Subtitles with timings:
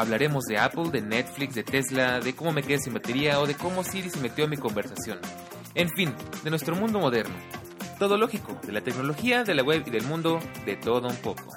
[0.00, 3.54] Hablaremos de Apple, de Netflix, de Tesla, de cómo me quedé sin batería o de
[3.54, 5.18] cómo Siri se metió en mi conversación.
[5.74, 7.34] En fin, de nuestro mundo moderno.
[7.98, 11.54] Todo lógico, de la tecnología, de la web y del mundo, de todo un poco.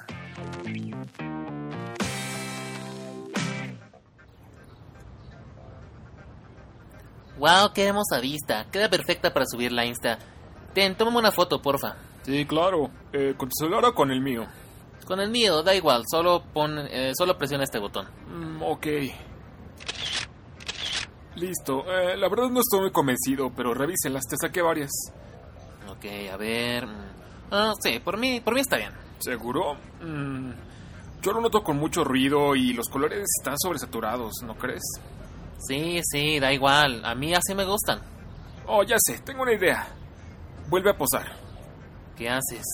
[7.38, 8.66] Wow, qué hermosa vista.
[8.70, 10.18] Queda perfecta para subir la Insta.
[10.74, 11.96] Ten, tómame una foto, porfa.
[12.24, 12.90] Sí, claro.
[13.10, 14.46] Eh, ¿Con tu celular o con el mío?
[15.06, 18.06] Con el mío, da igual, solo pon, eh, solo presiona este botón.
[18.28, 18.86] Mm, ok.
[21.36, 21.84] Listo.
[21.90, 24.90] Eh, la verdad no estoy muy convencido, pero revísenlas, te saqué varias.
[25.90, 26.86] Ok, a ver.
[26.86, 27.14] mm.
[27.50, 28.92] Ah, sí, por mí, por mí está bien.
[29.18, 29.74] ¿Seguro?
[30.02, 30.52] Mm,
[31.22, 34.82] yo lo noto con mucho ruido y los colores están sobresaturados, ¿no crees?
[35.58, 37.04] Sí, sí, da igual.
[37.04, 38.00] A mí así me gustan.
[38.66, 39.86] Oh, ya sé, tengo una idea.
[40.68, 41.26] Vuelve a posar.
[42.16, 42.64] ¿Qué haces?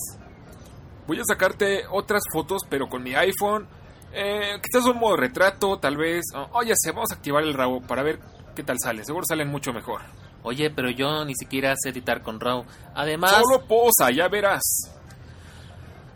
[1.07, 3.67] Voy a sacarte otras fotos, pero con mi iPhone.
[4.13, 6.25] Eh, quizás un modo retrato, tal vez.
[6.35, 8.19] Oh, oh, ya sé, vamos a activar el RAW para ver
[8.55, 9.03] qué tal sale.
[9.05, 10.01] Seguro salen mucho mejor.
[10.43, 12.65] Oye, pero yo ni siquiera sé editar con RAW.
[12.95, 13.31] Además...
[13.31, 14.61] Solo posa, ya verás.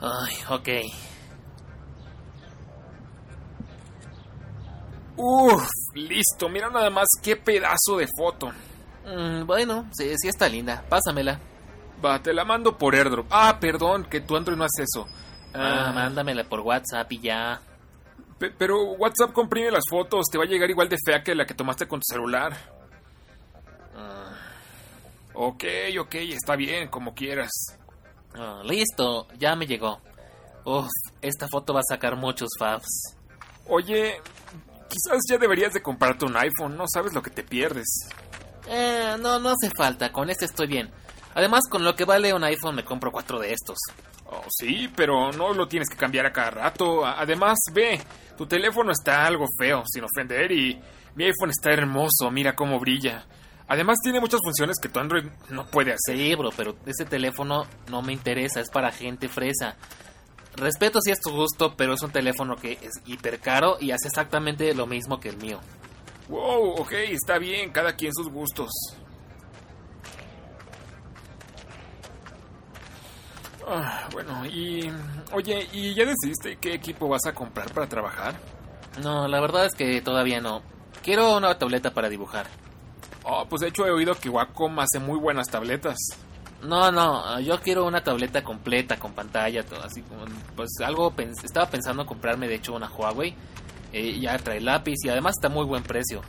[0.02, 0.70] Ay, ok.
[5.18, 6.50] Uf, listo.
[6.50, 8.52] Mira nada más qué pedazo de foto.
[9.06, 10.84] Mm, bueno, sí, sí está linda.
[10.90, 11.40] Pásamela.
[12.04, 13.26] Va, te la mando por airdrop.
[13.30, 15.06] Ah, perdón, que tu Android no hace eso.
[15.54, 17.62] Ah, Ah, mándamela por WhatsApp y ya.
[18.38, 20.26] pe- pero WhatsApp comprime las fotos.
[20.32, 22.54] Te va a llegar igual de fea que la que tomaste con tu celular.
[23.96, 24.32] Ah,
[25.34, 25.64] Ok,
[26.00, 27.52] ok, está bien, como quieras.
[28.36, 30.00] ah, listo, ya me llegó.
[30.66, 30.88] Uf,
[31.22, 33.16] esta foto va a sacar muchos faves.
[33.68, 34.20] Oye,
[34.90, 36.76] quizás ya deberías de comprarte un iPhone.
[36.78, 37.86] No sabes lo que te pierdes.
[38.68, 40.90] Eh, no, no hace falta, con este estoy bien.
[41.36, 43.78] Además, con lo que vale un iPhone me compro cuatro de estos.
[44.26, 47.06] Oh, sí, pero no lo tienes que cambiar a cada rato.
[47.06, 48.02] Además, ve,
[48.38, 50.82] tu teléfono está algo feo, sin ofender, y
[51.16, 53.26] mi iPhone está hermoso, mira cómo brilla.
[53.68, 56.16] Además, tiene muchas funciones que tu Android no puede hacer.
[56.16, 59.76] Sí, bro, pero ese teléfono no me interesa, es para gente fresa.
[60.56, 64.08] Respeto si es tu gusto, pero es un teléfono que es hiper caro y hace
[64.08, 65.60] exactamente lo mismo que el mío.
[66.30, 68.70] Wow, ok, está bien, cada quien sus gustos.
[73.68, 74.92] Ah, bueno, y...
[75.32, 78.36] Oye, ¿y ya decidiste qué equipo vas a comprar para trabajar?
[79.02, 80.62] No, la verdad es que todavía no.
[81.04, 82.48] Quiero una tableta para dibujar.
[83.24, 85.98] Oh, pues de hecho he oído que Wacom hace muy buenas tabletas.
[86.62, 91.44] No, no, yo quiero una tableta completa con pantalla, todo así como, pues algo pens-
[91.44, 93.36] estaba pensando comprarme de hecho una Huawei.
[93.94, 96.22] eh, ya trae lápiz y además está muy buen precio.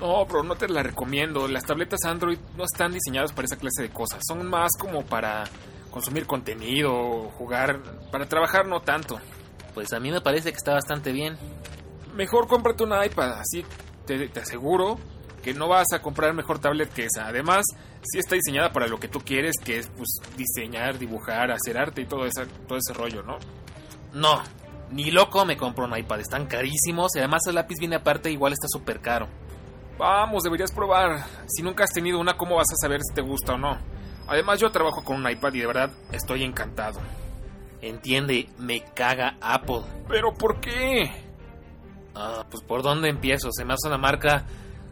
[0.00, 1.48] No, bro, no te la recomiendo.
[1.48, 4.20] Las tabletas Android no están diseñadas para esa clase de cosas.
[4.26, 5.44] Son más como para
[5.94, 9.20] consumir contenido, jugar, para trabajar no tanto.
[9.74, 11.36] Pues a mí me parece que está bastante bien.
[12.16, 13.64] Mejor cómprate una iPad, así
[14.04, 14.98] te, te aseguro
[15.40, 17.28] que no vas a comprar mejor tablet que esa.
[17.28, 17.64] Además,
[18.02, 22.02] sí está diseñada para lo que tú quieres, que es pues diseñar, dibujar, hacer arte
[22.02, 23.38] y todo, esa, todo ese rollo, ¿no?
[24.12, 24.42] No,
[24.90, 28.52] ni loco me compro un iPad, están carísimos y además el lápiz viene aparte igual
[28.52, 29.28] está súper caro.
[29.96, 31.24] Vamos, deberías probar.
[31.46, 33.78] Si nunca has tenido una, ¿cómo vas a saber si te gusta o no?
[34.26, 37.00] Además, yo trabajo con un iPad y de verdad estoy encantado.
[37.82, 39.82] Entiende, me caga Apple.
[40.08, 41.10] ¿Pero por qué?
[42.14, 44.44] Ah, pues por dónde empiezo, se me hace una marca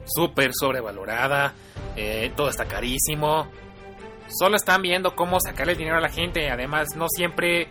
[0.05, 1.55] súper sobrevalorada,
[1.97, 3.47] eh, todo está carísimo.
[4.29, 7.69] Solo están viendo cómo sacarle dinero a la gente, además no siempre...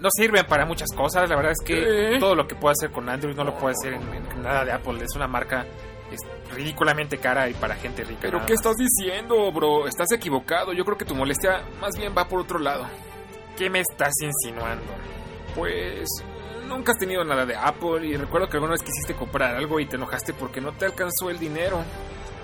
[0.00, 2.16] No sirven para muchas cosas, la verdad es que ¿Qué?
[2.20, 4.70] todo lo que puede hacer con Android no lo puede hacer en, en nada de
[4.70, 5.02] Apple.
[5.02, 5.66] Es una marca
[6.12, 6.20] es
[6.54, 8.20] ridículamente cara y para gente rica.
[8.22, 9.86] ¿Pero qué estás diciendo, bro?
[9.86, 10.72] Estás equivocado.
[10.72, 12.86] Yo creo que tu molestia más bien va por otro lado.
[13.56, 14.86] ¿Qué me estás insinuando?
[15.54, 16.08] Pues
[16.68, 19.86] nunca has tenido nada de Apple y recuerdo que alguna vez quisiste comprar algo y
[19.86, 21.82] te enojaste porque no te alcanzó el dinero.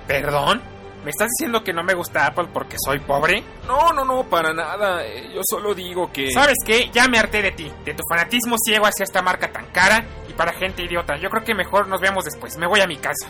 [0.06, 0.60] ¿Perdón?
[1.04, 3.44] ¿Me estás diciendo que no me gusta Apple porque soy pobre?
[3.66, 5.04] No, no, no, para nada.
[5.04, 6.30] Eh, Yo solo digo que...
[6.30, 6.88] ¿Sabes qué?
[6.92, 10.32] Ya me harté de ti, de tu fanatismo ciego hacia esta marca tan cara y
[10.32, 11.16] para gente idiota.
[11.18, 12.56] Yo creo que mejor nos vemos después.
[12.56, 13.28] Me voy a mi casa.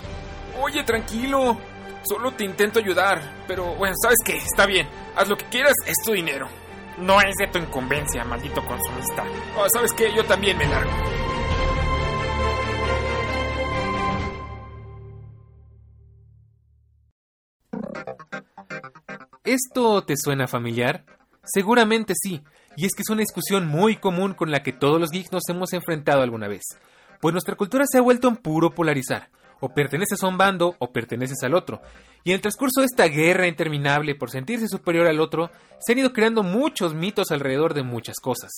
[0.60, 1.58] Oye, tranquilo.
[2.08, 3.20] Solo te intento ayudar.
[3.48, 4.36] Pero bueno, ¿sabes qué?
[4.36, 4.88] Está bien.
[5.16, 6.46] Haz lo que quieras, es tu dinero.
[6.98, 9.24] No es de tu incumbencia, maldito consumista.
[9.58, 10.14] Ah, ¿Sabes qué?
[10.14, 10.92] Yo también me largo.
[19.44, 21.04] ¿Esto te suena familiar?
[21.44, 22.40] Seguramente sí,
[22.78, 25.46] y es que es una discusión muy común con la que todos los geeks nos
[25.50, 26.62] hemos enfrentado alguna vez,
[27.20, 29.28] pues nuestra cultura se ha vuelto en puro polarizar,
[29.60, 31.82] o perteneces a un bando o perteneces al otro,
[32.24, 35.98] y en el transcurso de esta guerra interminable por sentirse superior al otro, se han
[35.98, 38.50] ido creando muchos mitos alrededor de muchas cosas.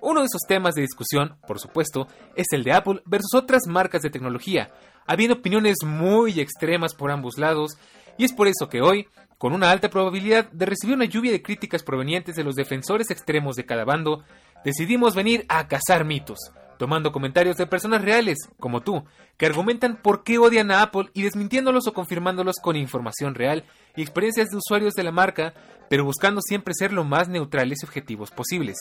[0.00, 2.06] Uno de esos temas de discusión, por supuesto,
[2.36, 4.70] es el de Apple versus otras marcas de tecnología,
[5.08, 7.78] habiendo opiniones muy extremas por ambos lados,
[8.16, 9.08] y es por eso que hoy
[9.40, 13.56] con una alta probabilidad de recibir una lluvia de críticas provenientes de los defensores extremos
[13.56, 14.22] de cada bando,
[14.66, 16.38] decidimos venir a cazar mitos,
[16.78, 19.02] tomando comentarios de personas reales, como tú,
[19.38, 23.64] que argumentan por qué odian a Apple y desmintiéndolos o confirmándolos con información real
[23.96, 25.54] y experiencias de usuarios de la marca,
[25.88, 28.76] pero buscando siempre ser lo más neutrales y objetivos posibles.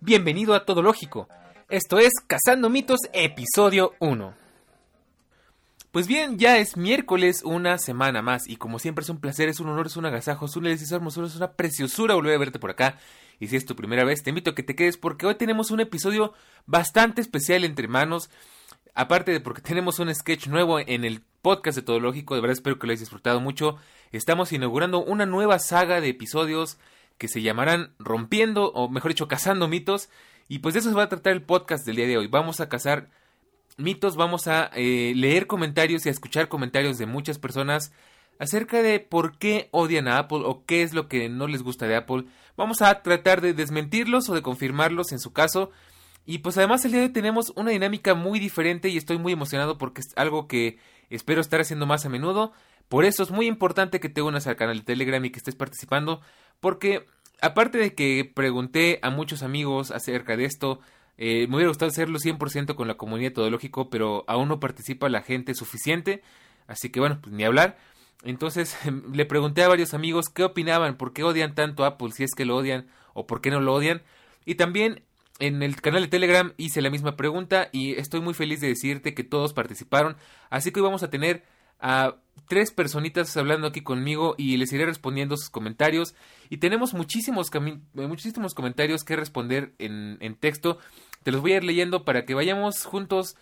[0.00, 1.26] Bienvenido a Todo Lógico.
[1.68, 4.43] Esto es Cazando Mitos, episodio 1.
[5.94, 9.60] Pues bien, ya es miércoles, una semana más, y como siempre es un placer, es
[9.60, 12.58] un honor, es un agasajo, es una deliciosa hermosura, es una preciosura volver a verte
[12.58, 12.98] por acá.
[13.38, 15.70] Y si es tu primera vez, te invito a que te quedes porque hoy tenemos
[15.70, 16.32] un episodio
[16.66, 18.28] bastante especial entre manos.
[18.96, 22.54] Aparte de porque tenemos un sketch nuevo en el podcast de Todo Lógico, de verdad
[22.54, 23.76] espero que lo hayas disfrutado mucho.
[24.10, 26.76] Estamos inaugurando una nueva saga de episodios
[27.18, 30.08] que se llamarán Rompiendo, o mejor dicho, Cazando Mitos.
[30.48, 32.26] Y pues de eso se va a tratar el podcast del día de hoy.
[32.26, 33.10] Vamos a cazar
[33.76, 37.92] mitos vamos a eh, leer comentarios y a escuchar comentarios de muchas personas
[38.38, 41.86] acerca de por qué odian a Apple o qué es lo que no les gusta
[41.86, 42.24] de Apple.
[42.56, 45.70] Vamos a tratar de desmentirlos o de confirmarlos en su caso.
[46.26, 49.32] Y pues además el día de hoy tenemos una dinámica muy diferente y estoy muy
[49.32, 50.78] emocionado porque es algo que
[51.10, 52.52] espero estar haciendo más a menudo.
[52.88, 55.54] Por eso es muy importante que te unas al canal de Telegram y que estés
[55.54, 56.20] participando
[56.60, 57.06] porque
[57.40, 60.80] aparte de que pregunté a muchos amigos acerca de esto,
[61.16, 65.22] eh, me hubiera gustado hacerlo 100% con la comunidad todológico, pero aún no participa la
[65.22, 66.22] gente suficiente.
[66.66, 67.78] Así que bueno, pues ni hablar.
[68.24, 68.76] Entonces
[69.12, 72.34] le pregunté a varios amigos qué opinaban, por qué odian tanto a Apple, si es
[72.34, 74.02] que lo odian o por qué no lo odian.
[74.44, 75.02] Y también
[75.38, 79.14] en el canal de Telegram hice la misma pregunta y estoy muy feliz de decirte
[79.14, 80.16] que todos participaron.
[80.50, 81.44] Así que hoy vamos a tener
[81.80, 82.16] a
[82.48, 86.14] tres personitas hablando aquí conmigo y les iré respondiendo sus comentarios.
[86.54, 87.50] Y tenemos muchísimos,
[87.94, 90.78] muchísimos comentarios que responder en, en texto.
[91.24, 93.34] Te los voy a ir leyendo para que vayamos juntos,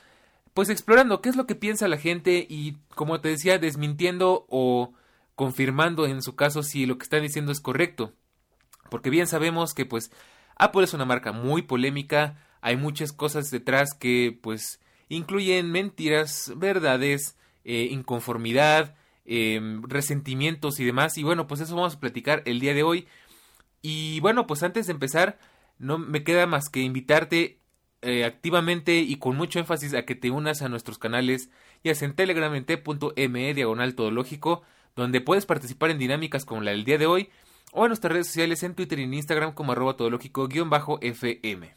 [0.55, 4.95] pues explorando qué es lo que piensa la gente y, como te decía, desmintiendo o
[5.35, 8.15] confirmando en su caso si lo que están diciendo es correcto.
[8.89, 10.11] Porque bien sabemos que, pues,
[10.57, 14.81] Apple es una marca muy polémica, hay muchas cosas detrás que, pues,
[15.11, 21.19] incluyen mentiras, verdades, eh, inconformidad, em, resentimientos y demás.
[21.19, 23.07] Y bueno, pues eso vamos a platicar el día de hoy.
[23.83, 25.39] Y bueno, pues antes de empezar,
[25.79, 27.59] no me queda más que invitarte
[28.03, 31.51] eh, activamente y con mucho énfasis a que te unas a nuestros canales,
[31.85, 34.63] ya sea en Telegram en t.me diagonal todológico,
[34.97, 37.31] donde puedes participar en dinámicas como la del día de hoy,
[37.73, 41.75] o en nuestras redes sociales en Twitter y en Instagram como arroba todológico-fm.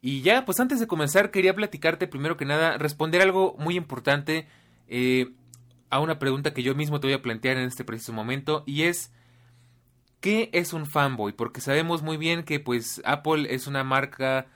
[0.00, 4.48] Y ya, pues antes de comenzar quería platicarte primero que nada, responder algo muy importante
[4.88, 5.30] eh,
[5.92, 8.84] a una pregunta que yo mismo te voy a plantear en este preciso momento y
[8.84, 9.12] es
[10.20, 11.32] ¿qué es un fanboy?
[11.32, 14.46] Porque sabemos muy bien que pues Apple es una marca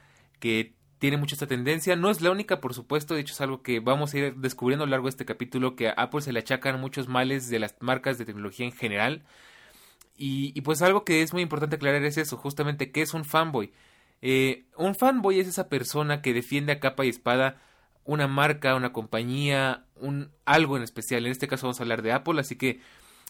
[0.40, 1.94] que tiene mucha esta tendencia.
[1.94, 4.84] No es la única, por supuesto, de hecho es algo que vamos a ir descubriendo
[4.84, 7.58] a lo largo de este capítulo, que a Apple se le achacan muchos males de
[7.58, 9.22] las marcas de tecnología en general.
[10.16, 13.72] Y, pues algo que es muy importante aclarar es eso, justamente, ¿qué es un fanboy?
[14.22, 17.60] Eh, un fanboy es esa persona que defiende a capa y espada
[18.06, 21.26] una marca, una compañía, un algo en especial.
[21.26, 22.80] En este caso vamos a hablar de Apple, así que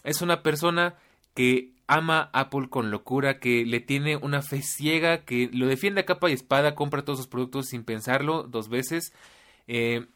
[0.03, 0.95] es una persona
[1.33, 6.05] que ama Apple con locura, que le tiene una fe ciega, que lo defiende a
[6.05, 9.13] capa y espada, compra todos sus productos sin pensarlo dos veces,
[9.67, 10.07] eh,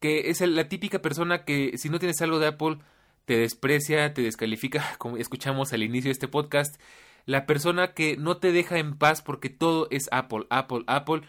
[0.00, 2.78] que es la típica persona que si no tienes algo de Apple
[3.24, 6.80] te desprecia, te descalifica, como escuchamos al inicio de este podcast,
[7.24, 11.22] la persona que no te deja en paz porque todo es Apple, Apple, Apple,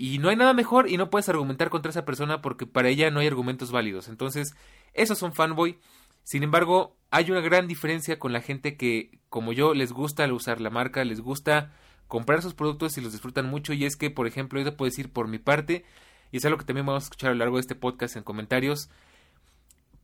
[0.00, 3.10] y no hay nada mejor y no puedes argumentar contra esa persona porque para ella
[3.10, 4.06] no hay argumentos válidos.
[4.06, 4.54] Entonces,
[4.94, 5.80] esos son fanboy.
[6.22, 10.60] Sin embargo, hay una gran diferencia con la gente que, como yo, les gusta usar
[10.60, 11.72] la marca, les gusta
[12.06, 13.72] comprar sus productos y los disfrutan mucho.
[13.72, 15.84] Y es que, por ejemplo, yo te puedo decir por mi parte,
[16.30, 18.22] y es algo que también vamos a escuchar a lo largo de este podcast en
[18.22, 18.90] comentarios,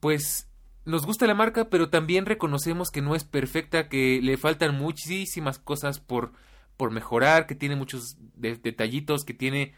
[0.01, 0.49] pues
[0.83, 5.57] nos gusta la marca, pero también reconocemos que no es perfecta, que le faltan muchísimas
[5.57, 6.33] cosas por,
[6.75, 9.73] por mejorar, que tiene muchos detallitos, que tiene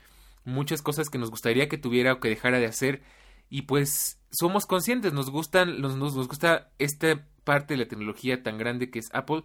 [0.47, 3.01] muchas cosas que nos gustaría que tuviera o que dejara de hacer
[3.49, 8.57] y pues somos conscientes, nos gustan, nos, nos, gusta esta parte de la tecnología tan
[8.57, 9.43] grande que es Apple,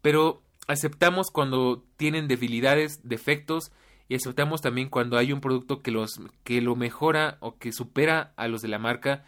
[0.00, 3.72] pero aceptamos cuando tienen debilidades, defectos
[4.08, 8.32] y aceptamos también cuando hay un producto que los que lo mejora o que supera
[8.36, 9.24] a los de la marca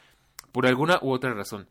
[0.53, 1.69] por alguna u otra razón.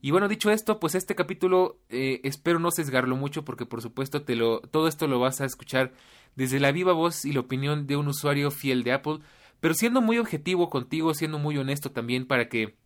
[0.00, 4.22] Y bueno, dicho esto, pues este capítulo eh, espero no sesgarlo mucho porque por supuesto
[4.22, 5.92] te lo, todo esto lo vas a escuchar
[6.36, 9.18] desde la viva voz y la opinión de un usuario fiel de Apple,
[9.60, 12.76] pero siendo muy objetivo contigo, siendo muy honesto también para que,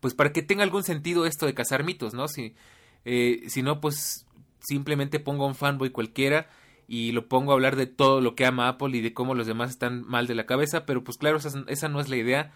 [0.00, 2.28] pues para que tenga algún sentido esto de cazar mitos, ¿no?
[2.28, 2.54] Si,
[3.04, 4.26] eh, si no, pues
[4.60, 6.48] simplemente pongo a un fanboy cualquiera
[6.86, 9.46] y lo pongo a hablar de todo lo que ama Apple y de cómo los
[9.46, 12.52] demás están mal de la cabeza, pero pues claro, esa, esa no es la idea.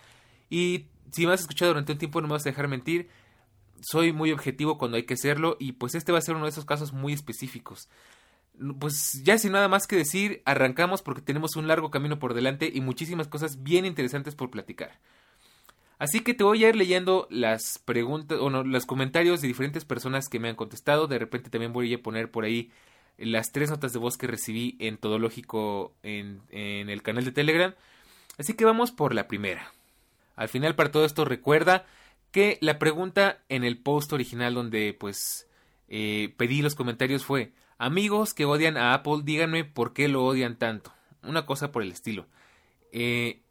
[0.50, 3.09] Y si me has escuchado durante un tiempo no me vas a dejar mentir,
[3.80, 6.50] soy muy objetivo cuando hay que serlo y pues este va a ser uno de
[6.50, 7.88] esos casos muy específicos.
[8.78, 12.70] Pues ya sin nada más que decir, arrancamos porque tenemos un largo camino por delante
[12.72, 14.98] y muchísimas cosas bien interesantes por platicar.
[15.98, 20.28] Así que te voy a ir leyendo las preguntas o los comentarios de diferentes personas
[20.28, 21.06] que me han contestado.
[21.06, 22.70] De repente también voy a poner por ahí
[23.18, 27.75] las tres notas de voz que recibí en Todológico en, en el canal de Telegram.
[28.38, 29.72] Así que vamos por la primera.
[30.34, 31.86] Al final para todo esto recuerda
[32.30, 35.48] que la pregunta en el post original donde pues
[35.88, 40.56] eh, pedí los comentarios fue amigos que odian a Apple díganme por qué lo odian
[40.56, 40.92] tanto.
[41.23, 42.26] Una cosa por el estilo.
[42.92, 43.42] Eh,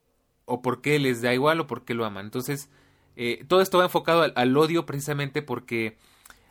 [0.46, 2.26] o por qué les da igual o por qué lo aman.
[2.26, 2.70] Entonces
[3.16, 5.98] eh, todo esto va enfocado al, odio precisamente porque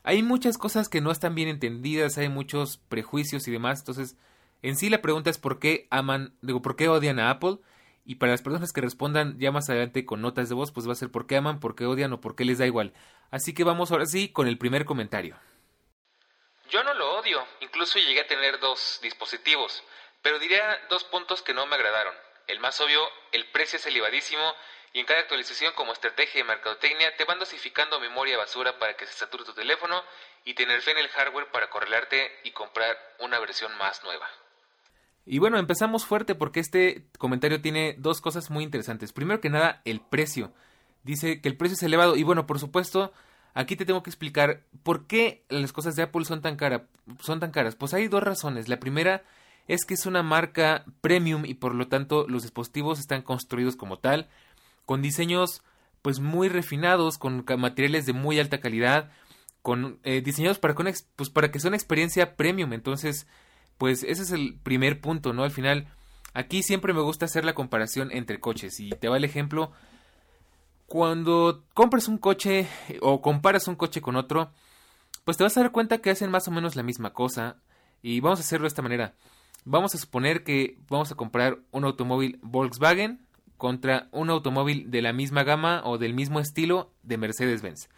[0.02, 3.81] hay muchas cosas que no están bien entendidas hay muchos prejuicios y demás.
[3.81, 4.16] Entonces
[4.62, 7.59] en sí la pregunta es por qué aman digo por qué odian a Apple.
[8.07, 10.93] Y para las personas que respondan ya más adelante con notas de voz, pues va
[10.93, 12.93] a ser por qué aman, por qué odian o por qué les da igual.
[13.31, 15.37] Así que vamos ahora sí con el primer comentario.
[16.71, 19.83] Yo no lo odio, incluso llegué a tener dos dispositivos,
[20.23, 22.14] pero diría dos puntos que no me agradaron.
[22.47, 24.54] El más obvio, el precio es elevadísimo
[24.92, 29.06] y en cada actualización como estrategia de mercadotecnia te van dosificando memoria basura para que
[29.06, 30.02] se sature tu teléfono
[30.44, 34.28] y tener fe en el hardware para correlarte y comprar una versión más nueva.
[35.26, 39.12] Y bueno, empezamos fuerte porque este comentario tiene dos cosas muy interesantes.
[39.12, 40.52] Primero que nada, el precio.
[41.02, 42.16] Dice que el precio es elevado.
[42.16, 43.12] Y bueno, por supuesto,
[43.54, 46.87] aquí te tengo que explicar por qué las cosas de Apple son tan, cara,
[47.20, 47.76] son tan caras.
[47.76, 48.68] Pues hay dos razones.
[48.68, 49.23] La primera
[49.68, 53.99] es que es una marca premium y por lo tanto los dispositivos están construidos como
[53.99, 54.28] tal,
[54.84, 55.62] con diseños
[56.02, 59.11] pues muy refinados, con materiales de muy alta calidad,
[59.62, 62.75] con eh, diseñados para, pues, para que sea una experiencia premium.
[62.75, 63.26] Entonces,
[63.78, 65.44] pues ese es el primer punto, ¿no?
[65.44, 65.88] Al final,
[66.34, 69.73] aquí siempre me gusta hacer la comparación entre coches y te va el ejemplo.
[70.86, 72.68] Cuando compras un coche
[73.00, 74.50] o comparas un coche con otro,
[75.24, 77.56] pues te vas a dar cuenta que hacen más o menos la misma cosa
[78.02, 79.14] y vamos a hacerlo de esta manera.
[79.64, 83.26] Vamos a suponer que vamos a comprar un automóvil Volkswagen
[83.56, 87.88] contra un automóvil de la misma gama o del mismo estilo de Mercedes-Benz.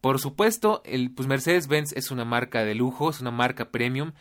[0.00, 4.12] Por supuesto, el pues Mercedes-Benz es una marca de lujo, es una marca premium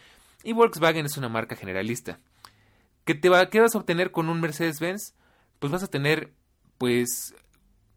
[0.44, 2.20] y Volkswagen es una marca generalista.
[3.06, 5.14] ¿Qué, te va, ¿Qué vas a obtener con un Mercedes-Benz?
[5.60, 6.32] Pues vas a tener,
[6.78, 7.36] pues,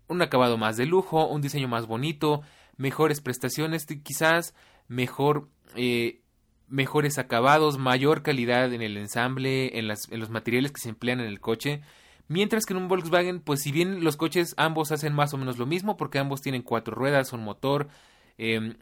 [0.09, 2.43] un acabado más de lujo, un diseño más bonito,
[2.77, 4.55] mejores prestaciones, quizás
[4.89, 6.21] mejor, eh,
[6.69, 11.27] mejores acabados, mayor calidad en el ensamble, en, las, los materiales que se emplean en
[11.27, 11.81] el coche.
[12.29, 15.59] Mientras que en un Volkswagen, pues si bien los coches ambos hacen más o menos
[15.59, 17.89] lo mismo, porque ambos tienen cuatro ruedas, un motor,
[18.37, 18.75] em,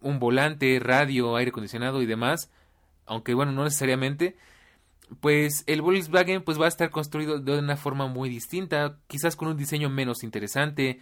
[0.00, 2.50] un volante, radio, aire acondicionado y demás,
[3.06, 4.36] aunque bueno, no necesariamente,
[5.20, 9.48] pues el Volkswagen pues va a estar construido de una forma muy distinta, quizás con
[9.48, 11.00] un diseño menos interesante,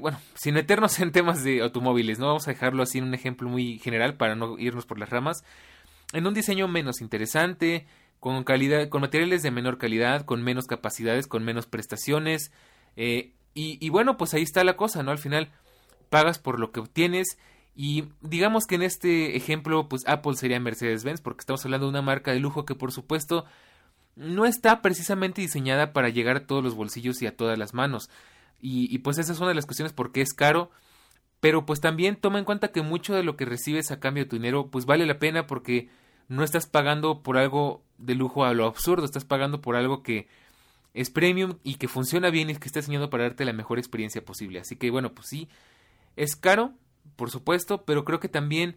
[0.00, 3.48] bueno, sin meternos en temas de automóviles, no vamos a dejarlo así en un ejemplo
[3.48, 5.42] muy general para no irnos por las ramas,
[6.12, 7.86] en un diseño menos interesante,
[8.20, 12.52] con calidad, con materiales de menor calidad, con menos capacidades, con menos prestaciones,
[12.96, 15.10] eh, y, y bueno, pues ahí está la cosa, ¿no?
[15.10, 15.50] Al final
[16.10, 17.38] pagas por lo que obtienes
[17.80, 22.02] y digamos que en este ejemplo, pues Apple sería Mercedes-Benz, porque estamos hablando de una
[22.02, 23.44] marca de lujo que por supuesto
[24.16, 28.10] no está precisamente diseñada para llegar a todos los bolsillos y a todas las manos.
[28.58, 30.72] Y, pues esa es una de las cuestiones porque es caro.
[31.38, 34.30] Pero pues también toma en cuenta que mucho de lo que recibes a cambio de
[34.30, 35.88] tu dinero pues vale la pena porque
[36.26, 40.26] no estás pagando por algo de lujo a lo absurdo, estás pagando por algo que
[40.94, 44.24] es premium y que funciona bien y que está diseñado para darte la mejor experiencia
[44.24, 44.58] posible.
[44.58, 45.48] Así que bueno, pues sí,
[46.16, 46.74] es caro,
[47.16, 48.76] por supuesto, pero creo que también,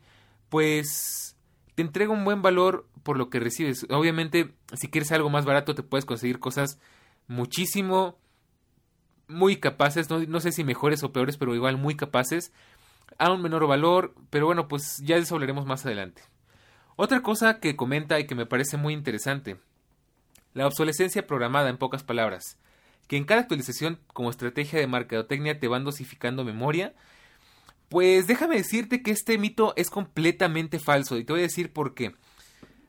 [0.50, 1.36] pues,
[1.76, 3.86] te entrega un buen valor por lo que recibes.
[3.90, 6.80] Obviamente, si quieres algo más barato, te puedes conseguir cosas
[7.28, 8.18] muchísimo,
[9.28, 12.52] muy capaces, no, no sé si mejores o peores, pero igual muy capaces,
[13.18, 16.24] a un menor valor, pero bueno, pues ya de eso hablaremos más adelante.
[16.96, 19.58] Otra cosa que comenta y que me parece muy interesante,
[20.54, 22.58] la obsolescencia programada en pocas palabras,
[23.08, 26.94] que en cada actualización como estrategia de mercadotecnia te van dosificando memoria
[27.92, 31.94] pues déjame decirte que este mito es completamente falso y te voy a decir por
[31.94, 32.16] qué.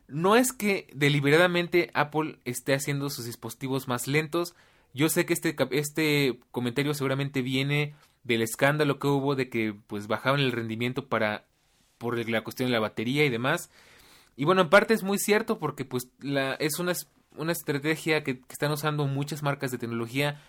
[0.07, 4.55] No es que deliberadamente Apple esté haciendo sus dispositivos más lentos.
[4.93, 10.07] Yo sé que este, este comentario seguramente viene del escándalo que hubo de que pues
[10.07, 11.47] bajaban el rendimiento para
[11.97, 13.69] por la cuestión de la batería y demás.
[14.37, 16.07] Y bueno, en parte es muy cierto porque pues
[16.59, 16.93] es una,
[17.35, 20.41] una estrategia que, están usando muchas marcas de tecnología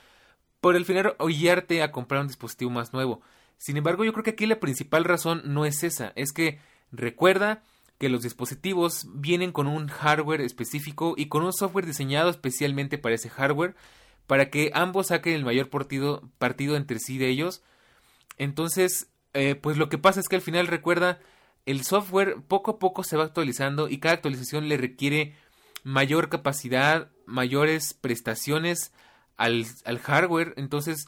[0.60, 3.20] por el final oyarte a comprar un dispositivo más nuevo.
[3.58, 6.58] Sin embargo, yo creo que aquí la principal razón no es esa, es que
[6.92, 7.62] recuerda
[7.98, 13.14] que los dispositivos vienen con un hardware específico y con un software diseñado especialmente para
[13.14, 13.74] ese hardware
[14.26, 17.62] para que ambos saquen el mayor partido, partido entre sí de ellos.
[18.38, 21.20] Entonces, eh, pues lo que pasa es que al final recuerda,
[21.66, 25.34] el software poco a poco se va actualizando y cada actualización le requiere
[25.82, 28.92] mayor capacidad, mayores prestaciones
[29.36, 30.54] al, al hardware.
[30.56, 31.06] Entonces,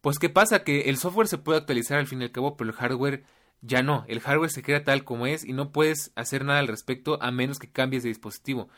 [0.00, 0.64] pues ¿qué pasa?
[0.64, 3.24] Que el software se puede actualizar al fin y al cabo, pero el hardware
[3.60, 4.04] ya no.
[4.08, 7.30] El hardware se queda tal como es y no puedes hacer nada al respecto a
[7.30, 8.68] menos que cambies de dispositivo.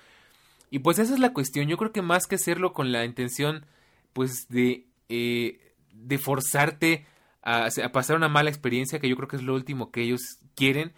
[0.70, 1.68] Y pues esa es la cuestión.
[1.68, 3.66] Yo creo que más que hacerlo con la intención
[4.12, 7.06] pues de, eh, de forzarte
[7.42, 10.92] a, pasar una mala experiencia, que yo creo que es lo último que ellos quieren,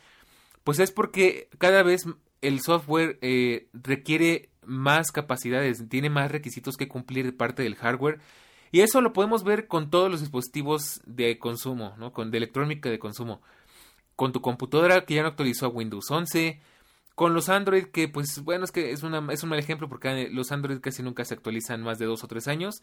[0.64, 2.06] pues es porque cada vez
[2.40, 8.20] el software eh, requiere más capacidades, tiene más requisitos que cumplir de parte del hardware.
[8.72, 12.12] Y eso lo podemos ver con todos los dispositivos de consumo, ¿no?
[12.12, 13.40] Con de electrónica de consumo.
[14.16, 16.60] Con tu computadora que ya no actualizó a Windows 11,
[17.14, 20.28] con los Android, que pues bueno, es que es, una, es un mal ejemplo porque
[20.30, 22.82] los Android casi nunca se actualizan más de dos o tres años.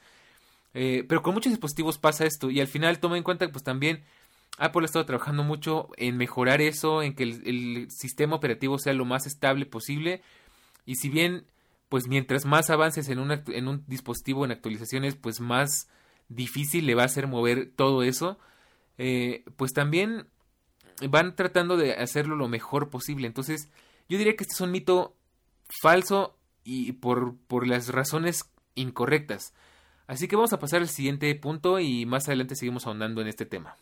[0.76, 3.64] Eh, pero con muchos dispositivos pasa esto y al final toma en cuenta que pues
[3.64, 4.04] también
[4.60, 9.06] Apple ha estado trabajando mucho en mejorar eso, en que el, sistema operativo sea lo
[9.06, 10.22] más estable posible.
[10.86, 11.46] Y si bien,
[11.90, 15.90] pues mientras más avances en, en un dispositivo en actualizaciones, pues más
[16.30, 18.40] difícil le va a ser mover todo eso,
[18.98, 20.30] eh, pues también
[21.10, 23.28] van tratando de hacerlo lo mejor posible.
[23.28, 23.70] Entonces,
[24.08, 25.16] yo diría que este es un mito
[25.82, 29.54] falso y por, por las razones incorrectas.
[30.08, 33.46] Así que vamos a pasar al siguiente punto y más adelante seguimos ahondando en este
[33.46, 33.76] tema.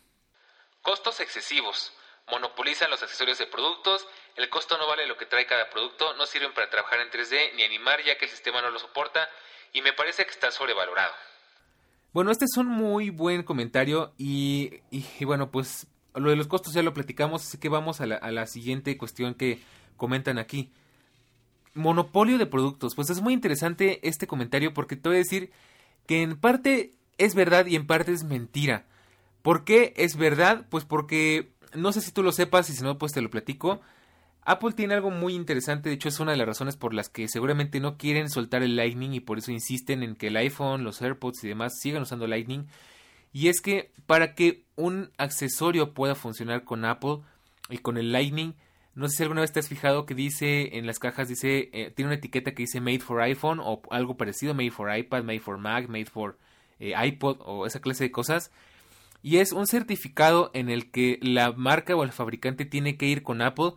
[0.82, 1.92] Costos excesivos.
[2.30, 6.26] Monopolizan los accesorios de productos, el costo no vale lo que trae cada producto, no
[6.26, 9.28] sirven para trabajar en 3D ni animar ya que el sistema no lo soporta
[9.72, 11.12] y me parece que está sobrevalorado.
[12.12, 14.80] Bueno, este es un muy buen comentario y,
[15.20, 18.30] bueno, pues lo de los costos ya lo platicamos, así que vamos a la, a
[18.30, 19.60] la siguiente cuestión que
[19.96, 20.72] comentan aquí.
[21.74, 22.94] Monopolio de productos.
[22.94, 25.52] Pues es muy interesante este comentario porque te voy a decir
[26.06, 28.86] que en parte es verdad y en parte es mentira.
[29.42, 30.66] ¿Por qué es verdad?
[30.70, 33.80] Pues porque no sé si tú lo sepas y si no, pues te lo platico.
[34.42, 37.28] Apple tiene algo muy interesante, de hecho es una de las razones por las que
[37.28, 41.02] seguramente no quieren soltar el Lightning y por eso insisten en que el iPhone, los
[41.02, 42.66] AirPods y demás sigan usando Lightning.
[43.32, 47.18] Y es que para que un accesorio pueda funcionar con Apple
[47.68, 48.54] y con el Lightning,
[48.94, 51.92] no sé si alguna vez te has fijado que dice en las cajas, dice, eh,
[51.94, 55.40] tiene una etiqueta que dice Made for iPhone o algo parecido, Made for iPad, Made
[55.40, 56.38] for Mac, Made for
[56.80, 58.50] eh, iPod o esa clase de cosas.
[59.22, 63.22] Y es un certificado en el que la marca o el fabricante tiene que ir
[63.22, 63.72] con Apple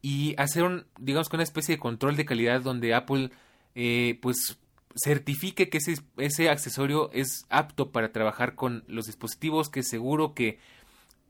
[0.00, 3.30] y hacer un, digamos, una especie de control de calidad donde Apple,
[3.74, 4.58] eh, pues,
[4.96, 10.58] certifique que ese, ese accesorio es apto para trabajar con los dispositivos, que seguro que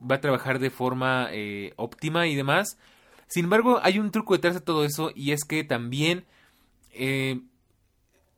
[0.01, 1.29] va a trabajar de forma
[1.77, 2.79] óptima y demás.
[3.29, 6.25] Sin embargo, hay un truco detrás de todo eso y es que también
[6.93, 7.41] eh,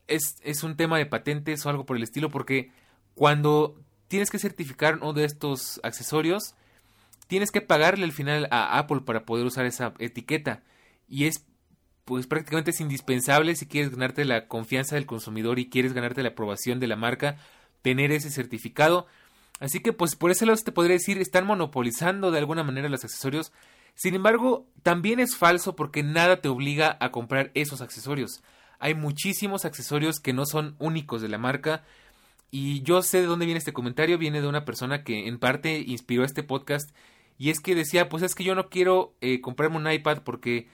[0.09, 2.73] es, es, un tema de patentes o algo por el estilo porque
[3.15, 3.81] cuando
[4.11, 6.55] tienes que certificar uno de estos accesorios,
[7.29, 10.63] tienes que pagarle al final a Apple para poder usar esa etiqueta
[11.09, 11.47] y es
[12.05, 16.31] pues prácticamente es indispensable si quieres ganarte la confianza del consumidor y quieres ganarte la
[16.31, 17.37] aprobación de la marca
[17.83, 19.07] tener ese certificado.
[19.61, 23.05] Así que pues por ese lado te podría decir están monopolizando de alguna manera los
[23.05, 23.53] accesorios
[23.95, 28.43] sin embargo, también es falso porque nada te obliga a comprar esos accesorios.
[28.79, 31.85] Hay muchísimos accesorios que no son únicos de la marca.
[32.51, 34.19] Y yo sé de dónde viene este comentario.
[34.19, 36.91] Viene de una persona que en parte inspiró este podcast.
[37.39, 40.69] Y es que decía, pues es que yo no quiero eh, comprarme un iPad porque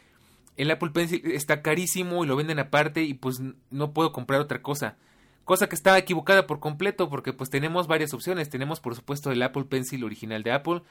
[0.56, 4.62] el Apple Pencil está carísimo y lo venden aparte y pues no puedo comprar otra
[4.62, 4.96] cosa.
[5.44, 8.48] Cosa que estaba equivocada por completo porque pues tenemos varias opciones.
[8.48, 10.82] Tenemos por supuesto el Apple Pencil original de Apple.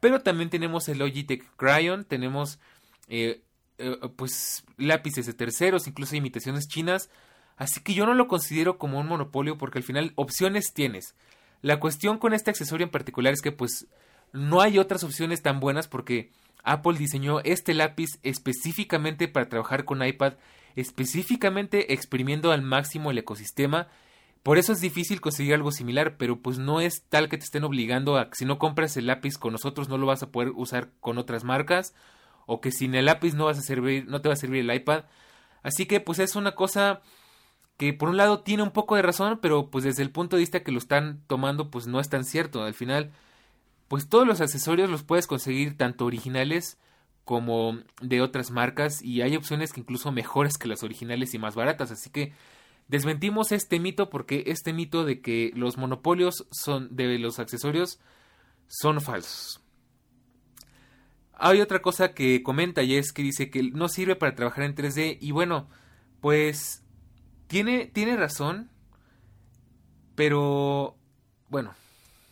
[0.00, 2.58] Pero también tenemos el Logitech Cryon, tenemos
[3.08, 3.42] eh,
[3.78, 7.10] eh, pues lápices de terceros, incluso imitaciones chinas.
[7.60, 11.14] Así que yo no lo considero como un monopolio porque al final opciones tienes.
[11.62, 13.86] La cuestión con este accesorio en particular es que pues
[14.32, 16.32] no hay otras opciones tan buenas porque
[16.64, 20.34] Apple diseñó este lápiz específicamente para trabajar con iPad,
[20.74, 23.86] específicamente exprimiendo al máximo el ecosistema
[24.42, 27.64] por eso es difícil conseguir algo similar, pero pues no es tal que te estén
[27.64, 30.52] obligando a que si no compras el lápiz con nosotros no lo vas a poder
[30.54, 31.94] usar con otras marcas
[32.46, 34.74] o que sin el lápiz no vas a servir, no te va a servir el
[34.74, 35.04] iPad.
[35.62, 37.02] Así que pues es una cosa
[37.80, 40.40] que por un lado tiene un poco de razón, pero pues desde el punto de
[40.40, 42.62] vista que lo están tomando pues no es tan cierto.
[42.62, 43.10] Al final
[43.88, 46.76] pues todos los accesorios los puedes conseguir tanto originales
[47.24, 51.54] como de otras marcas y hay opciones que incluso mejores que las originales y más
[51.54, 52.34] baratas, así que
[52.88, 57.98] desmentimos este mito porque este mito de que los monopolios son de los accesorios
[58.66, 59.62] son falsos.
[61.32, 64.74] Hay otra cosa que comenta y es que dice que no sirve para trabajar en
[64.74, 65.70] 3D y bueno,
[66.20, 66.82] pues
[67.50, 68.70] tiene, tiene razón,
[70.14, 70.96] pero
[71.48, 71.74] bueno,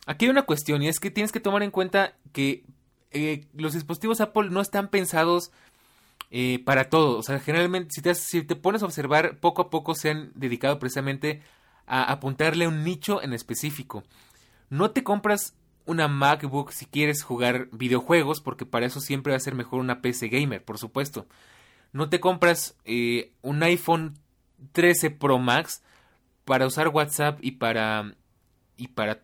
[0.07, 2.64] aquí hay una cuestión y es que tienes que tomar en cuenta que
[3.11, 5.50] eh, los dispositivos Apple no están pensados
[6.31, 7.18] eh, para todo.
[7.18, 10.31] O sea, generalmente, si te, si te pones a observar, poco a poco se han
[10.37, 11.42] dedicado precisamente
[11.85, 14.04] a apuntarle a un nicho en específico.
[14.70, 19.40] No te compras una MacBook si quieres jugar videojuegos, porque para eso siempre va a
[19.40, 21.26] ser mejor una PC gamer, por supuesto.
[21.92, 24.16] No te compras eh, un iPhone
[24.72, 25.82] 13 Pro Max
[26.44, 28.14] para usar WhatsApp y para
[28.76, 29.22] y para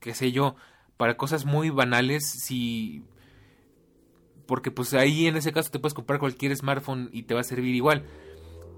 [0.00, 0.56] qué sé yo,
[0.96, 3.04] para cosas muy banales si
[4.46, 7.44] porque pues ahí en ese caso te puedes comprar cualquier smartphone y te va a
[7.44, 8.04] servir igual.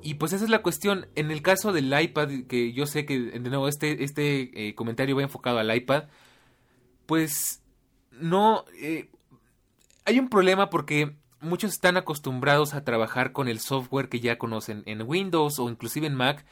[0.02, 1.06] Y pues esa es la cuestión.
[1.14, 5.16] En el caso del iPad, que yo sé que de nuevo este, este eh, comentario
[5.16, 6.04] va enfocado al iPad,
[7.06, 7.62] pues
[8.12, 8.64] no...
[8.80, 9.10] Eh,
[10.04, 14.82] hay un problema porque muchos están acostumbrados a trabajar con el software que ya conocen
[14.86, 16.44] en Windows o inclusive en Mac.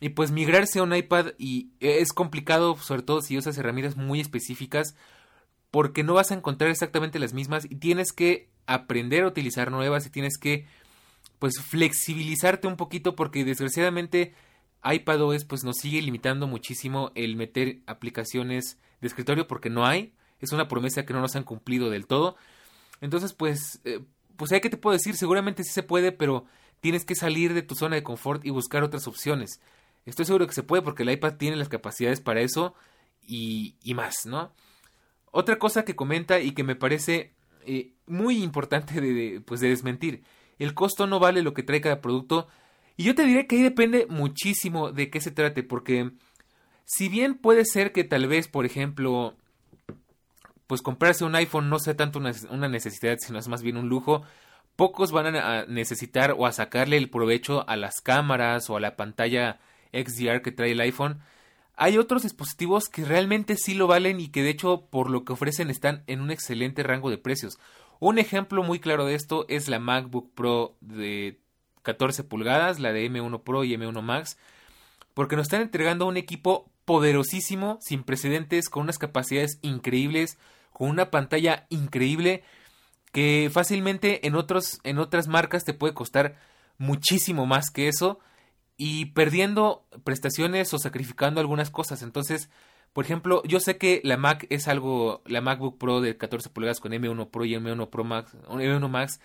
[0.00, 4.20] Y pues migrarse a un iPad y es complicado, sobre todo si usas herramientas muy
[4.20, 4.96] específicas,
[5.70, 10.06] porque no vas a encontrar exactamente las mismas y tienes que aprender a utilizar nuevas
[10.06, 10.66] y tienes que
[11.38, 14.34] pues flexibilizarte un poquito porque desgraciadamente
[14.84, 20.52] iPadOS pues nos sigue limitando muchísimo el meter aplicaciones de escritorio porque no hay, es
[20.52, 22.36] una promesa que no nos han cumplido del todo.
[23.00, 24.00] Entonces pues eh,
[24.36, 26.44] pues hay que te puedo decir, seguramente sí se puede, pero
[26.80, 29.60] tienes que salir de tu zona de confort y buscar otras opciones.
[30.06, 32.74] Estoy seguro que se puede porque el iPad tiene las capacidades para eso
[33.26, 34.52] y, y más, ¿no?
[35.30, 37.32] Otra cosa que comenta y que me parece
[37.66, 40.22] eh, muy importante de, pues de desmentir.
[40.58, 42.46] El costo no vale lo que trae cada producto.
[42.96, 46.12] Y yo te diré que ahí depende muchísimo de qué se trate, porque
[46.84, 49.34] si bien puede ser que tal vez, por ejemplo,
[50.74, 54.22] pues comprarse un iPhone no sea tanto una, necesidad, sino es más bien un lujo,
[54.76, 58.96] pocos van a necesitar o a sacarle el provecho a las cámaras o a la
[58.96, 59.60] pantalla
[59.92, 61.20] XDR que trae el iPhone
[61.76, 65.32] hay otros dispositivos que realmente sí lo valen y que de hecho por lo que
[65.32, 67.58] ofrecen están en un excelente rango de precios.
[68.00, 71.40] Un ejemplo muy claro de esto es la MacBook Pro de
[71.82, 74.38] 14 pulgadas, la de M1 Pro y M1 Max,
[75.14, 80.38] porque nos están entregando un equipo poderosísimo, sin precedentes, con unas capacidades increíbles,
[80.74, 82.42] con una pantalla increíble
[83.12, 86.36] que fácilmente en otros en otras marcas te puede costar
[86.78, 88.18] muchísimo más que eso
[88.76, 92.02] y perdiendo prestaciones o sacrificando algunas cosas.
[92.02, 92.50] Entonces,
[92.92, 96.80] por ejemplo, yo sé que la Mac es algo, la MacBook Pro de 14 pulgadas
[96.80, 99.20] con M1 Pro y M1 Pro Max, M1 Max,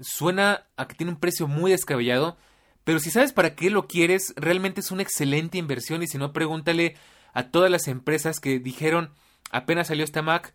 [0.00, 2.38] suena a que tiene un precio muy descabellado,
[2.84, 6.32] pero si sabes para qué lo quieres, realmente es una excelente inversión y si no,
[6.32, 6.96] pregúntale
[7.34, 9.12] a todas las empresas que dijeron,
[9.50, 10.54] apenas salió esta Mac,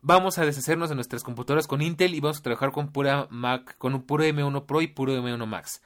[0.00, 3.76] vamos a deshacernos de nuestras computadoras con Intel y vamos a trabajar con pura Mac,
[3.78, 5.82] con un puro M1 Pro y puro M1 Max.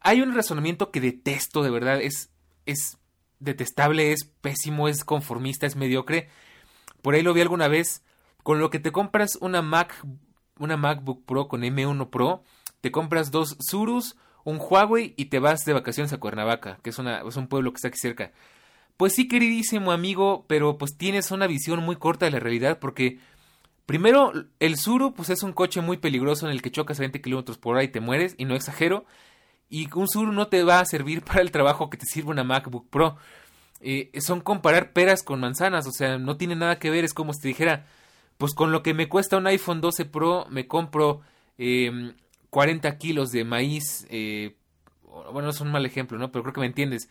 [0.00, 2.30] Hay un razonamiento que detesto, de verdad, es,
[2.66, 2.98] es
[3.40, 6.28] detestable, es pésimo, es conformista, es mediocre.
[7.02, 8.02] Por ahí lo vi alguna vez.
[8.42, 9.94] Con lo que te compras una Mac,
[10.58, 12.44] una MacBook Pro con M1 Pro,
[12.80, 16.98] te compras dos Surus, un Huawei y te vas de vacaciones a Cuernavaca, que es,
[16.98, 18.32] una, es un pueblo que está aquí cerca.
[18.98, 23.20] Pues sí, queridísimo amigo, pero pues tienes una visión muy corta de la realidad porque
[23.86, 27.20] primero el Suru pues es un coche muy peligroso en el que chocas a 20
[27.22, 29.06] kilómetros por hora y te mueres y no exagero
[29.70, 32.42] y un Sur no te va a servir para el trabajo que te sirve una
[32.42, 33.16] MacBook Pro.
[33.80, 37.32] Eh, son comparar peras con manzanas, o sea, no tiene nada que ver, es como
[37.32, 37.86] si te dijera,
[38.36, 41.20] pues con lo que me cuesta un iPhone 12 Pro, me compro
[42.50, 44.56] 40 em, kilos de maíz, eh,
[45.32, 46.32] bueno, es un mal ejemplo, ¿no?
[46.32, 47.08] Pero creo que me entiendes.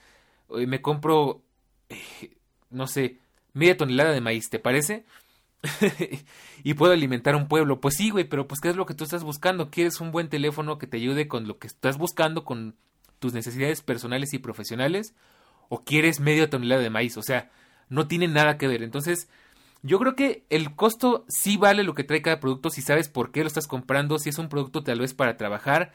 [0.58, 1.42] Eh, me compro,
[2.70, 3.20] no sé,
[3.54, 5.06] media tonelada de maíz, ¿te parece?
[6.64, 7.80] y puedo alimentar un pueblo.
[7.80, 9.70] Pues sí, güey, pero pues ¿qué es lo que tú estás buscando?
[9.70, 12.76] ¿Quieres un buen teléfono que te ayude con lo que estás buscando, con
[13.20, 15.14] tus necesidades personales y profesionales?
[15.70, 17.18] ¿O quieres media tonelada de maíz?
[17.18, 17.52] O sea,
[17.90, 18.84] no tiene nada que ver.
[18.84, 19.28] Entonces,
[19.82, 23.32] yo creo que el costo sí vale lo que trae cada producto si sabes por
[23.32, 25.94] qué lo estás comprando, si es un producto tal vez para trabajar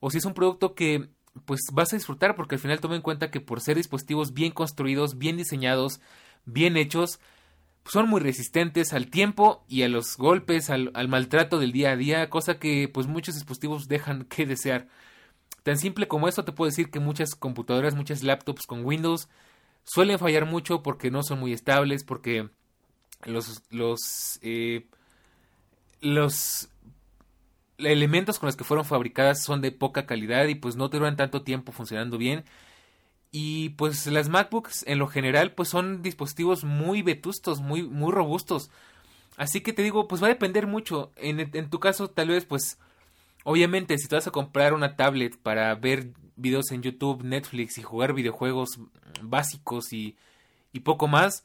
[0.00, 1.08] o si es un producto que
[1.44, 4.52] pues vas a disfrutar porque al final toma en cuenta que por ser dispositivos bien
[4.52, 6.00] construidos, bien diseñados,
[6.44, 7.20] bien hechos,
[7.84, 12.30] son muy resistentes al tiempo y a los golpes, al, maltrato del día a día,
[12.30, 14.88] cosa que pues muchos dispositivos dejan que desear.
[15.62, 19.28] Tan simple como eso te puedo decir que muchas computadoras, muchas laptops con Windows
[19.84, 22.48] suelen fallar mucho porque no son muy estables, porque
[23.24, 24.86] los, los, eh,
[26.00, 26.68] los
[27.84, 31.42] elementos con los que fueron fabricadas son de poca calidad y pues no duran tanto
[31.42, 32.44] tiempo funcionando bien.
[33.30, 38.70] Y pues las MacBooks en lo general pues son dispositivos muy vetustos, muy, muy robustos.
[39.36, 41.12] Así que te digo, pues va a depender mucho.
[41.16, 42.78] En, tu caso tal vez pues
[43.44, 47.82] obviamente si te vas a comprar una tablet para ver videos en YouTube, Netflix y
[47.82, 48.78] jugar videojuegos
[49.22, 50.16] básicos y,
[50.72, 51.44] y poco más,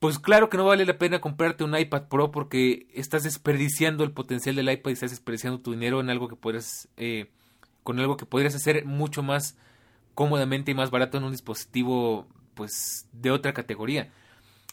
[0.00, 4.12] pues claro que no vale la pena comprarte un iPad Pro porque estás desperdiciando el
[4.12, 7.30] potencial del iPad y estás desperdiciando tu dinero en algo que podrías, eh,
[7.82, 9.58] con algo que podrías hacer mucho más
[10.14, 14.10] cómodamente y más barato en un dispositivo, pues, de otra categoría.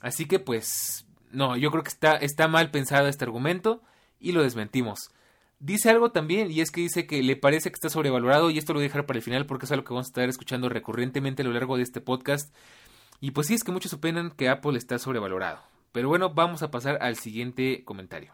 [0.02, 3.82] Así que, pues, no, yo creo que está, está mal pensado este argumento
[4.22, 5.12] y lo desmentimos.
[5.60, 8.72] Dice algo también, y es que dice que le parece que está sobrevalorado, y esto
[8.72, 10.70] lo voy a dejar para el final porque es algo que vamos a estar escuchando
[10.70, 12.54] recurrentemente a lo largo de este podcast.
[13.20, 15.64] Y pues sí, es que muchos opinan que Apple está sobrevalorado.
[15.92, 18.34] Pero bueno, vamos a pasar al siguiente comentario.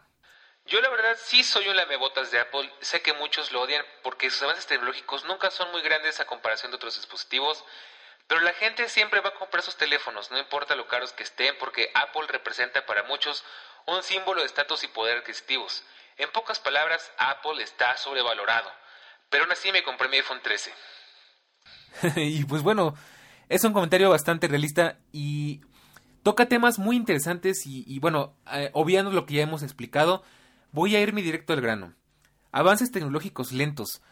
[0.66, 4.30] Yo la verdad sí soy un lamebotas de Apple, sé que muchos lo odian porque
[4.30, 7.62] sus avances tecnológicos nunca son muy grandes a comparación de otros dispositivos,
[8.26, 11.54] pero la gente siempre va a comprar sus teléfonos, no importa lo caros que estén,
[11.58, 13.44] porque Apple representa para muchos
[13.86, 15.82] un símbolo de estatus y poder adquisitivos.
[16.16, 18.72] En pocas palabras, Apple está sobrevalorado,
[19.28, 20.72] pero aún así me compré mi iPhone 13.
[22.16, 22.96] y pues bueno,
[23.48, 25.60] es un comentario bastante realista y
[26.22, 30.22] toca temas muy interesantes y, bueno, eh, obviando lo que ya hemos explicado,
[30.72, 31.94] voy a irme directo al grano.
[32.52, 34.02] Avances tecnológicos lentos.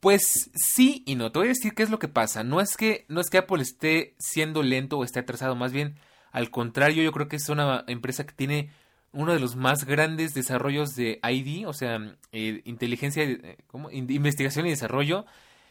[0.00, 1.32] Pues sí y no.
[1.32, 2.44] Te voy a decir qué es lo que pasa.
[2.44, 5.96] No es que, no es que Apple esté siendo lento o esté atrasado, más bien
[6.34, 8.70] al contrario, yo creo que es una empresa que tiene
[9.12, 13.56] uno de los más grandes desarrollos de ID, o sea, eh, inteligencia, eh,
[13.92, 15.26] investigación y desarrollo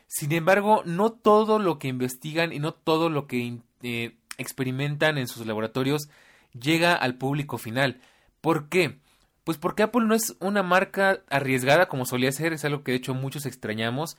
[0.07, 5.27] sin embargo, no todo lo que investigan y no todo lo que eh, experimentan en
[5.27, 6.09] sus laboratorios
[6.53, 8.01] llega al público final.
[8.41, 8.99] ¿Por qué?
[9.43, 12.97] Pues porque Apple no es una marca arriesgada como solía ser, es algo que de
[12.97, 14.17] hecho muchos extrañamos.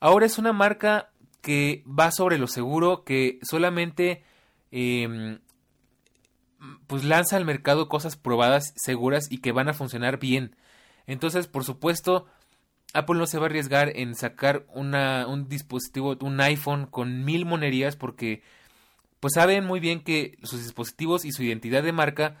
[0.00, 1.10] Ahora es una marca
[1.40, 4.22] que va sobre lo seguro, que solamente
[4.70, 5.38] em,
[6.86, 10.56] pues lanza al mercado cosas probadas, seguras y que van a funcionar bien.
[11.06, 12.26] Entonces, por supuesto,
[12.94, 17.44] Apple no se va a arriesgar en sacar una, un dispositivo, un iPhone con mil
[17.44, 18.42] monerías porque
[19.20, 22.36] pues saben muy bien que sus dispositivos y su identidad de marca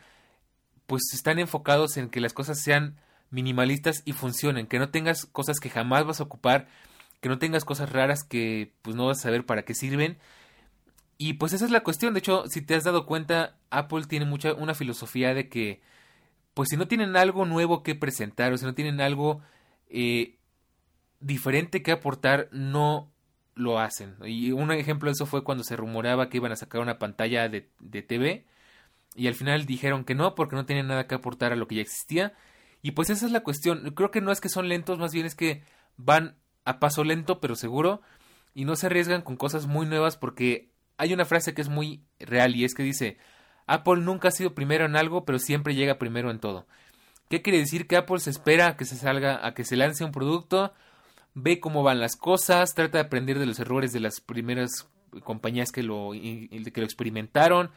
[0.86, 2.96] pues están enfocados en que las cosas sean
[3.30, 6.66] minimalistas y funcionen, que no tengas cosas que jamás vas a ocupar,
[7.20, 10.18] que no tengas cosas raras que pues no vas a saber para qué sirven.
[11.18, 14.24] Y pues esa es la cuestión, de hecho, si te has dado cuenta, Apple tiene
[14.24, 15.82] mucha una filosofía de que
[16.54, 19.42] pues si no tienen algo nuevo que presentar o si no tienen algo
[19.90, 20.37] eh,
[21.20, 23.10] diferente que aportar no
[23.54, 24.16] lo hacen.
[24.24, 27.48] Y un ejemplo de eso fue cuando se rumoraba que iban a sacar una pantalla
[27.48, 28.46] de, de TV
[29.14, 31.76] y al final dijeron que no porque no tenían nada que aportar a lo que
[31.76, 32.34] ya existía.
[32.82, 33.92] Y pues esa es la cuestión.
[33.94, 35.62] Creo que no es que son lentos, más bien es que
[35.96, 38.02] van a paso lento pero seguro
[38.54, 42.04] y no se arriesgan con cosas muy nuevas porque hay una frase que es muy
[42.18, 43.18] real y es que dice
[43.66, 46.66] Apple nunca ha sido primero en algo pero siempre llega primero en todo.
[47.28, 47.86] ¿Qué quiere decir?
[47.86, 50.72] Que Apple se espera a que se salga, a que se lance un producto,
[51.42, 54.88] ve cómo van las cosas, trata de aprender de los errores de las primeras
[55.24, 57.70] compañías que lo, que lo experimentaron,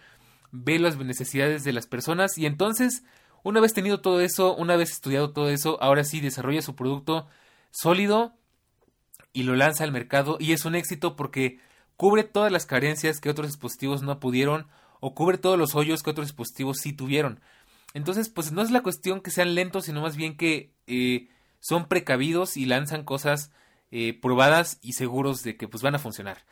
[0.52, 3.04] ve las necesidades de las personas y entonces,
[3.44, 7.28] una vez tenido todo eso, una vez estudiado todo eso, ahora sí desarrolla su producto
[7.72, 8.34] sólido
[9.34, 11.60] y lo lanza al mercado y es un éxito porque
[11.96, 14.68] cubre todas las carencias que otros dispositivos no pudieron
[15.00, 17.40] o cubre todos los hoyos que otros dispositivos sí tuvieron.
[17.94, 21.30] Entonces, pues no es la cuestión que sean lentos, sino más bien que eh,
[21.62, 23.52] son precavidos y lanzan cosas
[23.92, 26.46] eh, probadas y seguros de que pues van a funcionar.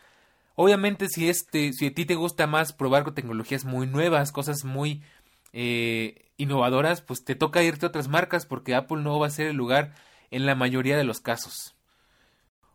[0.56, 4.64] Obviamente si este, si a ti te gusta más probar con tecnologías muy nuevas, cosas
[4.64, 5.02] muy
[5.52, 9.48] eh, innovadoras, pues te toca irte a otras marcas porque Apple no va a ser
[9.48, 9.94] el lugar
[10.32, 11.76] en la mayoría de los casos.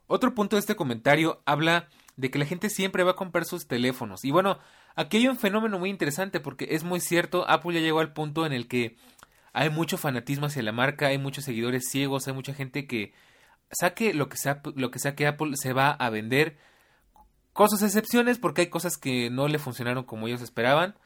[0.06, 3.66] Otro punto de este comentario habla de que la gente siempre va a comprar sus
[3.66, 4.24] teléfonos.
[4.24, 4.58] Y bueno,
[4.94, 8.46] aquí hay un fenómeno muy interesante porque es muy cierto, Apple ya llegó al punto
[8.46, 8.96] en el que
[9.54, 13.14] hay mucho fanatismo hacia la marca, hay muchos seguidores ciegos, hay mucha gente que
[13.70, 16.58] saque lo que sea, que saque Apple se va a vender
[17.52, 20.96] con sus excepciones porque hay cosas que no le funcionaron como ellos esperaban.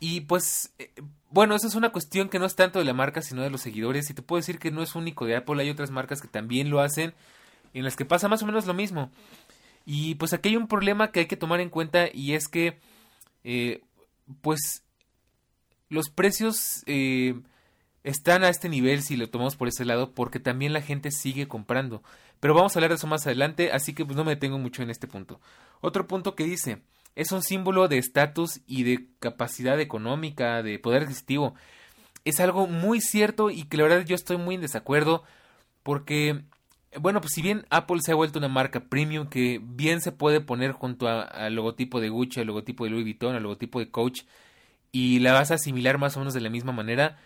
[0.00, 0.90] Y pues, eh,
[1.30, 3.60] bueno, eso es una cuestión que no es tanto de la marca, sino de los
[3.60, 4.10] seguidores.
[4.10, 6.70] Y te puedo decir que no es único de Apple, hay otras marcas que también
[6.70, 7.14] lo hacen,
[7.72, 9.12] en las que pasa más o menos lo mismo.
[9.86, 12.80] Y pues aquí hay un problema que hay que tomar en cuenta y es que,
[13.44, 13.80] eh,
[14.42, 14.82] pues,
[15.88, 17.40] los precios eh,
[18.04, 21.48] están a este nivel si lo tomamos por ese lado porque también la gente sigue
[21.48, 22.02] comprando.
[22.40, 24.82] Pero vamos a hablar de eso más adelante, así que pues no me detengo mucho
[24.82, 25.40] en este punto.
[25.80, 26.82] Otro punto que dice,
[27.16, 31.54] es un símbolo de estatus y de capacidad económica, de poder adquisitivo.
[32.24, 35.24] Es algo muy cierto y que la verdad yo estoy muy en desacuerdo
[35.82, 36.42] porque,
[37.00, 40.40] bueno, pues si bien Apple se ha vuelto una marca premium que bien se puede
[40.40, 44.20] poner junto al logotipo de Gucci, al logotipo de Louis Vuitton, al logotipo de Coach
[44.92, 47.18] y la vas a asimilar más o menos de la misma manera,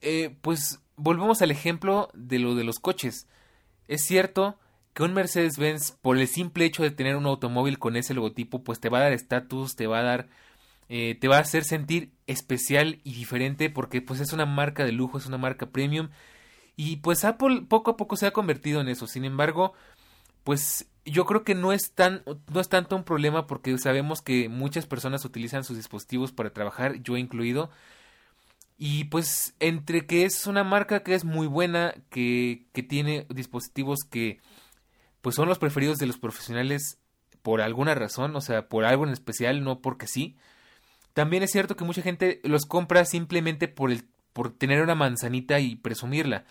[0.00, 3.26] eh, pues volvemos al ejemplo de lo de los coches.
[3.88, 4.58] Es cierto
[4.94, 8.80] que un Mercedes-Benz, por el simple hecho de tener un automóvil con ese logotipo, pues
[8.80, 10.28] te va a dar estatus, te va a dar,
[10.88, 14.92] eh, te va a hacer sentir especial y diferente porque pues es una marca de
[14.92, 16.10] lujo, es una marca premium
[16.76, 19.06] y pues Apple poco a poco se ha convertido en eso.
[19.06, 19.72] Sin embargo,
[20.44, 24.48] pues yo creo que no es tan no es tanto un problema porque sabemos que
[24.48, 27.70] muchas personas utilizan sus dispositivos para trabajar, yo incluido.
[28.78, 34.00] Y pues entre que es una marca que es muy buena, que, que tiene dispositivos
[34.10, 34.40] que
[35.20, 36.98] pues son los preferidos de los profesionales
[37.42, 40.36] por alguna razón, o sea, por algo en especial, no porque sí.
[41.14, 45.60] También es cierto que mucha gente los compra simplemente por el por tener una manzanita
[45.60, 46.44] y presumirla.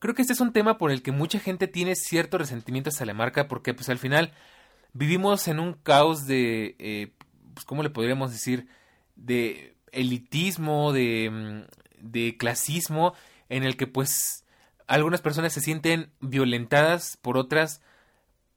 [0.00, 3.06] Creo que este es un tema por el que mucha gente tiene cierto resentimiento hacia
[3.06, 4.32] la marca porque pues al final
[4.92, 7.12] vivimos en un caos de eh,
[7.54, 8.66] pues, ¿cómo le podríamos decir?
[9.16, 13.14] de elitismo, de, mm, de clasismo
[13.48, 14.44] en el que pues
[14.86, 17.80] algunas personas se sienten violentadas por otras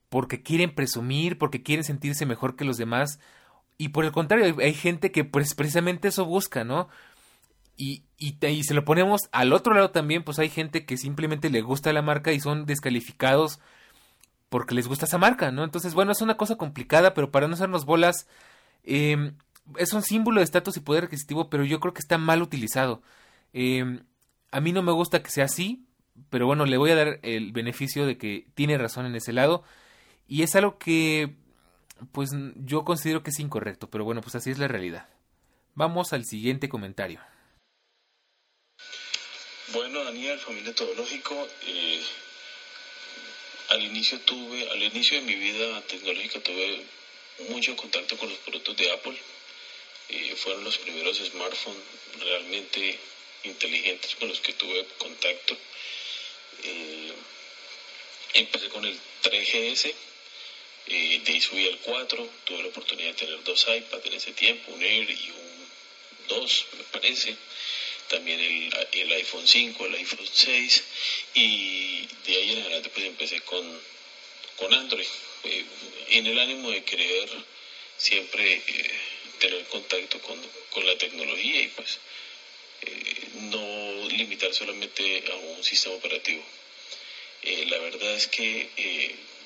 [0.10, 3.20] porque quieren presumir, porque quieren sentirse mejor que los demás.
[3.78, 6.88] Y por el contrario, hay gente que pues precisamente eso busca, ¿no?
[7.76, 11.62] Y, y, se lo ponemos al otro lado también, pues hay gente que simplemente le
[11.62, 13.60] gusta la marca y son descalificados
[14.50, 15.64] porque les gusta esa marca, ¿no?
[15.64, 18.28] Entonces, bueno, es una cosa complicada, pero para no hacernos bolas,
[18.84, 19.34] eh,
[19.78, 23.02] es un símbolo de estatus y poder adquisitivo, pero yo creo que está mal utilizado.
[23.54, 24.02] Eh,
[24.52, 25.88] a mí no me gusta que sea así,
[26.30, 29.64] pero bueno, le voy a dar el beneficio de que tiene razón en ese lado.
[30.28, 31.36] Y es algo que,
[32.12, 35.08] pues yo considero que es incorrecto, pero bueno, pues así es la realidad.
[35.76, 37.20] Vamos al siguiente comentario.
[39.74, 42.00] Bueno, Daniel, familia todológico, eh,
[43.70, 46.84] al inicio tuve, al inicio de mi vida tecnológica tuve
[47.40, 49.18] mucho contacto con los productos de Apple.
[50.10, 51.82] Eh, fueron los primeros smartphones
[52.20, 53.00] realmente
[53.46, 55.58] inteligentes con los que tuve contacto.
[56.62, 57.12] Eh,
[58.34, 59.92] empecé con el 3GS,
[60.86, 64.34] eh, de ahí subí al 4, tuve la oportunidad de tener dos iPads en ese
[64.34, 65.68] tiempo, un Air y un
[66.28, 67.36] 2, me parece.
[68.14, 70.84] También el, el iPhone 5, el iPhone 6
[71.34, 73.66] y de ahí en adelante pues empecé con,
[74.56, 75.08] con Android,
[75.46, 75.66] eh,
[76.10, 77.28] en el ánimo de querer
[77.98, 78.92] siempre eh,
[79.40, 81.98] tener contacto con, con, la tecnología y pues
[82.84, 86.44] eh, no limitar solamente a un sistema operativo.
[87.42, 88.70] La verdad es que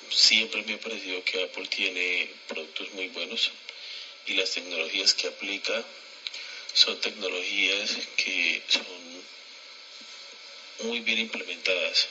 [0.09, 3.49] siempre me ha parecido que Apple tiene productos muy buenos
[4.25, 5.85] y las tecnologías que aplica
[6.73, 9.23] son tecnologías que son
[10.87, 12.07] muy bien implementadas.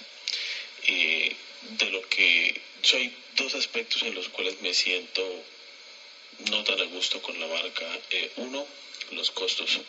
[0.86, 1.34] Eh,
[1.78, 2.60] de lo que
[2.94, 5.42] hay dos aspectos en los cuales me siento
[6.50, 7.98] no tan a gusto con la marca.
[8.10, 8.66] Eh, uno,
[9.10, 9.80] los costos.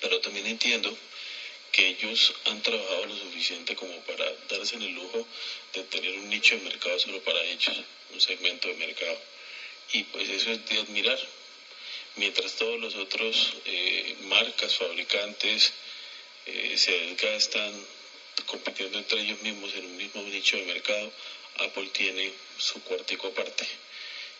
[0.00, 0.96] Pero también entiendo
[1.72, 5.26] que ellos han trabajado lo suficiente como para darse en el lujo
[5.72, 7.80] de tener un nicho de mercado solo para ellos,
[8.12, 9.20] un segmento de mercado.
[9.92, 11.18] Y pues eso es de admirar.
[12.16, 15.72] Mientras todos los otros eh, marcas, fabricantes
[16.46, 17.72] eh, se desgastan
[18.46, 21.12] compitiendo entre ellos mismos en un mismo nicho de mercado,
[21.58, 23.66] Apple tiene su cuartico aparte.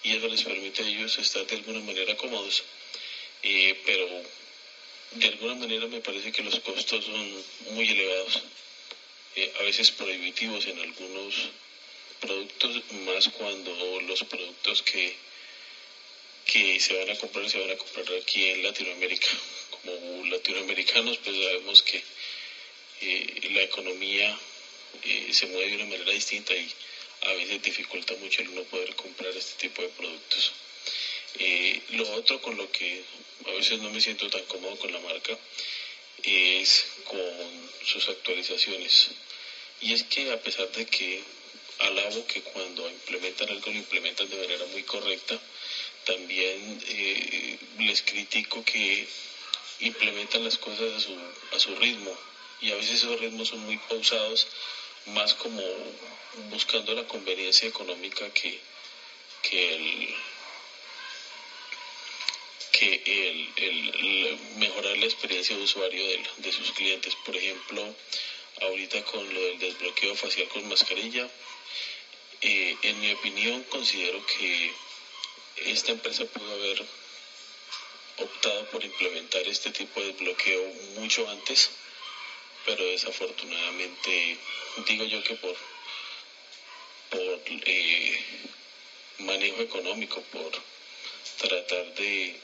[0.02, 2.62] Y eso les permite a ellos estar de alguna manera cómodos.
[3.42, 4.06] Eh, pero
[5.12, 8.42] de alguna manera me parece que los costos son muy elevados,
[9.36, 11.34] eh, a veces prohibitivos en algunos
[12.20, 15.16] productos, más cuando los productos que,
[16.50, 19.28] que se van a comprar se van a comprar aquí en Latinoamérica.
[19.70, 22.02] Como latinoamericanos, pues sabemos que
[23.02, 24.36] eh, la economía
[25.04, 26.68] eh, se mueve de una manera distinta y
[27.22, 30.52] a veces dificulta mucho el no poder comprar este tipo de productos.
[31.38, 33.04] Eh, lo otro con lo que
[33.46, 35.38] a veces no me siento tan cómodo con la marca
[36.24, 39.10] es con sus actualizaciones.
[39.82, 41.22] Y es que a pesar de que
[41.78, 45.40] alabo que cuando implementan algo lo implementan de manera muy correcta,
[46.10, 49.06] también eh, les critico que
[49.78, 51.16] implementan las cosas a su,
[51.52, 52.16] a su ritmo
[52.60, 54.48] y a veces esos ritmos son muy pausados,
[55.06, 55.62] más como
[56.50, 58.58] buscando la conveniencia económica que,
[59.42, 60.14] que el
[62.72, 67.14] que el, el, mejorar la experiencia de usuario de, de, sus clientes.
[67.26, 67.94] Por ejemplo,
[68.62, 71.28] ahorita con lo del desbloqueo facial con mascarilla,
[72.40, 74.72] eh, en mi opinión considero que
[75.64, 76.84] esta empresa pudo haber
[78.16, 80.62] optado por implementar este tipo de bloqueo
[80.96, 81.70] mucho antes,
[82.66, 84.36] pero desafortunadamente
[84.86, 85.56] digo yo que por,
[87.10, 88.22] por eh,
[89.18, 90.50] manejo económico, por
[91.38, 92.38] tratar de,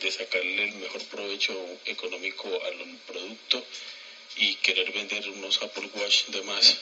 [0.00, 1.54] de, sacarle el mejor provecho
[1.86, 3.64] económico al producto
[4.36, 6.76] y querer vender unos Apple Watch de más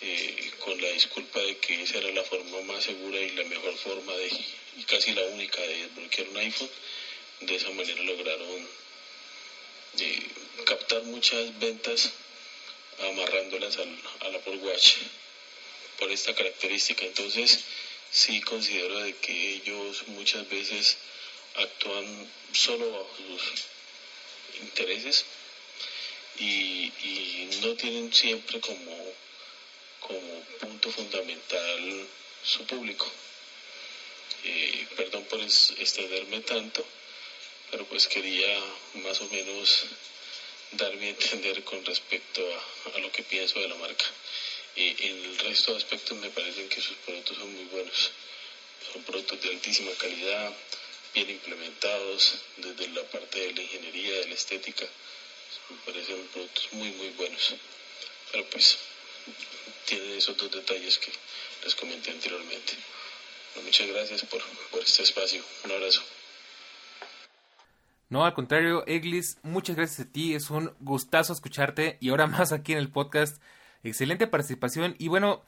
[0.00, 3.76] eh, con la disculpa de que esa era la forma más segura y la mejor
[3.76, 4.28] forma de
[4.76, 6.70] y casi la única de desbloquear un iPhone
[7.40, 8.68] de esa manera lograron
[9.98, 10.20] eh,
[10.64, 12.10] captar muchas ventas
[12.98, 14.96] amarrándolas al, al Apple Watch
[15.98, 17.04] por esta característica.
[17.04, 17.60] Entonces
[18.10, 20.96] sí considero de que ellos muchas veces
[21.54, 23.64] actúan solo bajo sus
[24.60, 25.24] intereses
[26.38, 26.92] y,
[27.62, 29.07] no tienen siempre como,
[30.08, 32.08] como punto fundamental
[32.42, 33.06] su público.
[34.42, 36.84] Eh, perdón por extenderme tanto,
[37.70, 38.58] pero pues quería
[38.94, 39.84] más o menos
[40.72, 42.42] darme a entender con respecto
[42.94, 44.06] a, lo que pienso de la marca
[44.80, 48.10] en el resto de aspectos me parecen que sus productos son muy buenos.
[48.92, 50.54] Son productos de altísima calidad,
[51.12, 54.86] bien implementados desde la parte de la ingeniería, de la estética.
[55.68, 57.54] Me parecen productos muy, muy buenos.
[58.30, 58.78] Pero pues
[59.86, 61.12] tienen esos dos detalles que
[61.64, 62.72] les comenté anteriormente.
[63.64, 65.42] muchas gracias por, por este espacio.
[65.64, 66.02] Un abrazo.
[68.10, 70.34] No, al contrario, Eglis, muchas gracias a ti.
[70.34, 73.42] Es un gustazo escucharte y ahora más aquí en el podcast
[73.82, 75.42] excelente participación y bueno,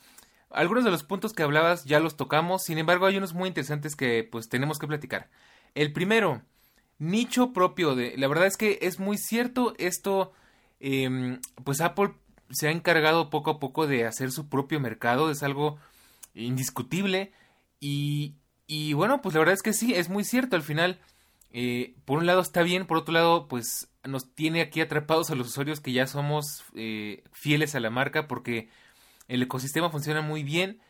[0.50, 3.96] algunos de los puntos que hablabas ya los tocamos, sin embargo hay unos muy interesantes
[3.96, 5.30] que pues tenemos que platicar.
[5.74, 6.42] El primero,
[6.98, 8.16] nicho propio de...
[8.16, 10.32] La verdad es que es muy cierto esto,
[10.80, 12.14] em, pues Apple
[12.50, 15.78] se ha encargado poco a poco de hacer su propio mercado, es algo
[16.34, 17.32] indiscutible
[17.80, 18.34] y,
[18.66, 21.00] y bueno, pues la verdad es que sí, es muy cierto al final.
[21.52, 25.34] Eh, por un lado está bien, por otro lado, pues nos tiene aquí atrapados a
[25.34, 28.68] los usuarios que ya somos eh, fieles a la marca porque
[29.28, 30.80] el ecosistema funciona muy bien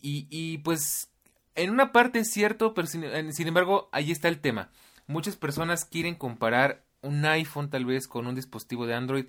[0.00, 1.10] y, y pues
[1.54, 4.70] en una parte es cierto, pero sin, sin, embargo ahí está el tema.
[5.06, 9.26] Muchas personas quieren comparar un iPhone tal vez con un dispositivo de Android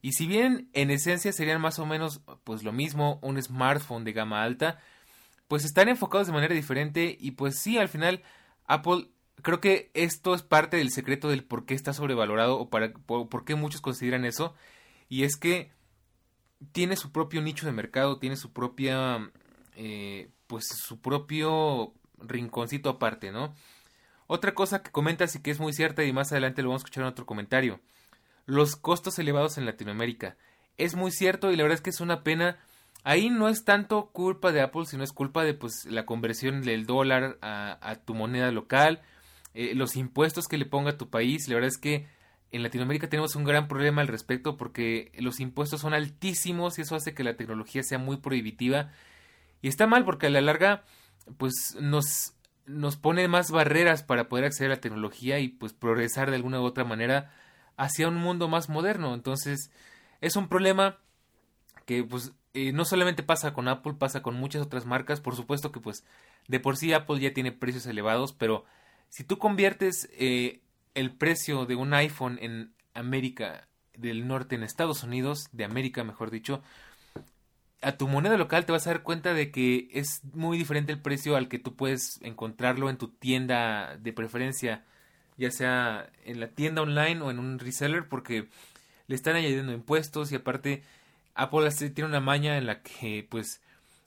[0.00, 4.12] y si bien en esencia serían más o menos pues lo mismo un smartphone de
[4.12, 4.78] gama alta,
[5.48, 8.22] pues están enfocados de manera diferente y pues sí, al final
[8.66, 9.08] Apple
[9.42, 13.44] creo que esto es parte del secreto del por qué está sobrevalorado o para, por,
[13.44, 14.54] qué muchos consideran eso.
[15.08, 15.72] Y es que
[16.72, 19.30] tiene su propio nicho de mercado, tiene su propia,
[19.76, 23.54] eh, pues su propio rinconcito aparte, ¿no?
[24.26, 26.84] Otra cosa que comentas y que es muy cierta y más adelante lo vamos a
[26.84, 27.80] escuchar en otro comentario.
[28.48, 30.38] Los costos elevados en Latinoamérica.
[30.78, 32.56] Es muy cierto y la verdad es que es una pena.
[33.04, 36.86] Ahí no es tanto culpa de Apple, sino es culpa de pues la conversión del
[36.86, 39.02] dólar a, tu moneda local
[39.52, 41.46] eh, los impuestos que le ponga a tu país.
[41.46, 42.06] La verdad es que
[42.50, 46.96] en Latinoamérica tenemos un gran problema al respecto porque los impuestos son altísimos y eso
[46.96, 48.92] hace que la tecnología sea muy prohibitiva.
[49.60, 50.84] Y está mal porque a la larga
[51.36, 52.32] pues nos,
[52.64, 56.62] nos pone más barreras para poder acceder a la tecnología y pues progresar de alguna
[56.62, 57.30] u otra manera
[57.78, 59.14] hacia un mundo más moderno.
[59.14, 59.70] Entonces
[60.20, 60.98] es un problema
[61.86, 65.20] que pues eh, no solamente pasa con Apple, pasa con muchas otras marcas.
[65.20, 66.04] Por supuesto que pues
[66.48, 68.66] de por sí Apple ya tiene precios elevados, pero
[69.08, 70.60] si tú conviertes eh,
[70.94, 76.30] el precio de un iPhone en América del Norte, en Estados Unidos, de América mejor
[76.30, 76.62] dicho,
[77.80, 81.00] a tu moneda local te vas a dar cuenta de que es muy diferente el
[81.00, 84.84] precio al que tú puedes encontrarlo en tu tienda de preferencia,
[85.38, 88.48] ya sea en la tienda online o en un reseller, porque
[89.06, 90.82] le están añadiendo impuestos y aparte
[91.34, 93.62] Apple tiene una maña en la que pues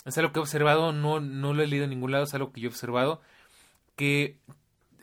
[0.05, 2.51] es algo que he observado, no, no lo he leído en ningún lado, es algo
[2.51, 3.21] que yo he observado,
[3.95, 4.37] que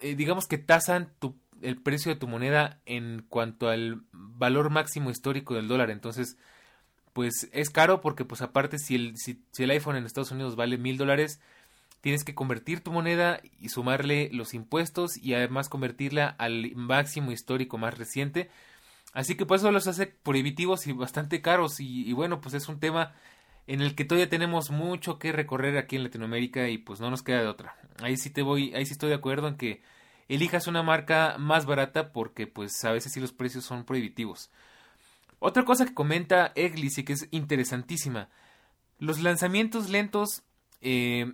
[0.01, 5.11] eh, digamos que tasan tu, el precio de tu moneda en cuanto al valor máximo
[5.11, 5.91] histórico del dólar.
[5.91, 6.37] Entonces,
[7.13, 10.79] pues es caro porque pues aparte si el, si, el iPhone en Estados Unidos vale
[10.79, 11.41] mil dólares,
[12.01, 17.79] tienes que convertir tu moneda y sumarle los impuestos y además convertirla al máximo histórico
[17.79, 18.51] más reciente.
[19.13, 22.69] Así que pues eso los hace prohibitivos y bastante caros y, y bueno pues es
[22.69, 23.15] un tema
[23.67, 27.23] en el que todavía tenemos mucho que recorrer aquí en Latinoamérica y pues no nos
[27.23, 27.77] queda de otra.
[28.01, 29.83] Ahí sí te voy, ahí sí estoy de acuerdo en que
[30.29, 34.51] elijas una marca más barata porque pues a veces sí los precios son prohibitivos.
[35.39, 38.31] Otra cosa que comenta Eglis y que es interesantísima,
[38.99, 40.43] los lanzamientos lentos
[40.81, 41.33] eh,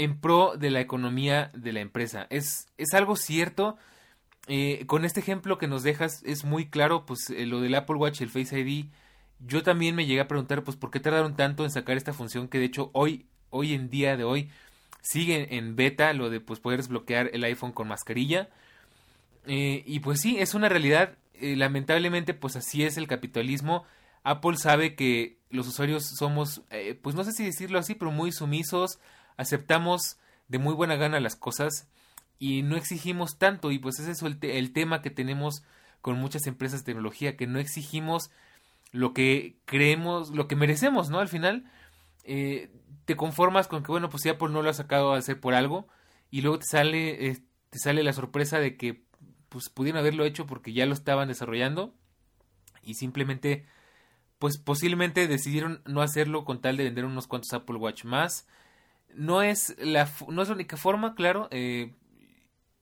[0.00, 2.26] en pro de la economía de la empresa.
[2.30, 3.76] Es, es algo cierto.
[4.46, 7.96] Eh, con este ejemplo que nos dejas es muy claro, pues eh, lo del Apple
[7.96, 8.86] Watch el Face ID
[9.46, 12.48] yo también me llegué a preguntar, pues, ¿por qué tardaron tanto en sacar esta función
[12.48, 14.50] que de hecho hoy, hoy en día de hoy,
[15.02, 18.50] sigue en beta lo de pues poder desbloquear el iPhone con mascarilla.
[19.46, 21.16] Eh, y pues sí, es una realidad.
[21.40, 23.84] Lamentablemente, pues así es el capitalismo.
[24.24, 26.62] Apple sabe que los usuarios somos,
[27.00, 28.98] pues no sé si decirlo así, pero muy sumisos,
[29.40, 30.18] aceptamos
[30.48, 31.88] de muy buena gana las cosas
[32.38, 33.70] y no exigimos tanto.
[33.70, 35.62] Y pues ese es el, el tema que tenemos
[36.02, 38.30] con muchas empresas de tecnología, que no exigimos
[38.92, 41.20] lo que creemos, lo que merecemos, ¿no?
[41.20, 41.70] Al final,
[42.24, 42.70] eh,
[43.04, 45.54] te conformas con que, bueno, pues si Apple no lo ha sacado a hacer por
[45.54, 45.88] algo,
[46.30, 47.38] y luego te sale, eh,
[47.70, 49.02] te sale la sorpresa de que,
[49.48, 51.94] pues haberlo hecho porque ya lo estaban desarrollando,
[52.82, 53.66] y simplemente,
[54.38, 58.46] pues posiblemente decidieron no hacerlo con tal de vender unos cuantos Apple Watch más.
[59.14, 61.92] No es la, no es la única forma, claro, eh,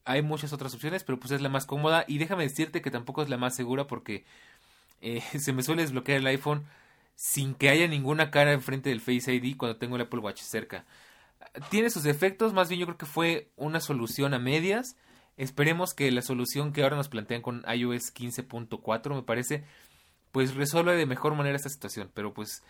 [0.05, 3.22] hay muchas otras opciones, pero pues es la más cómoda, y déjame decirte que tampoco
[3.22, 4.24] es la más segura porque
[5.01, 6.66] eh, se me suele desbloquear el iPhone
[7.14, 10.87] sin que haya ninguna cara enfrente del Face ID cuando tengo el Apple Watch cerca.
[11.70, 14.97] Tiene sus efectos, más bien yo creo que fue una solución a medias.
[15.37, 19.64] Esperemos que la solución que ahora nos plantean con iOS 15.4 me parece
[20.33, 22.62] pues resuelve de mejor manera esta situación, pero pues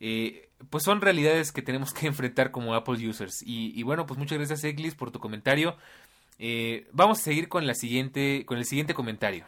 [0.00, 3.42] eh, pues son realidades que tenemos que enfrentar como Apple users.
[3.44, 5.76] Y, bueno, pues muchas gracias Eglis por tu comentario.
[6.38, 9.46] Eh, vamos a seguir con la siguiente, con el siguiente comentario.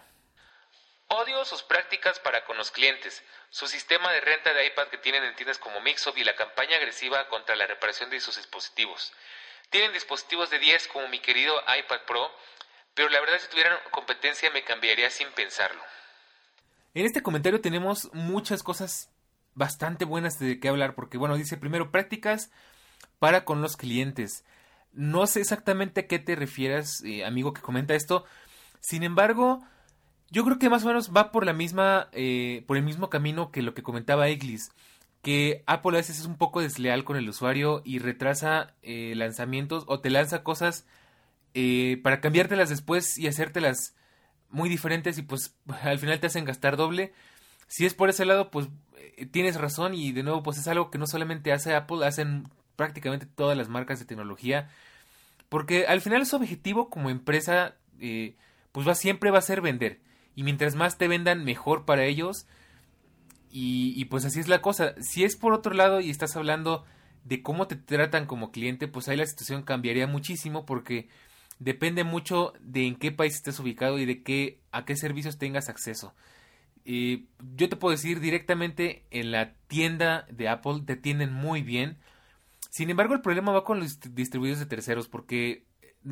[1.08, 5.24] Odio sus prácticas para con los clientes, su sistema de renta de iPad que tienen
[5.24, 9.14] en tiendas como Mixup y la campaña agresiva contra la reparación de sus dispositivos.
[9.70, 12.30] Tienen dispositivos de 10 como mi querido iPad Pro,
[12.92, 15.82] pero la verdad si tuvieran competencia me cambiaría sin pensarlo.
[16.92, 19.10] En este comentario tenemos muchas cosas
[19.58, 22.50] bastante buenas de qué hablar, porque bueno, dice primero prácticas
[23.18, 24.44] para con los clientes.
[24.92, 28.24] No sé exactamente a qué te refieras, eh, amigo que comenta esto.
[28.80, 29.62] Sin embargo,
[30.30, 33.50] yo creo que más o menos va por la misma, eh, por el mismo camino
[33.50, 34.70] que lo que comentaba Eglis,
[35.22, 39.84] que Apple a veces es un poco desleal con el usuario y retrasa eh, lanzamientos
[39.88, 40.86] o te lanza cosas
[42.04, 43.96] para cambiártelas después y hacértelas
[44.48, 47.12] muy diferentes y pues al final te hacen gastar doble.
[47.66, 48.68] Si es por ese lado, pues
[49.30, 53.26] tienes razón y de nuevo pues es algo que no solamente hace Apple, hacen prácticamente
[53.26, 54.70] todas las marcas de tecnología,
[55.48, 57.76] porque al final su objetivo como empresa
[58.72, 60.00] pues va siempre va a ser vender
[60.38, 62.46] y mientras más te vendan, mejor para ellos.
[63.50, 64.94] Y, pues así es la cosa.
[65.00, 66.84] Si es por otro lado y estás hablando
[67.24, 71.08] de cómo te tratan como cliente, pues ahí la situación cambiaría muchísimo porque
[71.58, 75.68] depende mucho de en qué país estés ubicado y de qué a qué servicios tengas
[75.68, 76.14] acceso.
[76.88, 81.98] Yo te puedo decir directamente en la tienda de Apple te tienen muy bien.
[82.70, 85.64] Sin embargo, el problema va con los distribuidores de terceros porque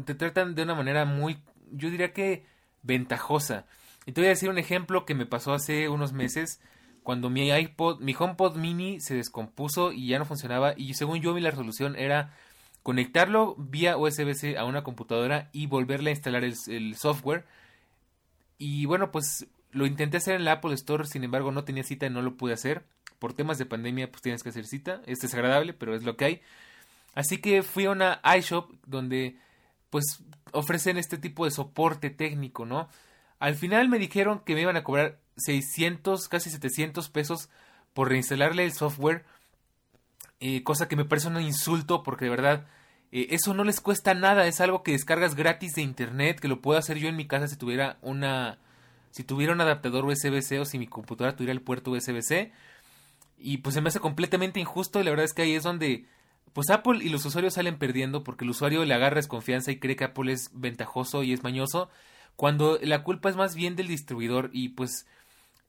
[0.04, 1.38] te tratan de una manera muy,
[1.70, 2.44] yo diría que
[2.82, 3.66] ventajosa.
[4.04, 6.60] Y te voy a decir un ejemplo que me pasó hace unos meses
[7.02, 11.38] cuando mi iPod, mi HomePod mini se descompuso y ya no funcionaba y según yo
[11.38, 12.34] la resolución era
[12.82, 17.44] conectarlo vía USB-C a una computadora y volverle a instalar el, software.
[18.58, 19.46] Y bueno, pues
[19.76, 22.36] lo intenté hacer en la Apple Store, sin embargo no tenía cita y no lo
[22.36, 22.84] pude hacer.
[23.18, 26.24] Por temas de pandemia pues tienes que hacer cita, es desagradable, pero es lo que
[26.24, 26.40] hay.
[27.14, 29.36] Así que fui a una iShop donde
[29.90, 30.22] pues
[30.52, 32.88] ofrecen este tipo de soporte técnico, ¿no?
[33.38, 37.50] Al final me dijeron que me iban a cobrar 600, casi 700 pesos
[37.92, 39.24] por reinstalarle el software,
[40.40, 42.66] eh, cosa que me parece un insulto porque de verdad
[43.12, 46.62] eh, eso no les cuesta nada, es algo que descargas gratis de internet, que lo
[46.62, 48.58] puedo hacer yo en mi casa si tuviera una
[49.16, 52.52] si tuviera un adaptador USB-C o si mi computadora tuviera el puerto USB-C
[53.38, 56.04] y pues se me hace completamente injusto y la verdad es que ahí es donde
[56.52, 59.96] pues Apple y los usuarios salen perdiendo porque el usuario le agarra desconfianza y cree
[59.96, 61.88] que Apple es ventajoso y es mañoso
[62.36, 65.06] cuando la culpa es más bien del distribuidor y pues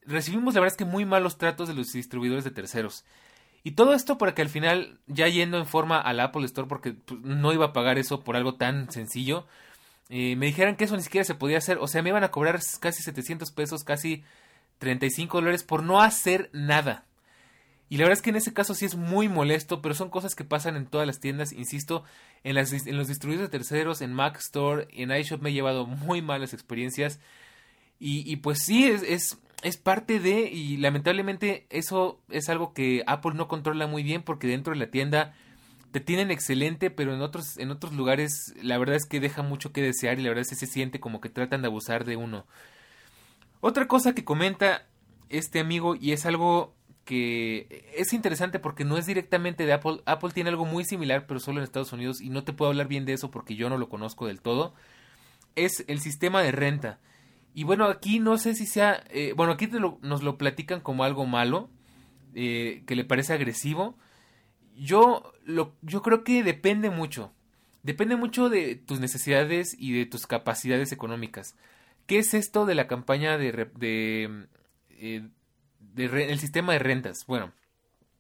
[0.05, 3.05] recibimos la verdad es que muy malos tratos de los distribuidores de terceros.
[3.63, 6.93] Y todo esto para que al final, ya yendo en forma al Apple Store, porque
[6.93, 9.47] pues, no iba a pagar eso por algo tan sencillo,
[10.09, 11.77] me dijeran que eso ni siquiera se podía hacer.
[11.79, 14.23] O sea, me iban a cobrar casi 700 pesos, casi
[14.79, 17.05] 35 dólares por no hacer nada.
[17.89, 20.35] Y la verdad es que en ese caso sí es muy molesto, pero son cosas
[20.35, 22.03] que pasan en todas las tiendas, insisto,
[22.43, 25.85] en, las, en los distribuidores de terceros, en Mac Store, en iShop me he llevado
[25.85, 27.19] muy malas experiencias.
[27.99, 33.47] Y, pues sí, es, es, parte de, y lamentablemente eso es algo que Apple no
[33.47, 35.33] controla muy bien porque dentro de la tienda
[35.91, 39.71] te tienen excelente, pero en otros, en otros lugares la verdad es que deja mucho
[39.71, 42.15] que desear y la verdad es que se siente como que tratan de abusar de
[42.15, 42.45] uno.
[43.61, 44.87] Otra cosa que comenta
[45.29, 46.75] este amigo y es algo
[47.07, 50.01] que es interesante porque no es directamente de Apple.
[50.05, 52.87] Apple tiene algo muy similar, pero solo en Estados Unidos, y no te puedo hablar
[52.87, 54.73] bien de eso porque yo no lo conozco del todo.
[55.55, 56.99] Es el sistema de renta.
[57.53, 59.03] Y bueno, aquí no sé si sea.
[59.09, 59.67] Eh, bueno, aquí
[60.01, 61.69] nos lo platican como algo malo,
[62.35, 63.97] eh, que le parece agresivo.
[64.77, 67.33] Yo, lo, yo creo que depende mucho.
[67.83, 71.55] depende mucho de tus necesidades y de tus capacidades económicas.
[72.05, 74.47] ¿Qué es esto de la campaña de, de,
[74.91, 75.27] eh,
[75.97, 77.25] el sistema de rentas?
[77.27, 77.51] Bueno,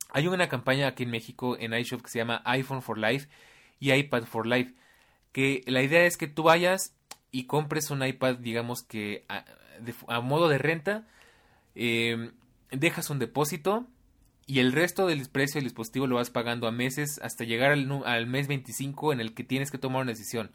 [0.09, 3.29] hay una campaña aquí en México en iShop que se llama iPhone for Life
[3.79, 4.73] y iPad for Life,
[5.31, 6.95] que la idea es que tú vayas
[7.31, 11.07] y compres un iPad, digamos que a, modo de renta,
[11.75, 12.31] em,
[12.71, 13.85] dejas un depósito
[14.47, 18.03] y el resto del precio del dispositivo lo vas pagando a meses hasta llegar al,
[18.05, 20.51] al, mes 25 en el que tienes que tomar una decisión.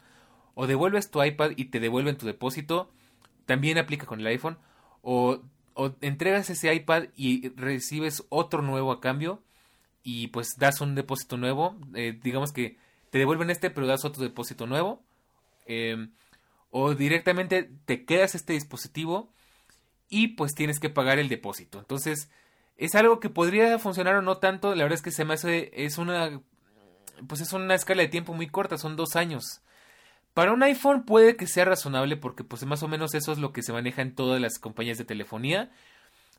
[0.55, 2.89] O devuelves tu iPad y te devuelven tu depósito,
[3.45, 4.57] también aplica con el iPhone,
[5.03, 5.41] o,
[6.01, 9.41] entregas ese iPad y recibes otro nuevo a cambio
[10.03, 12.77] y pues das un depósito nuevo, eh, digamos que
[13.09, 15.01] te devuelven este pero das otro depósito nuevo.
[15.65, 16.09] Eh,
[16.71, 19.31] o directamente te quedas este dispositivo
[20.09, 21.79] y pues tienes que pagar el depósito.
[21.79, 22.29] Entonces,
[22.77, 25.71] es algo que podría funcionar o no tanto, la verdad es que se me hace,
[25.73, 26.41] es una,
[27.27, 29.61] pues es una escala de tiempo muy corta, son dos años.
[30.33, 33.53] Para un iPhone puede que sea razonable porque pues más o menos eso es lo
[33.53, 35.71] que se maneja en todas las compañías de telefonía.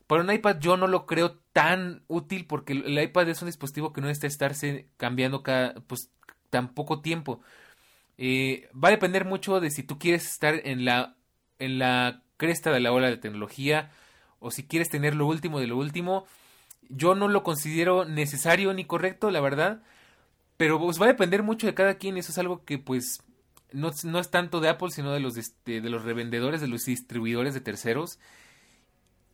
[0.07, 3.93] Para un iPad yo no lo creo tan útil porque el iPad es un dispositivo
[3.93, 6.11] que no necesita estarse cambiando cada, pues
[6.49, 7.41] tan poco tiempo.
[8.17, 11.15] Eh, va a depender mucho de si tú quieres estar en la,
[11.59, 13.91] en la cresta de la ola de tecnología
[14.39, 16.25] o si quieres tener lo último de lo último.
[16.89, 19.81] Yo no lo considero necesario ni correcto, la verdad.
[20.57, 22.17] Pero pues va a depender mucho de cada quien.
[22.17, 23.21] Eso es algo que pues
[23.71, 26.85] no, no es tanto de Apple, sino de los, este, de los revendedores, de los
[26.85, 28.19] distribuidores de terceros.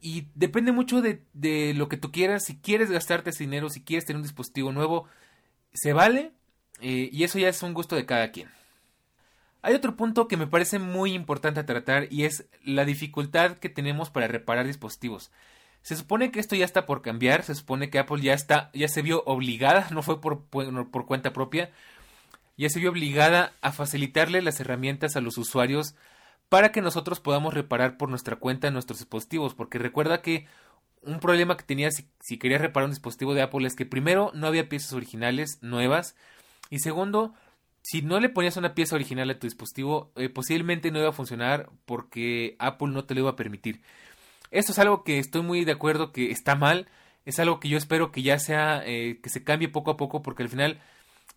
[0.01, 2.45] Y depende mucho de, de lo que tú quieras.
[2.45, 5.07] Si quieres gastarte ese dinero, si quieres tener un dispositivo nuevo,
[5.73, 6.31] se vale.
[6.79, 8.49] Eh, y eso ya es un gusto de cada quien.
[9.61, 14.09] Hay otro punto que me parece muy importante tratar y es la dificultad que tenemos
[14.09, 15.31] para reparar dispositivos.
[15.83, 18.87] Se supone que esto ya está por cambiar, se supone que Apple ya está, ya
[18.87, 21.71] se vio obligada, no fue por, por cuenta propia,
[22.57, 25.95] ya se vio obligada a facilitarle las herramientas a los usuarios
[26.49, 30.47] para que nosotros podamos reparar por nuestra cuenta nuestros dispositivos, porque recuerda que
[31.01, 34.31] un problema que tenía si, si querías reparar un dispositivo de Apple es que primero
[34.35, 36.15] no había piezas originales nuevas
[36.69, 37.33] y segundo
[37.81, 41.13] si no le ponías una pieza original a tu dispositivo, eh, posiblemente no iba a
[41.13, 43.81] funcionar porque Apple no te lo iba a permitir.
[44.51, 46.87] Esto es algo que estoy muy de acuerdo que está mal.
[47.25, 50.21] Es algo que yo espero que ya sea, eh, que se cambie poco a poco
[50.21, 50.79] porque al final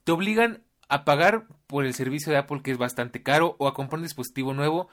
[0.05, 3.75] te obligan a pagar por el servicio de Apple que es bastante caro o a
[3.75, 4.89] comprar un dispositivo nuevo.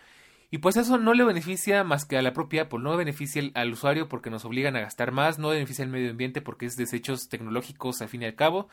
[0.52, 3.72] Y pues eso no le beneficia más que a la propia Apple, no beneficia al
[3.72, 7.30] usuario porque nos obligan a gastar más, no beneficia al medio ambiente porque es desechos
[7.30, 8.68] tecnológicos al fin y al cabo.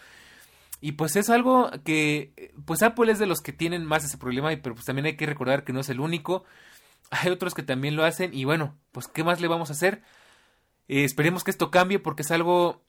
[0.80, 4.50] Y pues es algo que, pues Apple es de los que tienen más ese problema,
[4.62, 6.44] pero pues también hay que recordar que no es el único.
[7.10, 10.02] Hay otros que también lo hacen y bueno, pues ¿qué más le vamos a hacer?
[10.88, 12.82] Eh, esperemos que esto cambie porque es algo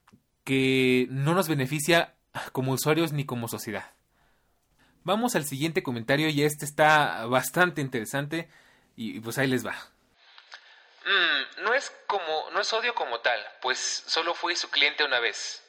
[0.43, 2.15] que no nos beneficia
[2.51, 3.93] como usuarios ni como sociedad.
[5.03, 8.49] Vamos al siguiente comentario y este está bastante interesante
[8.95, 9.75] y pues ahí les va.
[11.05, 15.19] Mm, no es como, no es odio como tal, pues solo fui su cliente una
[15.19, 15.63] vez.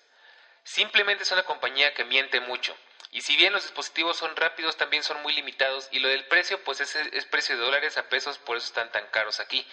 [0.70, 2.76] Simplemente es una compañía que miente mucho.
[3.10, 5.88] Y si bien los dispositivos son rápidos, también son muy limitados.
[5.90, 8.92] Y lo del precio, pues es, es precio de dólares a pesos, por eso están
[8.92, 9.66] tan caros aquí.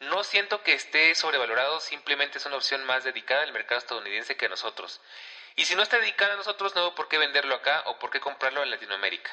[0.00, 4.46] No siento que esté sobrevalorado, simplemente es una opción más dedicada al mercado estadounidense que
[4.46, 5.00] a nosotros.
[5.54, 8.10] Y si no está dedicada a nosotros, no veo por qué venderlo acá o por
[8.10, 9.30] qué comprarlo en Latinoamérica.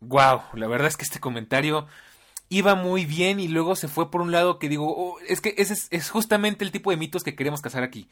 [0.00, 1.88] Wow, la verdad es que este comentario
[2.50, 5.54] iba muy bien y luego se fue por un lado que digo, oh, es que
[5.56, 8.10] ese es, es, justamente el tipo de mitos que queremos cazar aquí.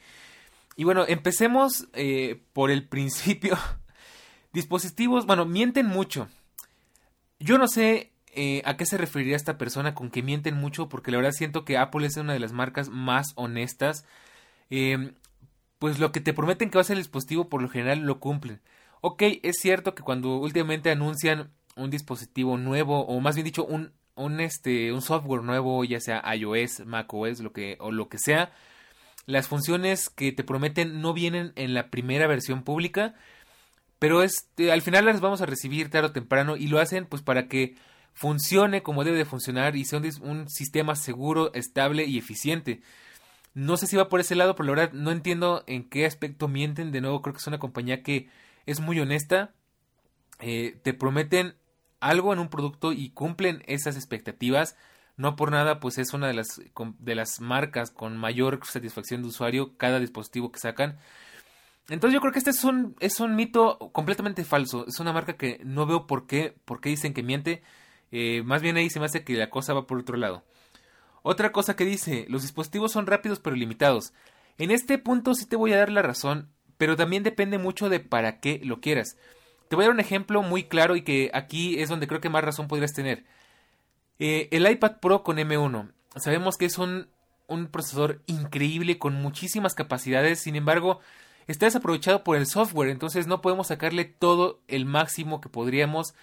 [0.75, 3.57] Y bueno, empecemos eh, por el principio.
[4.53, 6.27] Dispositivos, bueno, mienten mucho.
[7.39, 11.11] Yo no sé eh, a qué se referiría esta persona con que mienten mucho, porque
[11.11, 14.05] la verdad siento que Apple es una de las marcas más honestas.
[14.69, 15.13] Eh,
[15.79, 18.19] pues lo que te prometen que va a ser el dispositivo, por lo general lo
[18.19, 18.61] cumplen.
[19.01, 23.91] Ok, es cierto que cuando últimamente anuncian un dispositivo nuevo, o más bien dicho, un,
[24.15, 28.51] un, este, un software nuevo, ya sea iOS, macOS, lo que, o lo que sea,
[29.25, 33.15] las funciones que te prometen no vienen en la primera versión pública,
[33.99, 37.21] pero este, al final las vamos a recibir tarde o temprano y lo hacen pues
[37.21, 37.75] para que
[38.13, 42.81] funcione como debe de funcionar y sea un, sistema seguro, estable y eficiente.
[43.53, 46.47] No sé si va por ese lado, pero la verdad no entiendo en qué aspecto
[46.47, 46.91] mienten.
[46.91, 48.29] De nuevo, creo que es una compañía que
[48.65, 49.53] es muy honesta.
[50.39, 51.55] Eh, te prometen
[51.99, 54.77] algo en un producto y cumplen esas expectativas.
[55.21, 56.59] No por nada, pues es una de las,
[56.97, 60.97] de las marcas con mayor satisfacción de usuario cada dispositivo que sacan.
[61.89, 64.83] Entonces yo creo que este es un, es un mito completamente falso.
[64.87, 67.61] Es una marca que no veo por qué, por qué dicen que miente.
[68.11, 70.43] Eh, más bien ahí se me hace que la cosa va por otro lado.
[71.21, 74.13] Otra cosa que dice, los dispositivos son rápidos pero limitados.
[74.57, 76.49] En este punto sí te voy a dar la razón,
[76.79, 79.17] pero también depende mucho de para qué lo quieras.
[79.69, 82.29] Te voy a dar un ejemplo muy claro y que aquí es donde creo que
[82.29, 83.23] más razón podrías tener.
[84.19, 85.91] Eh, el iPad Pro con M1.
[86.15, 87.07] Sabemos que es un,
[87.47, 90.99] un procesador increíble con muchísimas capacidades, sin embargo,
[91.47, 96.13] está desaprovechado por el software, entonces no podemos sacarle todo el máximo que podríamos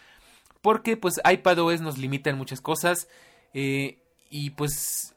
[0.61, 3.09] porque pues iPadOS nos limita en muchas cosas
[3.55, 3.99] eh,
[4.31, 5.15] y pues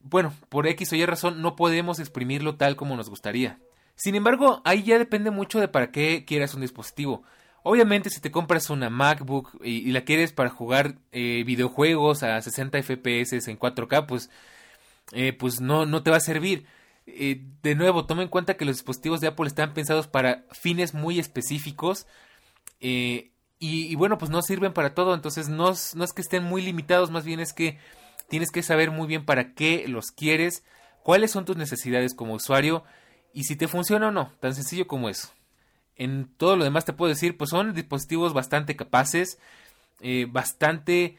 [0.00, 3.58] bueno, por X o Y razón no podemos exprimirlo tal como nos gustaría.
[3.96, 7.24] Sin embargo, ahí ya depende mucho de para qué quieras un dispositivo.
[7.68, 12.80] Obviamente si te compras una MacBook y, la quieres para jugar eh, videojuegos a 60
[12.80, 14.30] FPS en 4K, pues,
[15.10, 16.64] eh, pues no, no te va a servir.
[17.06, 21.18] de nuevo, toma en cuenta que los dispositivos de Apple están pensados para fines muy
[21.18, 22.06] específicos.
[23.58, 27.10] Y, bueno, pues no sirven para todo, entonces no, no es que estén muy limitados,
[27.10, 27.80] más bien es que
[28.28, 30.62] tienes que saber muy bien para qué los quieres,
[31.02, 32.84] cuáles son tus necesidades como usuario
[33.32, 35.35] y si te funciona o no, tan sencillo como eso.
[35.96, 39.38] En todo lo demás te puedo decir, pues son dispositivos bastante capaces,
[40.00, 41.18] eh, bastante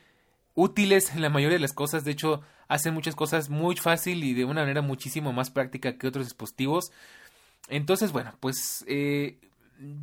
[0.53, 4.34] útiles en la mayoría de las cosas, de hecho hacen muchas cosas muy fácil y
[4.34, 6.91] de una manera muchísimo más práctica que otros dispositivos.
[7.69, 9.38] Entonces, bueno, pues eh,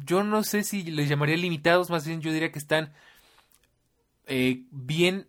[0.04, 2.92] yo no sé si les llamaría limitados, más bien yo diría que están
[4.26, 5.28] eh, bien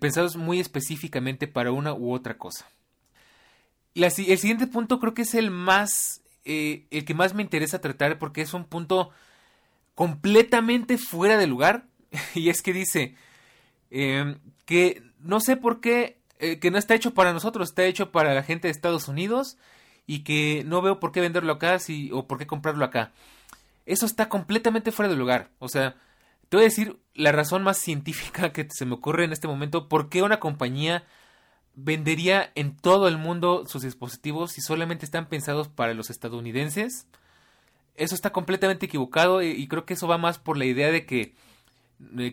[0.00, 2.66] pensados muy específicamente para una u otra cosa.
[3.94, 8.18] el siguiente punto creo que es el más, eh, el que más me interesa tratar
[8.18, 9.10] porque es un punto
[9.94, 11.84] completamente fuera de lugar
[12.34, 13.14] y es que dice
[13.90, 18.34] em, que no sé por qué, que no está hecho para nosotros, está hecho para
[18.34, 19.58] la gente de Estados Unidos
[20.06, 21.78] y que no veo por qué venderlo acá
[22.12, 23.12] o por qué comprarlo acá.
[23.86, 25.50] Eso está completamente fuera de lugar.
[25.58, 25.96] O sea,
[26.48, 29.88] te voy a decir la razón más científica que se me ocurre en este momento.
[29.88, 31.04] ¿Por qué una compañía
[31.76, 37.06] vendería en todo el mundo sus dispositivos si solamente están pensados para los estadounidenses?
[37.94, 41.34] Eso está completamente equivocado y, creo que eso va más por la idea de que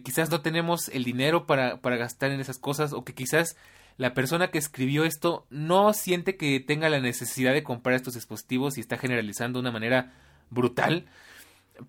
[0.03, 3.55] quizás no tenemos el dinero para, para gastar en esas cosas o que quizás
[3.97, 8.77] la persona que escribió esto no siente que tenga la necesidad de comprar estos dispositivos
[8.77, 10.13] y está generalizando de una manera
[10.49, 11.05] brutal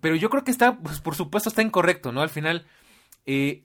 [0.01, 2.21] pero yo creo que está, pues por supuesto está incorrecto, ¿no?
[2.21, 2.65] Al final,
[3.25, 3.63] eh,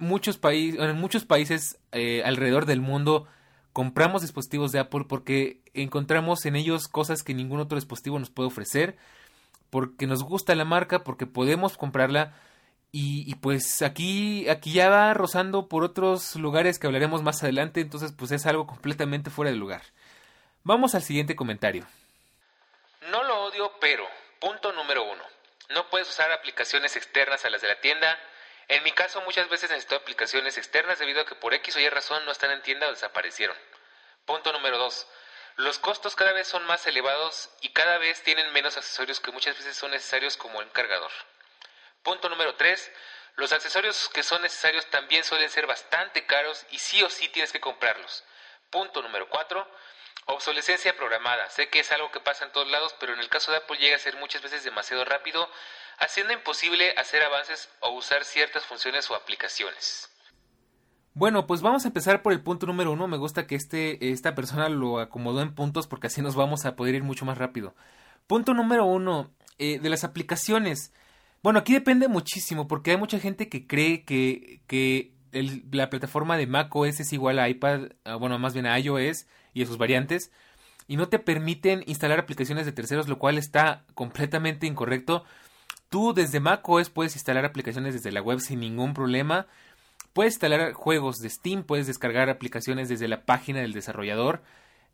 [0.00, 3.28] muchos países, en muchos países eh, alrededor del mundo
[3.72, 8.48] compramos dispositivos de Apple porque encontramos en ellos cosas que ningún otro dispositivo nos puede
[8.48, 8.96] ofrecer,
[9.70, 12.34] porque nos gusta la marca, porque podemos comprarla.
[12.92, 17.80] Y, y, pues aquí, aquí ya va rozando por otros lugares que hablaremos más adelante,
[17.80, 19.82] entonces pues es algo completamente fuera de lugar.
[20.64, 21.86] Vamos al siguiente comentario.
[23.12, 24.04] No lo odio, pero,
[24.40, 25.22] punto número uno.
[25.72, 28.18] No puedes usar aplicaciones externas a las de la tienda.
[28.70, 31.88] En mi caso muchas veces necesito aplicaciones externas debido a que por X o Y
[31.88, 33.56] razón no están en tienda o desaparecieron.
[34.26, 35.08] Punto número 2.
[35.56, 39.56] Los costos cada vez son más elevados y cada vez tienen menos accesorios que muchas
[39.58, 41.10] veces son necesarios como el cargador.
[42.04, 42.92] Punto número 3.
[43.34, 47.50] Los accesorios que son necesarios también suelen ser bastante caros y sí o sí tienes
[47.50, 48.22] que comprarlos.
[48.70, 49.68] Punto número 4.
[50.26, 51.50] Obsolescencia programada.
[51.50, 53.78] Sé que es algo que pasa en todos lados, pero en el caso de Apple
[53.78, 55.50] llega a ser muchas veces demasiado rápido,
[56.00, 60.10] haciendo imposible hacer avances o usar ciertas funciones o aplicaciones.
[61.14, 63.06] Bueno, pues vamos a empezar por el punto número uno.
[63.08, 66.76] Me gusta que este, esta persona lo acomodó en puntos porque así nos vamos a
[66.76, 67.74] poder ir mucho más rápido.
[68.26, 70.92] Punto número uno, eh, de las aplicaciones.
[71.42, 76.46] Bueno, aquí depende muchísimo porque hay mucha gente que cree que, que la plataforma de
[76.46, 80.30] macOS es igual a iPad, ah, bueno, más bien a iOS y a sus variantes,
[80.86, 85.24] y no te permiten instalar aplicaciones de terceros, lo cual está completamente incorrecto.
[85.90, 89.48] Tú desde macOS puedes instalar aplicaciones desde la web sin ningún problema.
[90.12, 94.42] Puedes instalar juegos de Steam, puedes descargar aplicaciones desde la página del desarrollador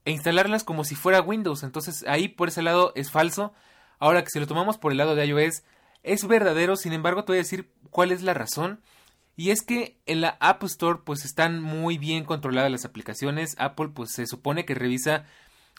[0.06, 1.62] e instalarlas como si fuera Windows.
[1.62, 3.52] Entonces ahí por ese lado es falso.
[3.98, 5.64] Ahora que si lo tomamos por el lado de iOS
[6.02, 8.80] es verdadero, sin embargo te voy a decir cuál es la razón.
[9.36, 13.54] Y es que en la App Store pues están muy bien controladas las aplicaciones.
[13.58, 15.26] Apple pues se supone que revisa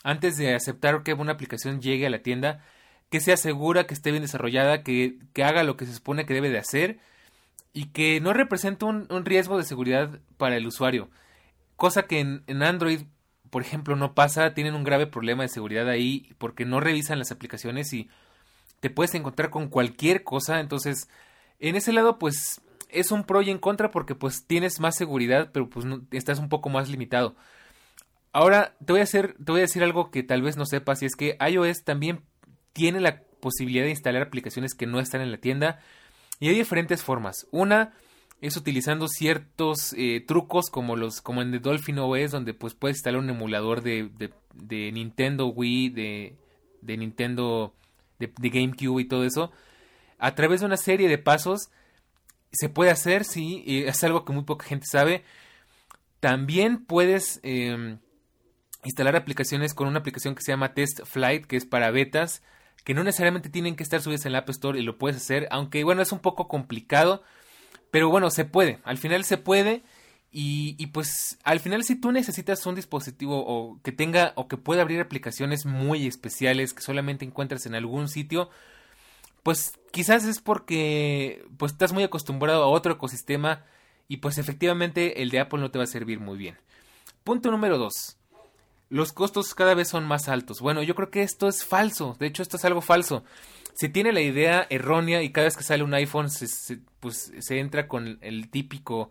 [0.04, 2.64] antes de aceptar que una aplicación llegue a la tienda,
[3.10, 6.34] que sea segura, que esté bien desarrollada, que, que haga lo que se supone que
[6.34, 6.98] debe de hacer
[7.72, 11.10] y que no represente un, riesgo de seguridad para el usuario.
[11.76, 13.02] Cosa que en, en Android,
[13.50, 17.30] por ejemplo, no pasa, tienen un grave problema de seguridad ahí porque no revisan las
[17.30, 18.10] aplicaciones y
[18.80, 20.60] te puedes encontrar con cualquier cosa.
[20.60, 21.08] Entonces,
[21.58, 25.50] en ese lado, pues es un pro y en contra porque pues tienes más seguridad,
[25.52, 27.36] pero pues estás un poco más limitado.
[28.32, 31.02] Ahora te voy a hacer, te voy a decir algo que tal vez no sepas
[31.02, 32.22] y es que iOS también
[32.78, 35.80] tiene la posibilidad de instalar aplicaciones que no están en la tienda
[36.40, 37.46] y hay diferentes formas.
[37.50, 37.92] Una
[38.40, 42.98] es utilizando ciertos eh, trucos como los como en The Dolphin OS donde pues puedes
[42.98, 44.32] instalar un emulador de,
[44.92, 47.74] Nintendo Wii, de, Nintendo,
[48.20, 49.50] de, de GameCube y todo eso
[50.18, 51.70] a través de una serie de pasos
[52.52, 55.22] se puede hacer, sí, es algo que muy poca gente sabe.
[56.20, 57.98] También puedes em,
[58.84, 62.42] instalar aplicaciones con una aplicación que se llama Test Flight, que es para betas,
[62.88, 65.46] que no necesariamente tienen que estar subidas en la App Store y lo puedes hacer,
[65.50, 67.22] aunque bueno, es un poco complicado,
[67.90, 69.82] pero bueno, se puede, al final se puede.
[70.32, 74.80] Y, pues al final si tú necesitas un dispositivo o que tenga o que pueda
[74.80, 78.48] abrir aplicaciones muy especiales que solamente encuentras en algún sitio,
[79.42, 83.66] pues quizás es porque pues estás muy acostumbrado a otro ecosistema
[84.08, 86.56] y pues efectivamente el de Apple no te va a servir muy bien.
[87.22, 88.17] Punto número 2.
[88.90, 90.60] Los costos cada vez son más altos.
[90.60, 92.16] Bueno, yo creo que esto es falso.
[92.18, 93.24] De hecho, esto es algo falso.
[93.74, 97.60] Se tiene la idea errónea y cada vez que sale un iPhone se, pues se
[97.60, 99.10] entra con el típico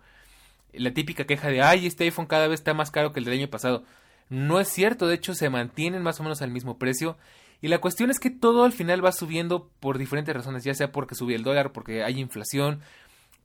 [0.74, 3.36] la típica queja de ay este iPhone cada vez está más caro que el del
[3.36, 3.84] año pasado.
[4.30, 7.18] No es cierto, de hecho se mantienen más o menos al mismo precio
[7.62, 10.92] y la cuestión es que todo al final va subiendo por diferentes razones, ya sea
[10.92, 12.82] porque sube el dólar, porque hay inflación,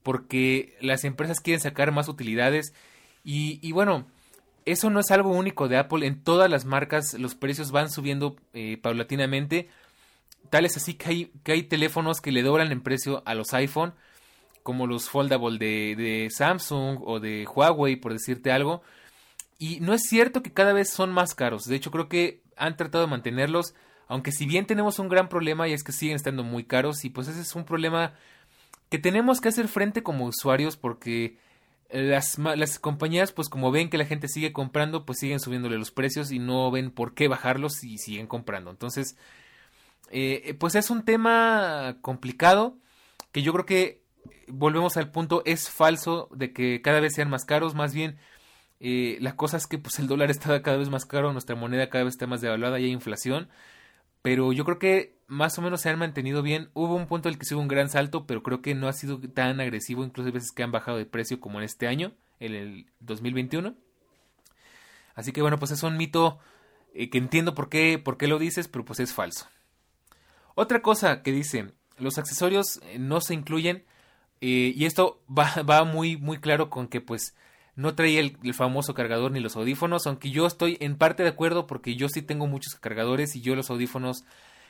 [0.03, 2.74] porque las empresas quieren sacar más utilidades.
[3.24, 4.07] Y, y bueno,
[4.65, 6.07] eso no es algo único de Apple.
[6.07, 9.69] En todas las marcas los precios van subiendo eh, paulatinamente.
[10.51, 13.55] Tal es así que hay, que hay teléfonos que le doblan en precio a los
[13.55, 13.95] iPhone,
[14.63, 18.83] como los foldable de, de Samsung o de Huawei, por decirte algo.
[19.59, 21.65] Y no es cierto que cada vez son más caros.
[21.65, 23.75] De hecho, creo que han tratado de mantenerlos
[24.13, 27.09] aunque si bien tenemos un gran problema y es que siguen estando muy caros y
[27.09, 28.13] pues ese es un problema
[28.91, 31.39] que tenemos que hacer frente como usuarios porque
[31.93, 35.90] las, las compañías pues como ven que la gente sigue comprando pues siguen subiéndole los
[35.90, 38.70] precios y no ven por qué bajarlos y siguen comprando.
[38.70, 39.16] Entonces
[40.11, 42.76] eh, pues es un tema complicado
[43.32, 44.03] que yo creo que
[44.49, 48.18] volvemos al punto es falso de que cada vez sean más caros más bien
[48.84, 51.88] eh, la cosa es que pues el dólar está cada vez más caro, nuestra moneda
[51.88, 53.49] cada vez está más devaluada y hay inflación
[54.23, 56.70] pero yo creo que más o menos se han mantenido bien.
[56.75, 58.89] Hubo un punto en el que se hubo un gran salto, pero creo que no
[58.89, 61.89] ha sido tan agresivo, incluso hay veces que han bajado de precio como en este
[61.89, 63.75] año, en el 2021.
[65.14, 66.39] Así que bueno, pues es un mito
[66.95, 69.49] eh, que entiendo por qué, por qué lo dices, pero pues es falso.
[70.55, 73.85] Otra cosa que dice, los accesorios eh, no se incluyen,
[74.41, 77.35] eh, y esto va, va muy, muy claro con que pues
[77.75, 81.66] no traía el, famoso cargador ni los audífonos, aunque yo estoy en parte de acuerdo
[81.66, 84.25] porque yo sí tengo muchos cargadores y yo los audífonos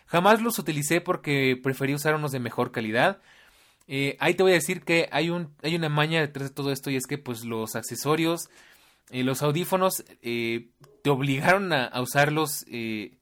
[0.07, 3.21] jamás los utilicé porque preferí usar unos de mejor calidad.
[3.89, 6.71] Eh, ahí te voy a decir que hay, un, hay una maña detrás de todo
[6.71, 8.49] esto y es que pues los accesorios,
[9.11, 10.69] eh, los audífonos eh,
[11.03, 12.65] te obligaron a, usarlos,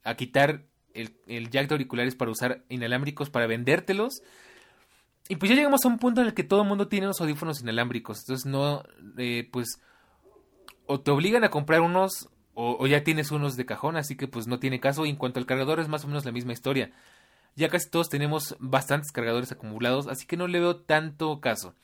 [0.04, 4.20] a quitar el, el jack de auriculares para usar inalámbricos para vendértelos
[5.30, 7.20] y pues ya llegamos a un punto en el que todo el mundo tiene unos
[7.20, 8.18] audífonos inalámbricos.
[8.18, 8.82] Entonces no,
[9.16, 9.80] eh, pues,
[10.86, 14.48] o te obligan a comprar unos o, ya tienes unos de cajón, así que pues
[14.48, 15.06] no tiene caso.
[15.06, 16.90] Y en cuanto al cargador es más o menos la misma historia.
[17.54, 21.76] Ya casi todos tenemos bastantes cargadores acumulados, así que no le veo tanto caso.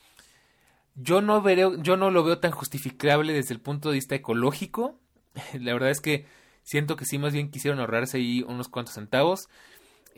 [0.96, 4.98] Yo no, veré, yo no lo veo tan justificable desde el punto de vista ecológico.
[5.54, 6.26] La verdad es que
[6.64, 9.48] siento que sí más bien quisieron ahorrarse ahí unos cuantos centavos.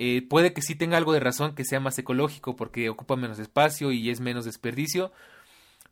[0.01, 3.40] Eh, puede que sí tenga algo de razón que sea más ecológico porque ocupa menos
[3.40, 5.11] espacio y es menos desperdicio.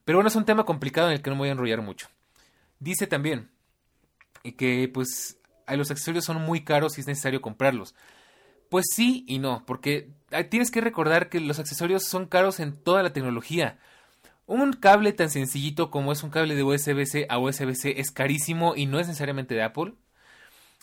[0.04, 2.09] Pero bueno, es un tema complicado en el que no voy a enrollar mucho.
[2.78, 3.50] Dice también
[4.57, 7.96] que pues los accesorios son muy caros y es necesario comprarlos.
[8.68, 10.12] Pues sí y no, porque
[10.50, 13.80] tienes que recordar que los accesorios son caros en toda la tecnología.
[14.46, 18.86] Un cable tan sencillito como es un cable de USB-C a USB-C es carísimo y
[18.86, 19.94] no es necesariamente de Apple.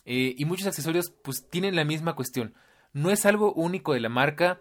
[0.03, 2.53] Eh, y muchos accesorios pues tienen la misma cuestión
[2.94, 4.60] no es algo único de la marca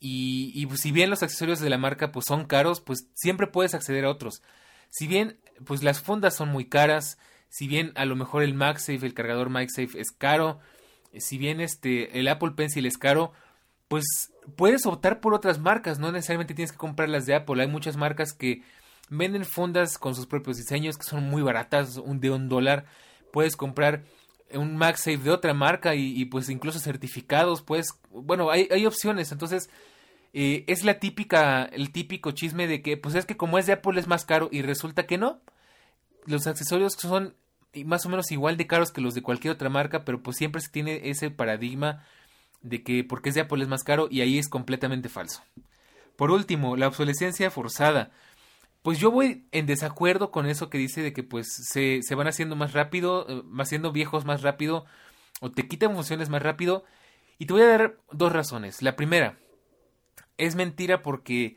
[0.00, 3.74] y, y si bien los accesorios de la marca pues son caros, pues siempre puedes
[3.74, 4.42] acceder a otros.
[4.90, 7.18] Si bien pues las fundas son muy caras,
[7.48, 10.60] si bien a lo mejor el MagSafe, el cargador MagSafe es caro,
[11.16, 13.32] si bien este el Apple Pencil es caro,
[13.88, 14.04] pues
[14.56, 17.96] puedes optar por otras marcas, no necesariamente tienes que comprar las de Apple, hay muchas
[17.96, 18.62] marcas que
[19.08, 22.84] venden fundas con sus propios diseños que son muy baratas, de un dólar,
[23.32, 24.04] puedes comprar
[24.54, 29.68] un MagSafe de otra marca y, pues incluso certificados, pues bueno, hay, hay opciones, entonces
[30.32, 33.74] eh, es la típica, el típico chisme de que pues es que como es de
[33.74, 35.40] Apple es más caro y resulta que no,
[36.26, 37.34] los accesorios son
[37.84, 40.60] más o menos igual de caros que los de cualquier otra marca, pero pues siempre
[40.60, 42.04] se tiene ese paradigma
[42.62, 45.42] de que porque es de Apple es más caro y ahí es completamente falso.
[46.16, 48.10] Por último, la obsolescencia forzada
[48.82, 52.28] pues yo voy en desacuerdo con eso que dice de que pues se, se van
[52.28, 54.84] haciendo más rápido, eh, haciendo viejos más rápido,
[55.40, 56.84] o te quitan funciones más rápido.
[57.38, 58.82] Y te voy a dar dos razones.
[58.82, 59.38] La primera,
[60.38, 61.56] es mentira porque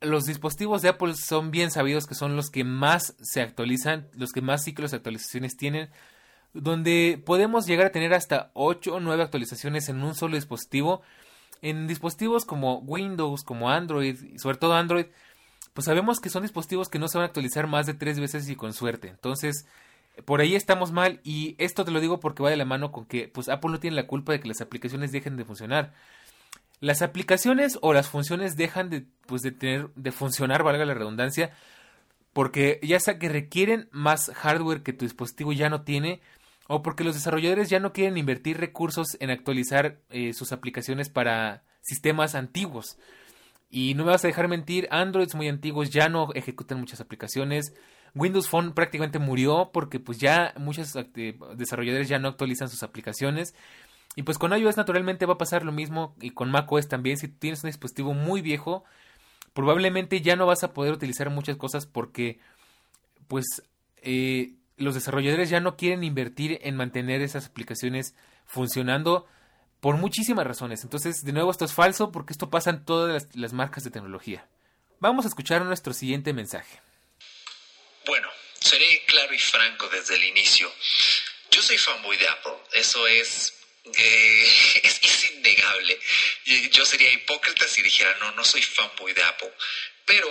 [0.00, 4.32] los dispositivos de Apple son bien sabidos que son los que más se actualizan, los
[4.32, 5.90] que más ciclos de actualizaciones tienen,
[6.52, 11.02] donde podemos llegar a tener hasta 8 o 9 actualizaciones en un solo dispositivo.
[11.62, 15.06] en dispositivos como Windows, como Android, sobre todo Android,
[15.74, 18.48] pues sabemos que son dispositivos que no se van a actualizar más de tres veces
[18.48, 19.08] y con suerte.
[19.08, 19.66] Entonces,
[20.24, 23.06] por ahí estamos mal y esto te lo digo porque va de la mano con
[23.06, 25.94] que pues Apple no tiene la culpa de que las aplicaciones dejen de funcionar.
[26.80, 31.52] Las aplicaciones o las funciones dejan de pues de tener de funcionar, valga la redundancia,
[32.32, 36.20] porque ya sea que requieren más hardware que tu dispositivo ya no tiene
[36.68, 41.62] o porque los desarrolladores ya no quieren invertir recursos en actualizar eh, sus aplicaciones para
[41.82, 42.98] sistemas antiguos.
[43.74, 47.72] Y no me vas a dejar mentir, Androids muy antiguos ya no ejecutan muchas aplicaciones.
[48.14, 53.54] Windows Phone prácticamente murió porque pues ya muchos eh, desarrolladores ya no actualizan sus aplicaciones.
[54.14, 57.16] Y pues con iOS naturalmente va a pasar lo mismo y con macOS también.
[57.16, 58.84] Si tienes un dispositivo muy viejo,
[59.54, 62.40] probablemente ya no vas a poder utilizar muchas cosas porque
[63.26, 63.46] pues
[64.02, 68.14] eh, los desarrolladores ya no quieren invertir en mantener esas aplicaciones
[68.44, 69.24] funcionando
[69.82, 70.84] por muchísimas razones.
[70.84, 74.46] Entonces, de nuevo, esto es falso porque esto pasa en todas las, marcas de tecnología.
[75.00, 76.80] Vamos a escuchar nuestro siguiente mensaje.
[78.06, 78.28] Bueno,
[78.60, 80.72] seré claro y franco desde el inicio.
[81.50, 83.54] Yo soy fanboy de Apple, eso es,
[83.96, 85.98] eh, es, innegable.
[86.70, 89.52] Yo sería hipócrita si dijera, no, no soy fanboy de Apple.
[90.06, 90.28] Pero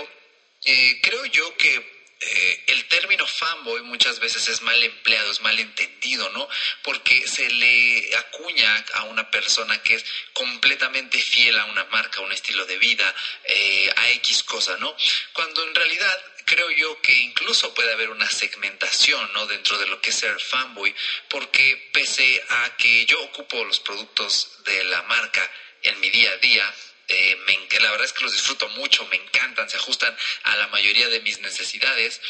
[0.64, 5.59] eh, creo yo que eh, el término fanboy muchas veces es mal empleado, es mal
[5.59, 6.47] entendido, ¿no?
[6.84, 12.24] Porque se le acuña a una persona que es completamente fiel a una marca, a
[12.24, 13.15] un estilo de vida,
[13.45, 14.95] eh, a X cosa, ¿no?
[15.34, 19.47] Cuando en realidad creo yo que incluso puede haber una segmentación, ¿no?
[19.47, 20.93] Dentro de lo que es ser fanboy,
[21.28, 25.49] porque pese a que yo ocupo los productos de la marca
[25.82, 26.76] en mi día a día,
[27.12, 30.68] eh, me, la verdad es que los disfruto mucho, me encantan, se ajustan a la
[30.68, 32.22] mayoría de mis necesidades.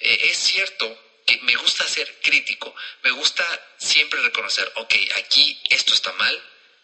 [0.00, 0.86] Eh, es cierto
[1.26, 3.44] que me gusta ser crítico, me gusta
[3.78, 6.42] siempre reconocer, ok, aquí esto está mal,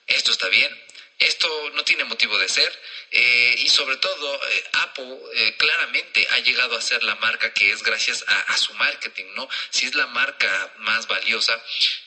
[0.09, 0.85] esto está bien,
[1.19, 2.83] esto no tiene motivo de ser
[3.13, 7.85] eh, y sobre todo eh, Apple claramente ha llegado a ser la marca que es
[7.85, 9.49] gracias a, a, su marketing, ¿no?
[9.71, 11.59] Si es la marca más valiosa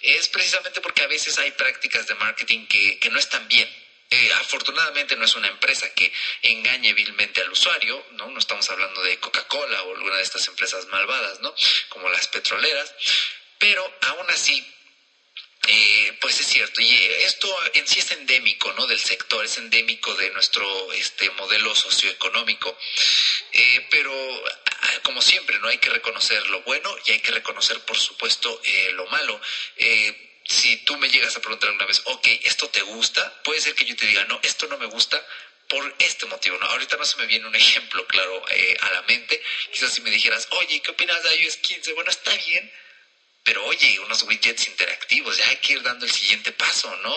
[0.02, 3.70] es precisamente porque a veces hay prácticas de marketing que, que no están bien,
[4.10, 8.30] eh, afortunadamente no es una empresa que engañe vilmente al usuario, ¿no?
[8.30, 11.54] No estamos hablando de Coca-Cola o alguna de estas empresas malvadas, ¿no?
[11.90, 12.94] Como las petroleras,
[13.60, 14.66] pero aún así
[15.70, 16.94] eh, pues es cierto, y
[17.26, 18.88] esto en sí es endémico, ¿no?
[18.88, 22.78] Del sector, es endémico de nuestro este modelo socioeconómico.
[23.52, 24.14] Eh, pero
[24.82, 28.62] ah, como siempre, no hay que reconocer lo bueno y hay que reconocer, por supuesto,
[28.64, 29.42] eh, lo malo.
[30.48, 33.42] Si tú me llegas a preguntar una vez, ok, ¿esto te gusta?
[33.44, 35.22] Puede ser que yo te diga, no, esto no me gusta
[35.68, 36.58] por este motivo.
[36.58, 36.66] ¿no?
[36.68, 39.42] Ahorita no se me viene un ejemplo claro eh, a la mente.
[39.72, 41.94] Quizás si me dijeras, oye, ¿qué opinas de iOS 15?
[41.94, 42.72] Bueno, está bien,
[43.44, 47.16] pero oye, unos widgets interactivos, ya hay que ir dando el siguiente paso, ¿no?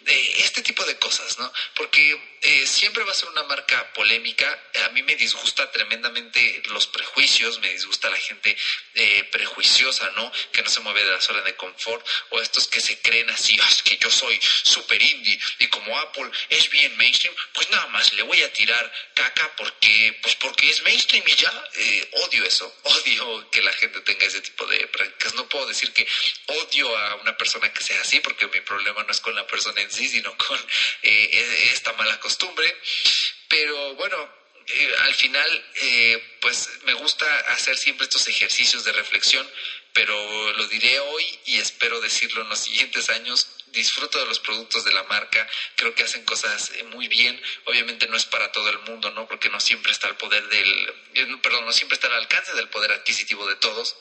[0.00, 1.52] De este tipo de cosas, ¿no?
[1.74, 4.58] Porque eh, siempre va a ser una marca polémica.
[4.86, 8.56] A mí me disgusta tremendamente los prejuicios, me disgusta la gente
[8.94, 10.32] eh, prejuiciosa, ¿no?
[10.50, 13.58] Que no se mueve de la zona de confort, o estos que se creen así,
[13.68, 18.12] es que yo soy super indie y como Apple es bien mainstream, pues nada más
[18.14, 21.64] le voy a tirar caca porque, pues porque es mainstream y ya.
[21.74, 25.34] Eh, odio eso, odio que la gente tenga ese tipo de prácticas.
[25.34, 26.06] No puedo decir que
[26.46, 29.80] odio a una persona que sea así, porque mi problema no es con la persona
[29.82, 30.58] en sí, sino con
[31.02, 32.74] eh, esta mala costumbre.
[33.48, 34.16] Pero bueno,
[34.66, 39.48] eh, al final, eh, pues me gusta hacer siempre estos ejercicios de reflexión,
[39.92, 43.48] pero lo diré hoy y espero decirlo en los siguientes años.
[43.68, 47.40] Disfruto de los productos de la marca, creo que hacen cosas muy bien.
[47.66, 49.28] Obviamente no es para todo el mundo, ¿no?
[49.28, 52.92] Porque no siempre está el poder del, perdón, no siempre está al alcance del poder
[52.92, 53.96] adquisitivo de todos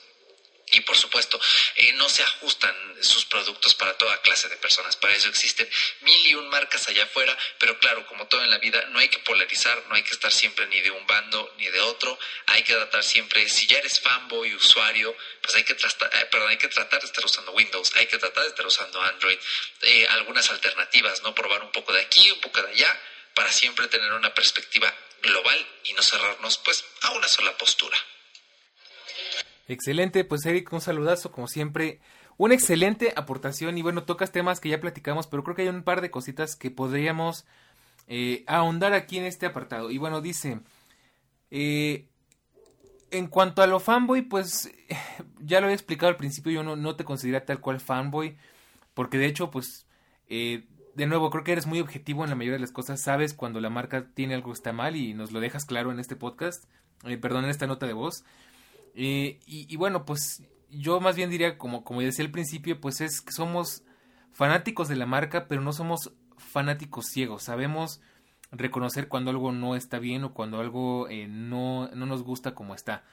[0.72, 1.40] y por supuesto,
[1.76, 4.96] eh, no se ajustan sus productos para toda clase de personas.
[4.96, 5.70] Para eso existen
[6.02, 9.10] mil y un marcas allá afuera, pero claro, como todo en la vida, no hay
[9.10, 12.18] que polarizar, no hay que estar siempre ni de un bando ni de otro.
[12.48, 16.50] Hay que tratar siempre, si ya eres fanboy, usuario, pues hay que, tratar, eh, perdón,
[16.50, 19.40] hay que tratar de estar usando Windows, hay que tratar de estar usando Android.
[19.82, 21.34] Eh, algunas alternativas, ¿no?
[21.34, 23.02] Probar un poco de aquí, un poco de allá,
[23.34, 27.98] para siempre tener una perspectiva global y no cerrarnos pues a una sola postura.
[29.70, 32.00] Excelente, pues Eric, un saludazo como siempre.
[32.38, 35.84] Una excelente aportación y bueno, tocas temas que ya platicamos, pero creo que hay un
[35.84, 37.46] par de cositas que podríamos
[38.08, 39.92] eh, ahondar aquí en este apartado.
[39.92, 40.62] Y bueno, dice,
[41.52, 42.08] eh,
[43.12, 44.72] en cuanto a lo fanboy, pues
[45.40, 48.38] ya lo he explicado al principio, yo no, te considero tal cual fanboy,
[48.96, 49.86] porque de hecho, pues,
[50.30, 50.66] eh,
[50.96, 53.62] de nuevo, creo que eres muy objetivo en la mayoría de las cosas, sabes cuando
[53.62, 56.66] la marca tiene algo que está mal y nos lo dejas claro en este podcast,
[57.06, 58.24] eh, perdón, en esta nota de voz.
[58.96, 63.22] Eh, y, bueno, pues yo más bien diría, como, como decía al principio, pues es
[63.22, 63.84] que somos
[64.32, 68.02] fanáticos de la marca, pero no somos fanáticos ciegos, sabemos
[68.52, 72.74] reconocer cuando algo no está bien o cuando algo eh, no, no nos gusta como
[72.74, 73.04] está.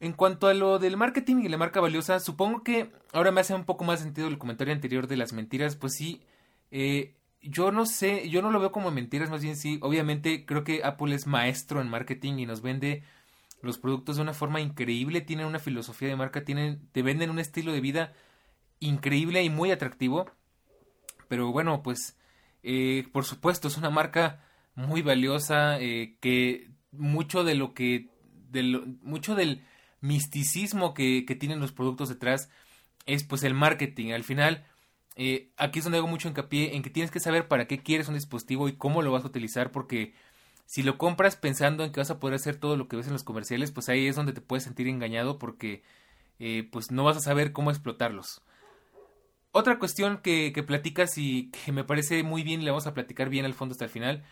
[0.00, 3.54] En cuanto a lo del marketing y la marca valiosa, supongo que ahora me hace
[3.54, 6.22] un poco más sentido el comentario anterior de las mentiras, pues sí,
[6.70, 10.64] eh, yo no sé, yo no lo veo como mentiras, más bien sí, obviamente creo
[10.64, 13.02] que Apple es maestro en marketing y nos vende
[13.64, 17.38] los productos de una forma increíble, tienen una filosofía de marca, tienen, te venden un
[17.38, 18.12] estilo de vida
[18.80, 20.30] increíble y muy atractivo,
[21.28, 22.16] pero bueno, pues
[22.62, 24.44] eh, por supuesto es una marca
[24.74, 28.08] muy valiosa eh, que mucho de lo que,
[28.50, 28.62] de
[29.02, 29.64] mucho del
[30.00, 32.50] misticismo que, que tienen los productos detrás
[33.06, 34.64] es pues el marketing, al final
[35.16, 38.08] eh, aquí es donde hago mucho hincapié en que tienes que saber para qué quieres
[38.08, 40.14] un dispositivo y cómo lo vas a utilizar porque
[40.66, 43.12] si lo compras pensando en que vas a poder hacer todo lo que ves en
[43.12, 45.82] los comerciales, pues ahí es donde te puedes sentir engañado porque
[46.38, 48.42] eh, pues no vas a saber cómo explotarlos.
[49.52, 53.28] Otra cuestión que, platicas y que me parece muy bien y la vamos a platicar
[53.28, 54.24] bien al fondo hasta el final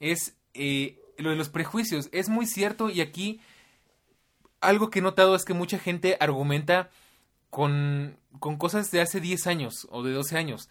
[0.00, 2.08] es eh, lo de los prejuicios.
[2.10, 3.40] Es muy cierto y aquí
[4.60, 6.90] algo que he notado es que mucha gente argumenta
[7.50, 10.68] con, con cosas de hace 10 años o de 12 años.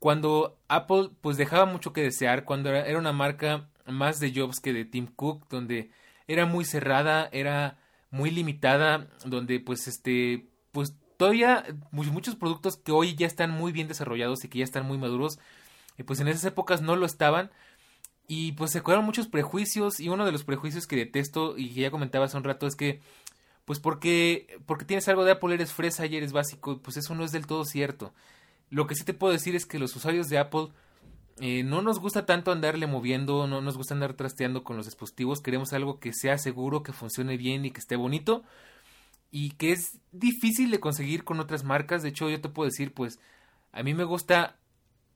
[0.00, 4.72] Cuando Apple pues dejaba mucho que desear, cuando era una marca más de Jobs que
[4.72, 5.90] de Tim Cook, donde
[6.26, 7.78] era muy cerrada, era
[8.10, 13.88] muy limitada, donde pues este, pues todavía muchos productos que hoy ya están muy bien
[13.88, 15.38] desarrollados y que ya están muy maduros,
[15.98, 17.50] eh, pues en esas épocas no lo estaban.
[18.26, 21.82] Y pues se crearon muchos prejuicios y uno de los prejuicios que detesto y que
[21.82, 23.02] ya comentaba hace un rato es que
[23.64, 27.24] pues porque, porque tienes algo de Apple, eres fresa y eres básico, pues eso no
[27.24, 28.12] es del todo cierto.
[28.70, 30.68] Lo que sí te puedo decir es que los usuarios de Apple
[31.40, 35.40] eh, no nos gusta tanto andarle moviendo, no nos gusta andar trasteando con los dispositivos,
[35.40, 38.44] queremos algo que sea seguro, que funcione bien y que esté bonito
[39.30, 42.02] y que es difícil de conseguir con otras marcas.
[42.02, 43.18] De hecho, yo te puedo decir, pues,
[43.72, 44.56] a mí me gusta,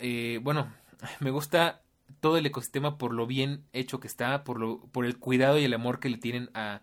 [0.01, 0.73] eh, bueno,
[1.21, 1.83] me gusta
[2.21, 5.65] todo el ecosistema por lo bien hecho que está, por, lo, por el cuidado y
[5.65, 6.81] el amor que le tienen a,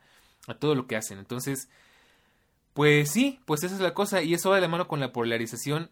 [0.48, 1.20] a todo lo que hacen.
[1.20, 1.68] Entonces,
[2.74, 5.12] pues sí, pues esa es la cosa y eso va de la mano con la
[5.12, 5.90] polarización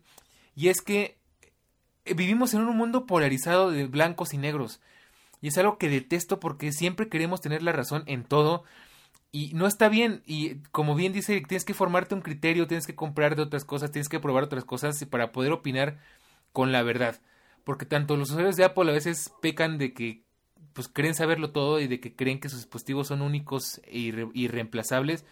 [0.56, 1.18] y es que
[2.06, 4.80] vivimos en un mundo polarizado de blancos y negros.
[5.41, 8.64] Y es algo que detesto porque siempre queremos tener la razón en todo
[9.32, 10.24] y no está bien.
[10.26, 13.91] Y como bien dice tienes que formarte un criterio, tienes que comprar de otras cosas,
[13.91, 15.99] tienes que probar otras cosas para poder opinar
[16.54, 17.20] con la verdad.
[17.64, 20.24] Porque tanto los usuarios de Apple a veces pecan de que
[20.74, 23.99] pues creen saberlo todo y de que creen que sus dispositivos son únicos e
[24.34, 25.26] irreemplazables,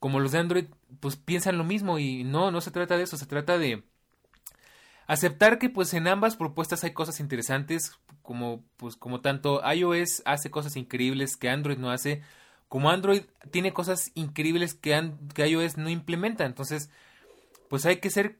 [0.00, 0.64] como los de Android,
[1.00, 3.84] pues piensan lo mismo y no, no se trata de eso, se trata de
[5.06, 10.50] aceptar que pues en ambas propuestas hay cosas interesantes, como pues como tanto iOS hace
[10.50, 12.22] cosas increíbles que Android no hace,
[12.68, 16.90] como Android tiene cosas increíbles que, que iOS no implementa, entonces
[17.68, 18.38] pues hay que ser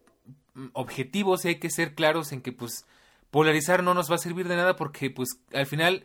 [0.72, 2.86] objetivos y hay que ser claros en que pues
[3.30, 6.04] polarizar no nos va a servir de nada porque pues al final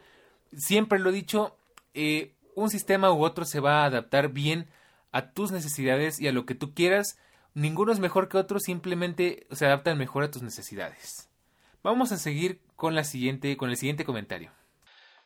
[0.56, 1.58] siempre lo he dicho,
[1.94, 4.68] eh, un sistema u otro se va a adaptar bien
[5.12, 7.18] a tus necesidades y a lo que tú quieras.
[7.58, 11.28] Ninguno es mejor que otro, simplemente se adaptan mejor a tus necesidades.
[11.82, 14.52] Vamos a seguir con la siguiente, con el siguiente comentario.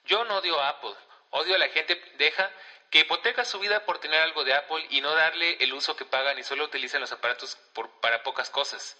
[0.06, 0.94] Yo no odio a Apple,
[1.32, 2.50] odio a la gente deja
[2.90, 6.06] que hipoteca su vida por tener algo de Apple y no darle el uso que
[6.06, 8.98] pagan y solo utilizan los aparatos por, para pocas cosas.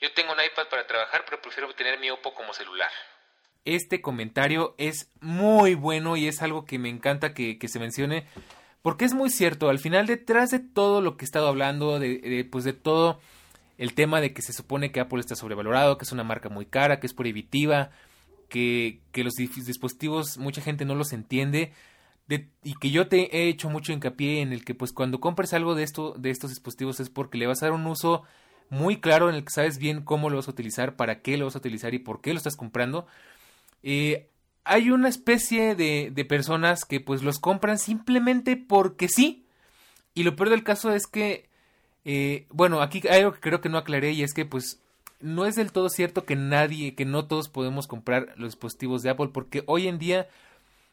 [0.00, 2.92] Yo tengo un iPad para trabajar, pero prefiero tener mi Oppo como celular
[3.74, 8.26] este comentario es muy bueno y es algo que me encanta que, se mencione
[8.82, 12.46] porque es muy cierto, al final detrás de todo lo que he estado hablando, de,
[12.50, 13.20] pues de todo
[13.76, 16.66] el tema de que se supone que Apple está sobrevalorado, que es una marca muy
[16.66, 17.90] cara, que es prohibitiva,
[18.48, 21.72] que, que los dispositivos mucha gente no los entiende
[22.62, 25.74] y que yo te he hecho mucho hincapié en el que pues cuando compres algo
[25.74, 28.22] de esto de estos dispositivos es porque le vas a dar un uso
[28.68, 31.46] muy claro en el que sabes bien cómo lo vas a utilizar, para qué lo
[31.46, 33.06] vas a utilizar y por qué lo estás comprando.
[33.82, 34.28] Eh,
[34.68, 39.46] hay una especie de, de, personas que pues los compran simplemente porque sí.
[40.14, 41.48] Y lo peor del caso es que,
[42.04, 44.80] eh, bueno, aquí hay algo que creo que no aclaré y es que pues
[45.20, 49.10] no es del todo cierto que nadie, que no todos podemos comprar los dispositivos de
[49.10, 50.28] Apple porque hoy en día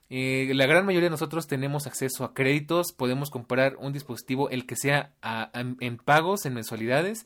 [0.09, 4.65] eh, la gran mayoría de nosotros tenemos acceso a créditos, podemos comprar un dispositivo, el
[4.65, 5.11] que sea
[5.53, 7.25] en pagos, en mensualidades,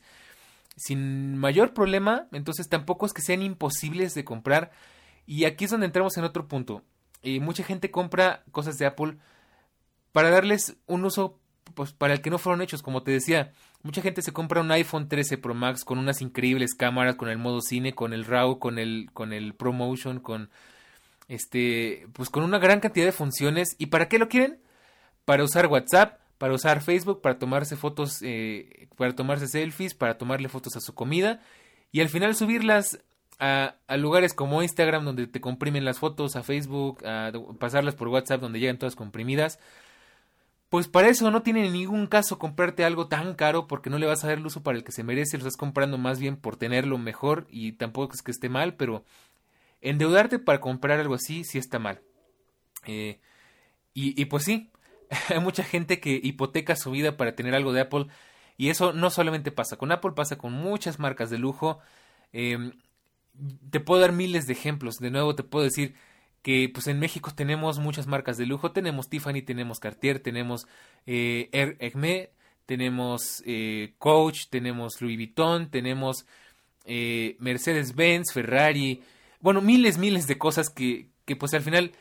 [0.76, 4.72] sin mayor problema, entonces tampoco es que sean imposibles de comprar
[5.30, 6.82] y aquí es donde entramos en otro punto.
[7.22, 9.16] Eh, mucha gente compra cosas de Apple
[10.10, 11.38] para darles un uso
[11.74, 12.82] pues, para el que no fueron hechos.
[12.82, 13.52] Como te decía,
[13.84, 17.38] mucha gente se compra un iPhone 13 Pro Max con unas increíbles cámaras, con el
[17.38, 20.50] modo cine, con el RAW, con el, con el ProMotion, con
[21.28, 23.76] este, pues con una gran cantidad de funciones.
[23.78, 24.58] ¿Y para qué lo quieren?
[25.26, 30.48] Para usar WhatsApp, para usar Facebook, para tomarse fotos, eh, para tomarse selfies, para tomarle
[30.48, 31.40] fotos a su comida
[31.92, 32.98] y al final subirlas
[33.40, 38.40] a, lugares como Instagram donde te comprimen las fotos, a Facebook, a pasarlas por WhatsApp
[38.40, 39.58] donde llegan todas comprimidas.
[40.68, 44.22] Pues para eso no tiene ningún caso comprarte algo tan caro porque no le vas
[44.22, 46.56] a dar el uso para el que se merece, lo estás comprando más bien por
[46.56, 49.04] tenerlo mejor y tampoco es que esté mal, pero
[49.80, 52.00] endeudarte para comprar algo así sí está mal.
[52.86, 53.18] Eh,
[53.94, 54.70] y, pues sí,
[55.28, 58.06] hay mucha gente que hipoteca su vida para tener algo de Apple
[58.56, 61.80] y eso no solamente pasa con Apple, pasa con muchas marcas de lujo.
[62.32, 62.72] Eh,
[63.70, 64.96] te puedo dar miles de ejemplos.
[64.96, 65.94] De nuevo te puedo decir
[66.42, 68.72] que pues en México tenemos muchas marcas de lujo.
[68.72, 70.66] Tenemos Tiffany, tenemos Cartier, tenemos
[71.06, 72.30] eh, Hermé,
[72.66, 76.26] tenemos eh, Coach, tenemos Louis Vuitton, tenemos
[76.84, 79.02] eh, Mercedes-Benz, Ferrari.
[79.40, 81.92] Bueno, miles, miles de cosas que, que pues al final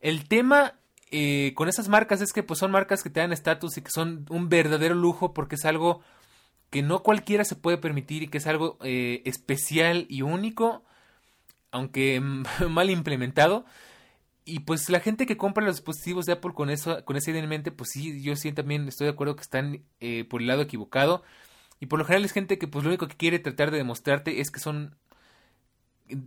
[0.00, 0.74] el tema
[1.10, 3.90] eh, con esas marcas es que pues son marcas que te dan estatus y que
[3.90, 6.02] son un verdadero lujo porque es algo
[6.70, 10.84] que no cualquiera se puede permitir y que es algo eh, especial y único,
[11.70, 12.20] aunque
[12.68, 13.64] mal implementado.
[14.44, 17.42] Y pues la gente que compra los dispositivos de Apple con eso, con esa idea
[17.42, 20.46] en mente, pues sí, yo sí también estoy de acuerdo que están eh, por el
[20.46, 21.24] lado equivocado.
[21.80, 24.40] Y por lo general es gente que pues lo único que quiere tratar de demostrarte
[24.40, 24.96] es que son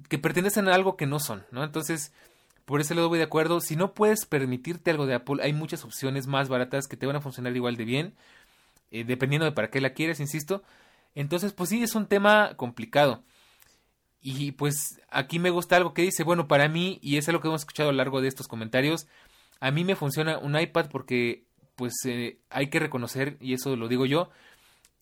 [0.10, 1.64] que pertenecen a algo que no son, ¿no?
[1.64, 2.12] Entonces,
[2.66, 3.62] por ese lado voy de acuerdo.
[3.62, 7.16] Si no puedes permitirte algo de Apple, hay muchas opciones más baratas que te van
[7.16, 8.16] a funcionar igual de bien.
[8.92, 10.64] Eh, dependiendo de para qué la quieres, insisto.
[11.16, 13.24] Entonces, pues sí, es un tema complicado.
[14.22, 17.48] Y pues aquí me gusta algo que dice, bueno, para mí, y es algo que
[17.48, 19.08] hemos escuchado a lo largo de estos comentarios,
[19.60, 21.46] a mí me funciona un iPad porque
[21.76, 24.30] pues eh, hay que reconocer, y eso lo digo yo,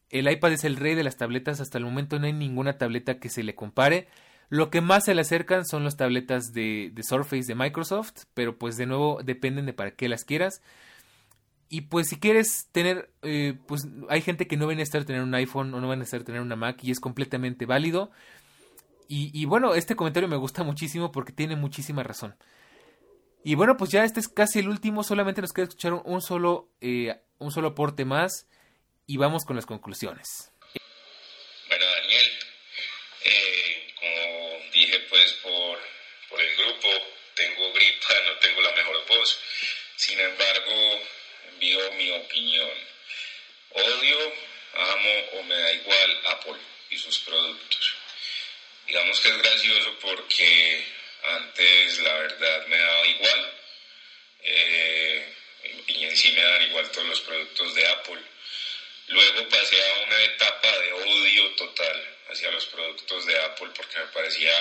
[0.10, 3.20] el iPad es el rey de las tabletas, hasta el momento no hay ninguna tableta
[3.20, 4.08] que se le compare.
[4.50, 8.58] Lo que más se le acercan son las tabletas de, de Surface de Microsoft, pero
[8.58, 10.62] pues de nuevo dependen de para qué las quieras.
[11.70, 15.22] Y pues si quieres tener, eh, pues hay gente que no va a necesitar tener
[15.22, 18.12] un iPhone o no va a necesitar tener una Mac y es completamente válido.
[19.10, 22.36] Y, bueno, este comentario me gusta muchísimo porque tiene muchísima razón.
[23.42, 26.70] Y bueno, pues ya este es casi el último, solamente nos queda escuchar un solo,
[26.82, 28.48] eh, un solo aporte más
[29.06, 30.52] y vamos con las conclusiones.
[31.70, 32.32] Bueno, Daniel,
[33.24, 35.78] eh, como dije pues por,
[36.30, 36.90] por el grupo,
[37.36, 39.40] tengo gripa, no tengo la mejor voz,
[39.96, 41.00] sin embargo
[41.58, 42.70] envío mi opinión.
[43.72, 44.34] Odio,
[44.74, 46.58] amo o me da igual Apple
[46.92, 47.94] y sus productos.
[48.86, 50.86] Digamos que es gracioso porque
[51.24, 53.54] antes la verdad me daba igual
[54.44, 55.34] eh,
[55.88, 58.22] y en sí me dan igual todos los productos de Apple.
[59.08, 64.08] Luego pasé a una etapa de odio total hacia los productos de Apple porque me
[64.08, 64.54] parecía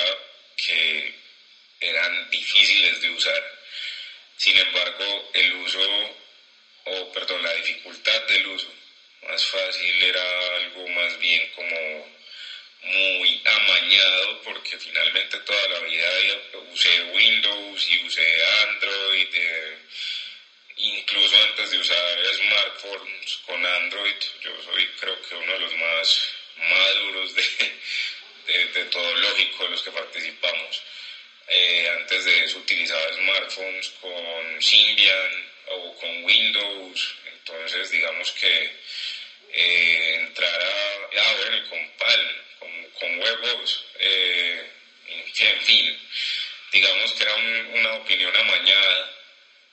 [0.56, 1.14] que
[1.80, 3.58] eran difíciles de usar.
[4.38, 6.16] Sin embargo, el uso
[6.86, 8.72] o perdón, la dificultad del uso.
[9.22, 12.16] Más fácil era algo más bien como
[12.82, 16.08] muy amañado porque finalmente toda la vida
[16.72, 19.78] usé Windows y usé Android, eh,
[20.76, 26.28] incluso antes de usar smartphones con Android, yo soy creo que uno de los más
[26.56, 30.82] maduros de, de, todo lógico de los que participamos.
[31.48, 35.45] Eh, antes de eso utilizaba smartphones con Symbian,
[36.00, 38.70] con Windows, entonces digamos que
[39.52, 44.70] eh, entrar a, ah, bueno, con PAL, con, con huevos, eh,
[45.38, 45.98] en fin,
[46.72, 49.12] digamos que era una opinión amañada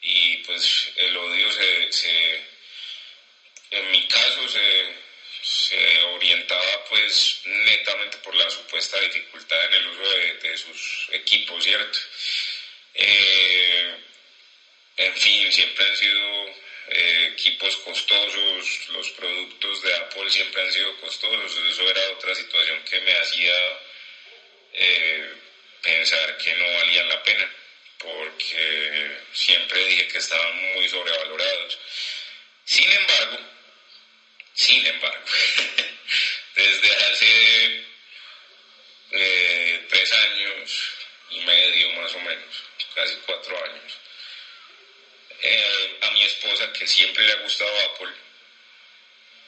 [0.01, 2.41] y pues el odio se,
[3.71, 4.93] en mi caso se,
[5.41, 11.63] se, orientaba pues netamente por la supuesta dificultad en el uso de, de sus equipos,
[11.63, 11.99] ¿cierto?
[12.93, 13.95] Eh,
[14.97, 16.45] en fin, siempre han sido
[16.87, 22.83] eh, equipos costosos, los productos de Apple siempre han sido costosos, eso era otra situación
[22.83, 23.55] que me hacía
[24.73, 25.33] eh,
[25.81, 27.49] pensar que no valían la pena,
[27.97, 31.79] porque siempre dije que estaban muy sobrevalorados.
[32.65, 33.39] Sin embargo,
[34.53, 35.25] sin embargo,
[36.55, 37.85] desde hace
[39.11, 40.83] eh, tres años
[41.31, 42.63] y medio más o menos,
[42.93, 43.93] casi cuatro años,
[45.45, 48.13] eh, a mi esposa, que siempre le ha gustado Apple.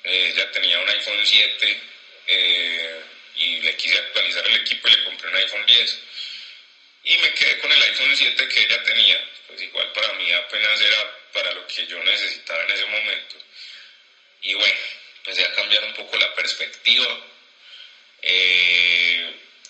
[0.03, 1.81] Eh, ella tenía un iPhone 7
[2.27, 3.01] eh,
[3.35, 5.99] y le quise actualizar el equipo y le compré un iPhone 10.
[7.05, 9.29] Y me quedé con el iPhone 7 que ella tenía.
[9.47, 13.37] Pues igual para mí apenas era para lo que yo necesitaba en ese momento.
[14.41, 14.79] Y bueno,
[15.19, 17.21] empecé a cambiar un poco la perspectiva.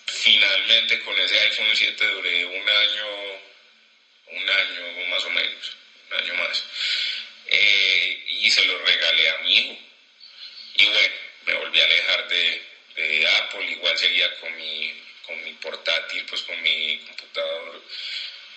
[0.08, 3.08] finalmente con ese iPhone 7 duré un año,
[4.28, 5.76] un año más o menos
[6.10, 6.64] un año más.
[7.48, 9.78] Y se lo regalé a mi hijo.
[10.78, 11.16] Y bueno,
[11.46, 12.62] me volví a alejar de,
[13.28, 14.94] Apple, igual seguía con mi,
[15.26, 17.82] con mi portátil, pues con mi computador,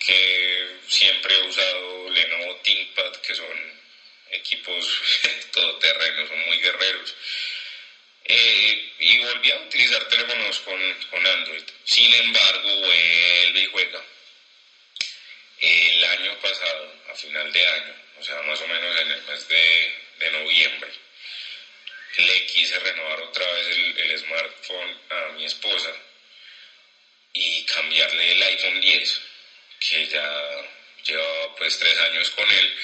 [0.04, 3.80] que siempre he usado Lenovo ThinkPad, que son
[4.30, 5.00] equipos
[5.52, 7.14] todoterrenos, son muy guerreros.
[8.24, 11.62] Eh, y volví a utilizar teléfonos con, con Android.
[11.84, 14.04] Sin embargo, vuelve y juega.
[15.60, 19.48] El año pasado, a final de año, o sea, más o menos en el mes
[19.48, 20.88] de, de noviembre,
[22.16, 25.92] le quise renovar otra vez el, smartphone a mi esposa
[27.32, 29.20] y cambiarle el iPhone 10,
[29.78, 30.68] que ya
[31.04, 32.76] llevaba pues tres años con él.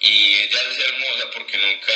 [0.00, 1.92] Y ella es hermosa porque nunca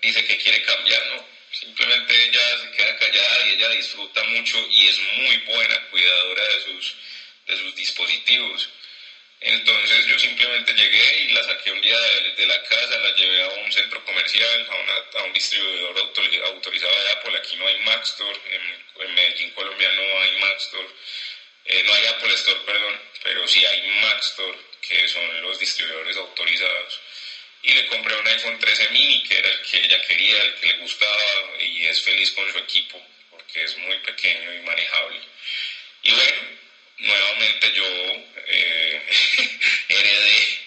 [0.00, 1.26] dice que quiere cambiar, ¿no?
[1.52, 6.62] Simplemente ella se queda callada y ella disfruta mucho y es muy buena cuidadora de
[6.62, 6.94] sus,
[7.46, 8.68] de sus dispositivos.
[9.40, 13.48] Entonces yo simplemente llegué y la saqué un día de, la casa, la llevé a
[13.48, 14.68] un centro comercial,
[15.14, 15.98] a, un distribuidor
[16.44, 17.38] autorizado de Apple.
[17.38, 20.88] Aquí no hay Mac Store, en, en Medellín, Colombia no hay Mac Store.
[21.64, 26.16] Eh, no hay Apple Store, perdón, pero sí hay Mac Store, que son los distribuidores
[26.16, 27.00] autorizados
[27.62, 30.66] y le compré un iPhone 13 mini, que era el que ella quería, el que
[30.66, 31.22] le gustaba,
[31.58, 33.00] y es feliz con su equipo,
[33.30, 35.20] porque es muy pequeño y manejable.
[36.02, 36.59] Y bueno,
[37.00, 37.84] nuevamente yo
[38.46, 39.02] eh,
[39.88, 40.58] heredé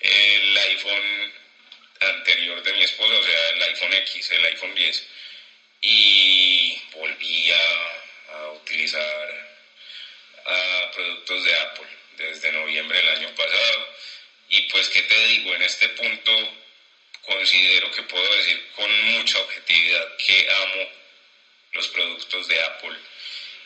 [0.00, 1.32] el iPhone
[2.00, 5.06] anterior de mi esposa, o sea, el iPhone X, el iPhone 10,
[5.82, 8.00] y volví a,
[8.54, 9.58] utilizar
[10.44, 11.86] a productos de Apple
[12.16, 13.94] desde noviembre del año pasado
[14.48, 15.54] y pues, ¿qué te digo?
[15.54, 16.32] En este punto
[17.22, 20.88] considero que puedo decir con mucha objetividad que amo
[21.72, 22.96] los productos de Apple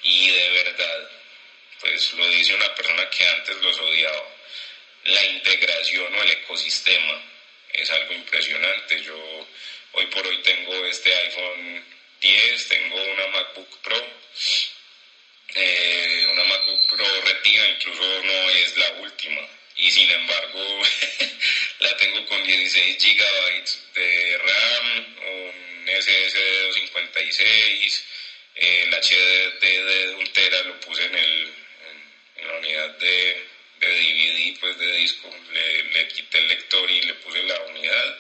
[0.03, 1.11] y de verdad,
[1.81, 4.35] pues lo dice una persona que antes los odiaba.
[5.05, 7.23] La integración o el ecosistema
[7.73, 9.03] es algo impresionante.
[9.03, 9.49] Yo
[9.93, 11.85] hoy por hoy tengo este iPhone
[12.21, 14.07] 10, tengo una MacBook Pro,
[15.55, 19.49] eh, una MacBook Pro Retina, incluso no es la última
[19.79, 20.83] y sin embargo
[21.81, 28.05] la tengo con 16 GB de RAM, un SSD 256,
[28.57, 30.29] el HDD de un
[30.67, 31.53] lo puse en, el,
[32.37, 33.47] en, la unidad de,
[33.79, 38.19] de, DVD, pues de le quité el lector y le puse la unidad.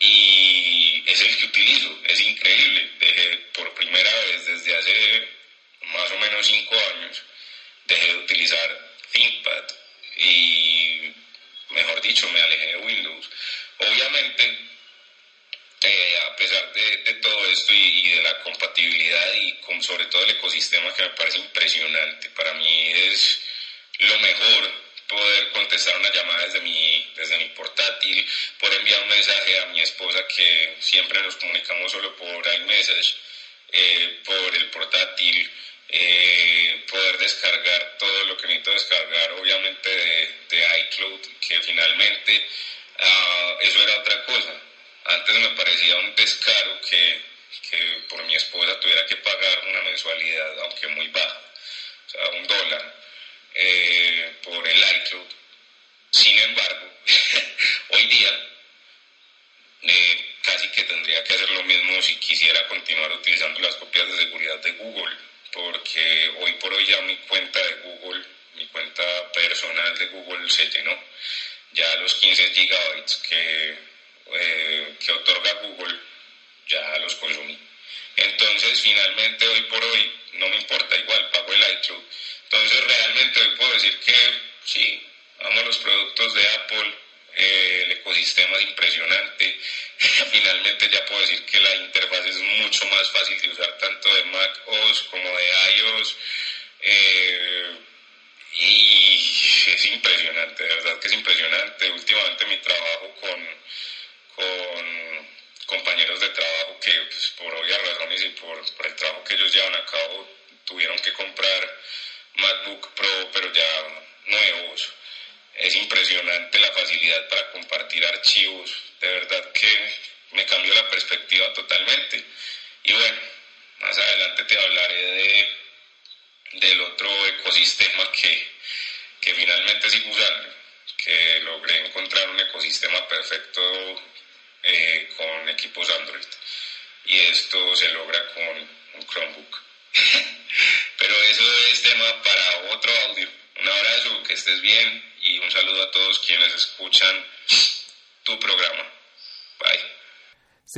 [0.00, 1.97] Y es el que utilizo,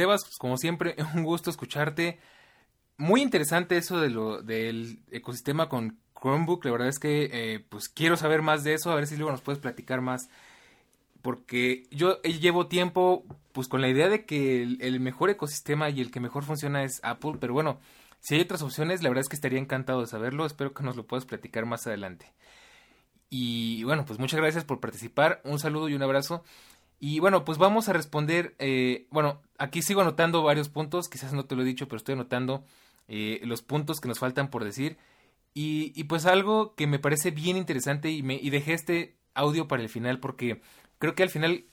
[0.00, 2.18] Sebas, pues, como siempre, un gusto escucharte.
[2.96, 6.64] muy interesante eso de lo del ecosistema con Chromebook.
[6.64, 9.30] La verdad es que eh, pues quiero saber más de eso, a ver si luego
[9.30, 10.30] nos puedes platicar más.
[11.20, 16.10] Porque yo llevo tiempo pues con la idea de que el, mejor ecosistema y el
[16.10, 17.78] que mejor funciona es Apple, pero bueno,
[18.20, 20.46] si hay otras opciones, la verdad es que estaría encantado de saberlo.
[20.46, 22.32] Espero que nos lo puedas platicar más adelante.
[23.28, 25.42] Y bueno, pues muchas gracias por participar.
[25.44, 26.42] Un saludo y un abrazo.
[27.00, 28.54] Y bueno, pues vamos a responder.
[28.58, 31.08] Eh, bueno, aquí sigo anotando varios puntos.
[31.08, 32.64] Quizás no te lo he dicho, pero estoy anotando
[33.08, 34.98] eh, los puntos que nos faltan por decir.
[35.54, 39.66] Y, y, pues algo que me parece bien interesante y, me, y dejé este audio
[39.66, 40.60] para el final porque
[40.98, 41.64] creo que al final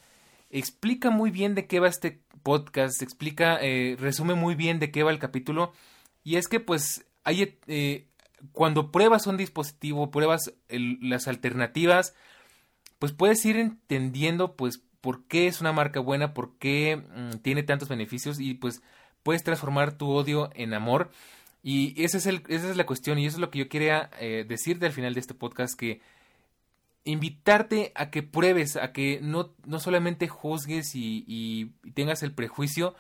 [0.50, 5.04] explica muy bien de qué va este podcast, explica, eh, resume muy bien de qué
[5.04, 5.74] va el capítulo.
[6.24, 8.08] Y es que pues hay, eh,
[8.52, 12.16] cuando pruebas un dispositivo, pruebas las alternativas,
[13.00, 17.64] pues puedes ir entendiendo pues por qué es una marca buena, por qué mm, tiene
[17.64, 18.82] tantos beneficios y pues
[19.24, 21.12] puedes transformar tu odio en amor.
[21.64, 24.44] Y es el, esa es la cuestión y eso es lo que yo quería eh,
[24.46, 26.02] decirte al final de este podcast, que
[27.06, 32.94] invitarte a que pruebes, a que no, no solamente juzgues y, y, tengas el prejuicio,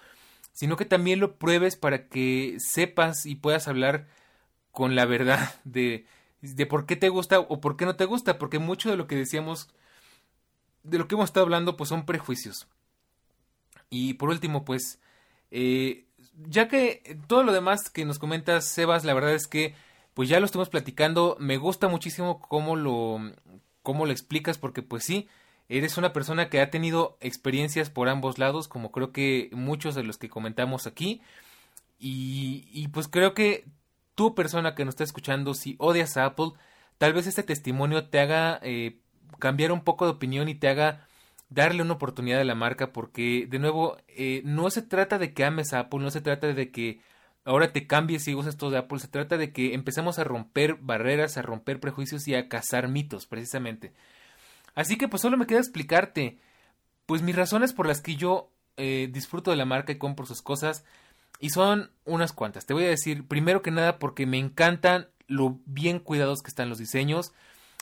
[0.54, 4.08] sino que también lo pruebes para que sepas y puedas hablar
[4.72, 6.06] con la verdad de,
[6.40, 9.08] de por qué te gusta o por qué no te gusta, porque mucho de lo
[9.08, 9.68] que decíamos
[10.89, 12.68] de lo que hemos estado hablando, pues son prejuicios.
[13.89, 14.99] Y por último, pues,
[15.51, 16.05] eh,
[16.47, 19.76] ya que todo lo demás que nos comentas, Sebas, la verdad es que,
[20.14, 23.19] pues ya lo estuvimos platicando, me gusta muchísimo cómo lo,
[23.84, 25.27] cómo lo explicas, porque pues sí,
[25.69, 30.03] eres una persona que ha tenido experiencias por ambos lados, como creo que muchos de
[30.03, 31.22] los que comentamos aquí.
[31.99, 33.65] Y, pues creo que
[34.15, 36.51] tu persona que nos está escuchando, si odias a Apple,
[36.97, 38.99] tal vez este testimonio te haga eh,
[39.40, 41.08] cambiar un poco de opinión y te haga
[41.49, 45.45] darle una oportunidad a la marca porque de nuevo eh, no se trata de que
[45.45, 47.02] ames Apple, no se trata de que
[47.45, 50.76] ahora te cambies y uses todo de Apple, se trata de que empecemos a romper
[50.76, 53.94] barreras, a romper prejuicios y a cazar mitos precisamente.
[54.76, 56.38] Así que pues solo me queda explicarte
[57.06, 60.41] pues mis razones por las que yo eh, disfruto de la marca y compro sus
[60.41, 60.84] cosas
[61.40, 62.66] y son unas cuantas.
[62.66, 66.70] Te voy a decir primero que nada porque me encantan lo bien cuidados que están
[66.70, 67.34] los diseños,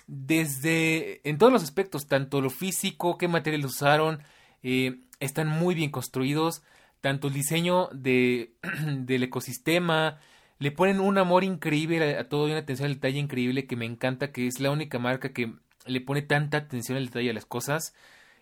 [0.08, 4.22] desde en todos los aspectos, tanto lo físico, qué materiales usaron,
[4.64, 6.64] eh, están muy bien construidos,
[7.02, 8.54] tanto el diseño de,
[8.98, 10.20] del ecosistema,
[10.60, 13.86] le ponen un amor increíble a, todo y una atención al detalle increíble que me
[13.86, 15.54] encanta, que es la única marca que
[15.86, 17.94] le pone tanta atención al detalle a las cosas.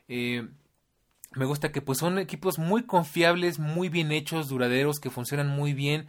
[0.08, 0.48] Eh,
[1.36, 5.74] me gusta que pues son equipos muy confiables, muy bien hechos, duraderos, que funcionan muy
[5.74, 6.08] bien,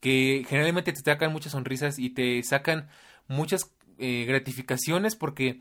[0.00, 2.88] que generalmente te sacan muchas sonrisas y te sacan
[3.28, 5.60] muchas eh, gratificaciones porque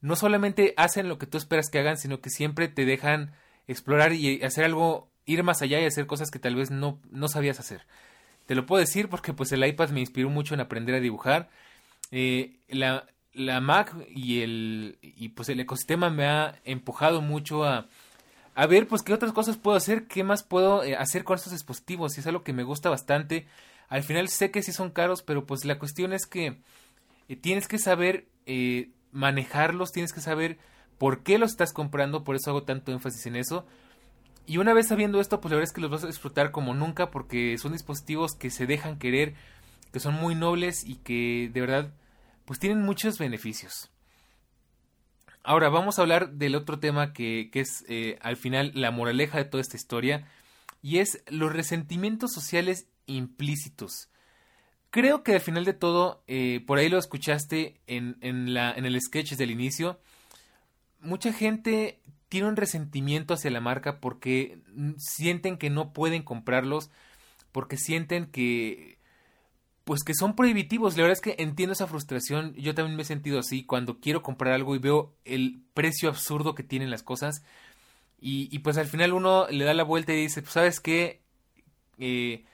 [0.00, 3.32] no solamente hacen lo que tú esperas que hagan, sino que siempre te dejan
[3.66, 7.28] explorar y hacer algo, ir más allá y hacer cosas que tal vez no, no
[7.28, 7.86] sabías hacer.
[8.46, 11.50] Te lo puedo decir porque pues el iPad me inspiró mucho en aprender a dibujar.
[12.12, 17.88] Eh, la, la Mac y el, y pues el ecosistema me ha empujado mucho a,
[18.54, 21.52] a ver pues qué otras cosas puedo hacer, qué más puedo eh, hacer con estos
[21.52, 23.46] dispositivos y es algo que me gusta bastante.
[23.88, 26.58] Al final sé que sí son caros, pero pues la cuestión es que
[27.34, 30.58] tienes que saber eh, manejarlos, tienes que saber
[30.98, 33.66] por qué los estás comprando, por eso hago tanto énfasis en eso.
[34.46, 36.72] Y una vez sabiendo esto, pues la verdad es que los vas a disfrutar como
[36.72, 39.34] nunca porque son dispositivos que se dejan querer,
[39.92, 41.92] que son muy nobles y que de verdad
[42.44, 43.90] pues tienen muchos beneficios.
[45.42, 49.38] Ahora vamos a hablar del otro tema que, que es eh, al final la moraleja
[49.38, 50.28] de toda esta historia
[50.80, 54.08] y es los resentimientos sociales implícitos.
[54.96, 58.86] Creo que al final de todo, eh, por ahí lo escuchaste en, en, la, en
[58.86, 60.00] el sketch del inicio,
[61.00, 62.00] mucha gente
[62.30, 64.58] tiene un resentimiento hacia la marca porque
[64.96, 66.88] sienten que no pueden comprarlos,
[67.52, 68.96] porque sienten que
[69.84, 70.96] pues que son prohibitivos.
[70.96, 72.54] La verdad es que entiendo esa frustración.
[72.54, 76.54] Yo también me he sentido así cuando quiero comprar algo y veo el precio absurdo
[76.54, 77.44] que tienen las cosas.
[78.18, 81.20] Y, pues al final uno le da la vuelta y dice, pues sabes qué,
[81.98, 82.46] eh,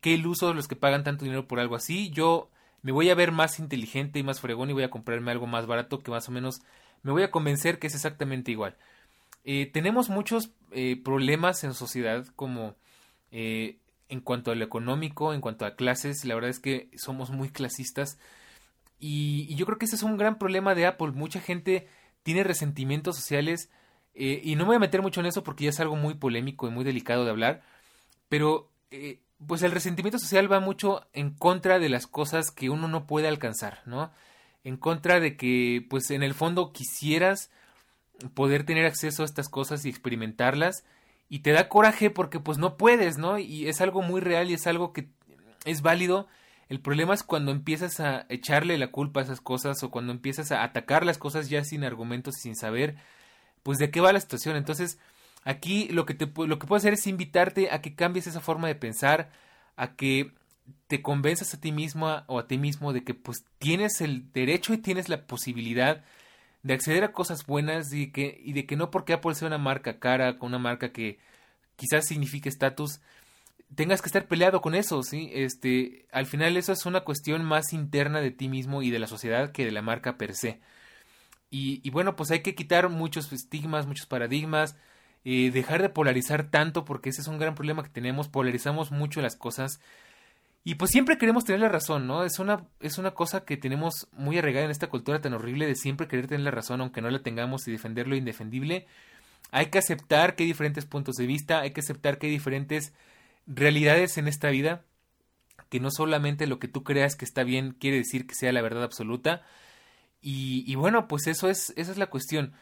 [0.00, 2.10] qué ilusos los que pagan tanto dinero por algo así.
[2.10, 2.50] Yo
[2.82, 5.66] me voy a ver más inteligente y más fregón y voy a comprarme algo más
[5.66, 6.62] barato que más o menos
[7.02, 8.76] me voy a convencer que es exactamente igual.
[9.44, 12.74] Eh, tenemos muchos eh, problemas en sociedad como
[13.30, 13.78] eh,
[14.08, 17.50] en cuanto a lo económico, en cuanto a clases, la verdad es que somos muy
[17.50, 18.18] clasistas
[18.98, 21.12] y, y yo creo que ese es un gran problema de Apple.
[21.12, 21.88] Mucha gente
[22.22, 23.70] tiene resentimientos sociales
[24.12, 26.68] y no me voy a meter mucho en eso porque ya es algo muy polémico
[26.68, 27.62] y muy delicado de hablar,
[28.28, 28.68] pero
[29.46, 33.28] pues el resentimiento social va mucho en contra de las cosas que uno no puede
[33.28, 34.10] alcanzar, ¿no?
[34.64, 37.50] En contra de que, pues en el fondo quisieras
[38.34, 40.84] poder tener acceso a estas cosas y experimentarlas
[41.28, 43.38] y te da coraje porque pues no puedes, ¿no?
[43.38, 45.08] Y es algo muy real y es algo que
[45.64, 46.26] es válido.
[46.68, 50.52] El problema es cuando empiezas a echarle la culpa a esas cosas o cuando empiezas
[50.52, 52.96] a atacar las cosas ya sin argumentos y sin saber
[53.62, 54.56] pues de qué va la situación.
[54.56, 54.98] Entonces,
[55.44, 58.68] aquí lo que te lo que puedo hacer es invitarte a que cambies esa forma
[58.68, 59.30] de pensar,
[59.76, 60.32] a que
[60.86, 64.74] te convenzas a ti misma o a ti mismo de que pues tienes el derecho
[64.74, 66.04] y tienes la posibilidad
[66.62, 69.58] de acceder a cosas buenas y, que, y de que no porque Apple sea una
[69.58, 71.18] marca cara, con una marca que
[71.76, 73.00] quizás signifique estatus,
[73.74, 75.30] tengas que estar peleado con eso, ¿sí?
[75.32, 79.06] Este, al final eso es una cuestión más interna de ti mismo y de la
[79.06, 80.60] sociedad que de la marca per se.
[81.50, 84.76] Y, y bueno, pues hay que quitar muchos estigmas, muchos paradigmas,
[85.24, 89.36] dejar de polarizar tanto porque ese es un gran problema que tenemos, polarizamos mucho las
[89.36, 89.80] cosas
[90.62, 92.22] y pues siempre queremos tener la razón, ¿no?
[92.24, 95.74] Es una, es una cosa que tenemos muy arraigada en esta cultura tan horrible de
[95.74, 98.86] siempre querer tener la razón aunque no la tengamos y defender lo indefendible.
[99.52, 102.92] Hay que aceptar que hay diferentes puntos de vista, hay que aceptar que hay diferentes
[103.46, 104.84] realidades en esta vida,
[105.70, 108.62] que no solamente lo que tú creas que está bien quiere decir que sea la
[108.62, 109.42] verdad absoluta.
[110.20, 112.52] Y, y bueno, pues eso es, esa es la cuestión.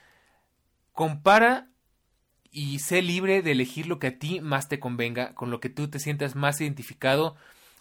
[0.93, 1.69] Compara
[2.51, 5.69] y sé libre de elegir lo que a ti más te convenga, con lo que
[5.69, 7.37] tú te sientas más identificado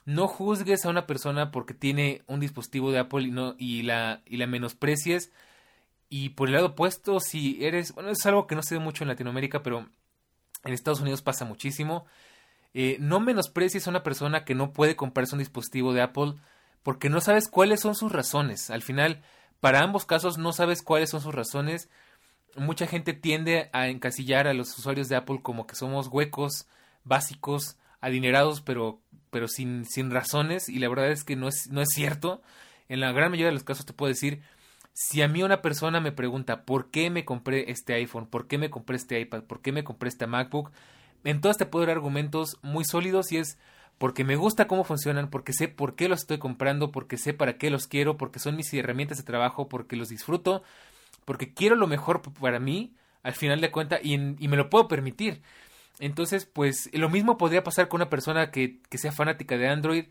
[0.08, 4.48] no juzgues a una persona porque tiene un dispositivo de Apple y, la, y la
[4.48, 5.34] menosprecies.
[6.08, 9.04] Y por el lado opuesto, si eres, bueno, es algo que no se ve mucho
[9.04, 9.90] en Latinoamérica, pero
[10.64, 12.06] en Estados Unidos pasa muchísimo.
[12.74, 16.36] Eh, no menosprecies a una persona que no puede comprarse un dispositivo de Apple
[16.84, 18.70] porque no sabes cuáles son sus razones.
[18.70, 19.22] Al final,
[19.60, 21.90] para ambos casos no sabes cuáles son sus razones.
[22.58, 26.68] Mucha gente tiende a encasillar a los usuarios de Apple como que somos huecos,
[27.04, 31.82] básicos, adinerados, pero pero sin, sin razones y la verdad es que no es, no
[31.82, 32.42] es cierto.
[32.90, 34.42] En la gran mayoría de los casos te puedo decir,
[34.94, 38.58] si a mí una persona me pregunta por qué me compré este iPhone, por qué
[38.58, 40.72] me compré este iPad, por qué me compré este MacBook,
[41.24, 43.58] entonces te puedo dar argumentos muy sólidos y es
[43.98, 47.58] porque me gusta cómo funcionan, porque sé por qué los estoy comprando, porque sé para
[47.58, 50.64] qué los quiero, porque son mis herramientas de trabajo, porque los disfruto,
[51.28, 54.88] porque quiero lo mejor para mí, al final de cuentas, y, y me lo puedo
[54.88, 55.42] permitir.
[56.00, 60.06] Entonces, pues lo mismo podría pasar con una persona que, que sea fanática de Android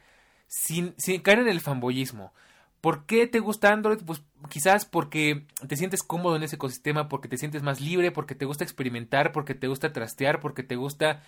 [0.47, 2.34] sin, sin caer en el fanboyismo.
[2.82, 4.01] ¿Por qué te gusta Android?
[4.05, 4.20] Pues
[4.51, 8.44] quizás porque te sientes cómodo en ese ecosistema, porque te sientes más libre, porque te
[8.44, 11.22] gusta experimentar, porque te gusta trastear, porque te gusta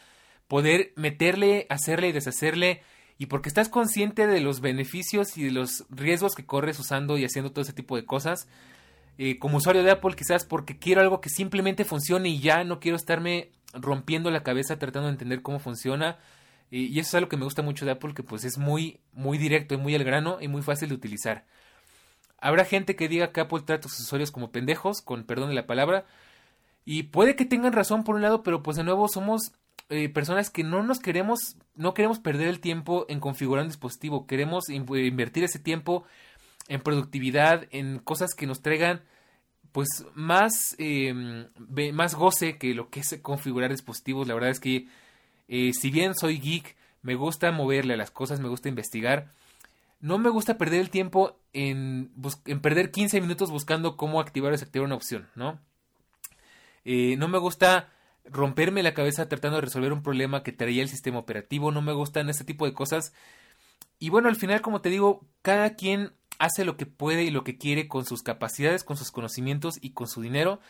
[0.49, 2.83] poder meterle, hacerle y deshacerle,
[3.17, 7.25] y porque estás consciente de los beneficios y de los riesgos que corres usando y
[7.25, 8.49] haciendo todo ese tipo de cosas.
[9.21, 12.79] Eh, como usuario de Apple, quizás porque quiero algo que simplemente funcione y ya no
[12.79, 16.19] quiero estarme rompiendo la cabeza tratando de entender cómo funciona.
[16.71, 19.37] Y, eso es algo que me gusta mucho de Apple, que pues es muy, muy
[19.37, 21.45] directo y muy al grano y muy fácil de utilizar.
[22.41, 25.57] Habrá gente que diga que Apple trata a sus usuarios como pendejos, con perdón de
[25.57, 26.07] la palabra.
[26.85, 29.53] Y puede que tengan razón por un lado, pero pues de nuevo somos
[29.89, 34.29] eh, personas que no nos queremos, no queremos perder el tiempo en configurar un dispositivo.
[34.29, 36.05] Queremos invertir ese tiempo
[36.69, 39.03] en productividad, en cosas que nos traigan
[39.73, 41.13] pues más, eh,
[41.93, 44.27] más goce que lo que es configurar dispositivos.
[44.27, 44.89] La verdad es que
[45.49, 49.33] eh, si bien soy geek, me gusta moverle a las cosas, me gusta investigar.
[50.01, 52.13] No me gusta perder el tiempo en,
[52.47, 55.59] en perder 15 minutos buscando cómo activar o desactivar una opción, ¿no?
[56.85, 57.91] Eh, no me gusta
[58.25, 61.71] romperme la cabeza tratando de resolver un problema que traía el sistema operativo.
[61.71, 63.13] No me gustan este tipo de cosas.
[63.99, 67.45] Y bueno, al final, como te digo, cada quien hace lo que puede y lo
[67.45, 70.61] que quiere con sus capacidades, con sus conocimientos y con su dinero.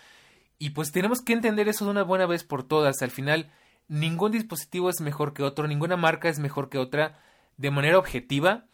[0.58, 3.02] Y pues tenemos que entender eso de una buena vez por todas.
[3.02, 3.50] Al final,
[3.86, 7.20] ningún dispositivo es mejor que otro, ninguna marca es mejor que otra
[7.56, 8.64] de manera objetiva.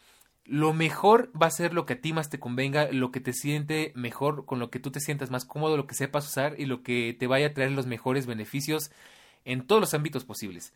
[0.45, 3.33] Lo mejor va a ser lo que a ti más te convenga, lo que te
[3.33, 6.65] siente mejor, con lo que tú te sientas más cómodo, lo que sepas usar y
[6.65, 8.91] lo que te vaya a traer los mejores beneficios
[9.43, 10.73] en todos los ámbitos posibles.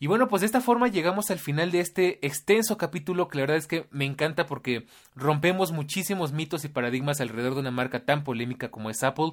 [0.00, 3.42] Y bueno, pues de esta forma llegamos al final de este extenso capítulo que la
[3.42, 8.04] verdad es que me encanta porque rompemos muchísimos mitos y paradigmas alrededor de una marca
[8.04, 9.30] tan polémica como es Apple.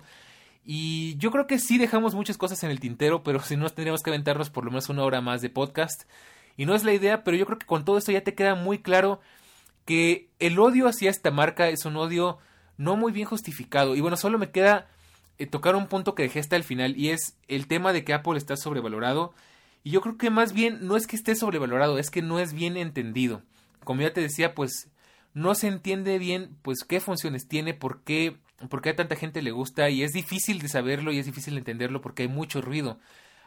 [0.64, 4.04] Y yo creo que sí dejamos muchas cosas en el tintero, pero si no tendríamos
[4.04, 6.04] que aventarnos por lo menos una hora más de podcast.
[6.58, 8.56] Y no es la idea, pero yo creo que con todo esto ya te queda
[8.56, 9.20] muy claro
[9.86, 12.38] que el odio hacia esta marca es un odio
[12.78, 13.96] no muy bien justificado.
[13.96, 14.88] Y bueno, solo me queda
[15.38, 18.14] eh, tocar un punto que dejé hasta el final y es el tema de que
[18.14, 19.34] Apple está sobrevalorado.
[19.84, 22.54] Y yo creo que más bien no es que esté sobrevalorado, es que no es
[22.54, 23.42] bien entendido.
[23.84, 24.90] Como ya te decía, pues
[25.34, 28.38] no se entiende bien pues qué funciones tiene, por qué,
[28.70, 31.56] por qué a tanta gente le gusta y es difícil de saberlo y es difícil
[31.56, 33.00] de entenderlo porque hay mucho ruido.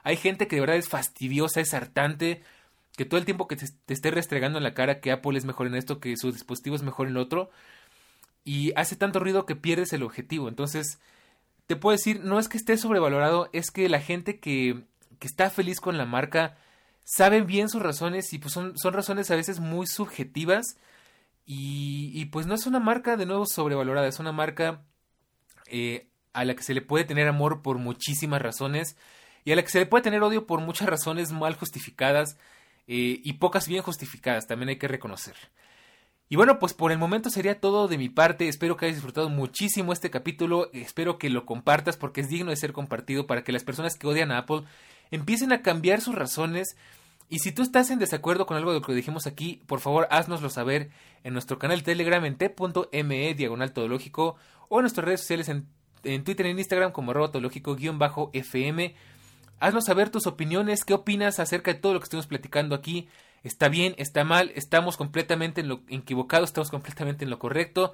[0.03, 2.43] Hay gente que de verdad es fastidiosa, es hartante,
[2.97, 5.45] que todo el tiempo que te, te esté restregando en la cara que Apple es
[5.45, 7.51] mejor en esto, que su dispositivo es mejor en lo otro,
[8.45, 10.49] y hace tanto ruido que pierdes el objetivo.
[10.49, 11.01] Entonces,
[11.67, 14.85] te puedo decir, no es que esté sobrevalorado, es que la gente que
[15.25, 16.55] que está feliz con la marca,
[17.03, 20.77] saben bien sus razones y pues son, son razones a veces muy subjetivas
[21.47, 24.83] y, pues no es una marca de nuevo sobrevalorada, es una marca
[25.67, 28.99] eh, a la que se le puede tener amor por muchísimas razones
[29.47, 32.37] y a la que se le puede tener odio por muchas razones mal justificadas
[32.87, 35.37] eh, y pocas bien justificadas, también hay que reconocer.
[36.29, 38.49] Y bueno, pues por el momento sería todo de mi parte.
[38.49, 40.71] Espero que hayas disfrutado muchísimo este capítulo.
[40.73, 44.07] Espero que lo compartas porque es digno de ser compartido para que las personas que
[44.07, 44.65] odian a Apple
[45.11, 46.77] empiecen a cambiar sus razones.
[47.29, 50.07] Y si tú estás en desacuerdo con algo de lo que dijimos aquí, por favor
[50.11, 50.91] haznoslo saber
[51.25, 54.37] en nuestro canal Telegram en t.me diagonal todológico
[54.69, 55.67] o en nuestras redes sociales en,
[56.05, 58.95] en Twitter y en Instagram como arroba todológico-fm.
[59.61, 63.09] Haznos saber tus opiniones, qué opinas acerca de todo lo que estuvimos platicando aquí
[63.45, 67.93] está bien, está mal, estamos completamente en lo equivocado, estamos completamente en lo correcto.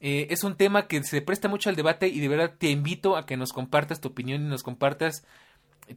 [0.00, 3.16] Eh, es un tema que se presta mucho al debate y de verdad te invito
[3.16, 5.24] a que nos compartas tu opinión y nos compartas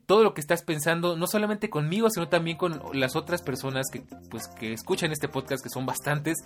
[0.05, 4.03] todo lo que estás pensando, no solamente conmigo, sino también con las otras personas que,
[4.29, 6.37] pues, que escuchan este podcast, que son bastantes.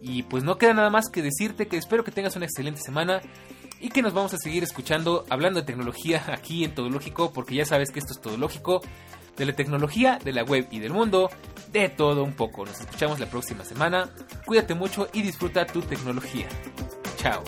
[0.00, 3.22] Y pues no queda nada más que decirte que espero que tengas una excelente semana
[3.80, 7.54] y que nos vamos a seguir escuchando hablando de tecnología aquí en Todo Lógico, porque
[7.54, 8.82] ya sabes que esto es Todo Lógico
[9.36, 11.30] de la tecnología, de la web y del mundo,
[11.72, 12.64] de todo un poco.
[12.64, 14.10] Nos escuchamos la próxima semana.
[14.44, 16.48] Cuídate mucho y disfruta tu tecnología.
[17.16, 17.42] Chao.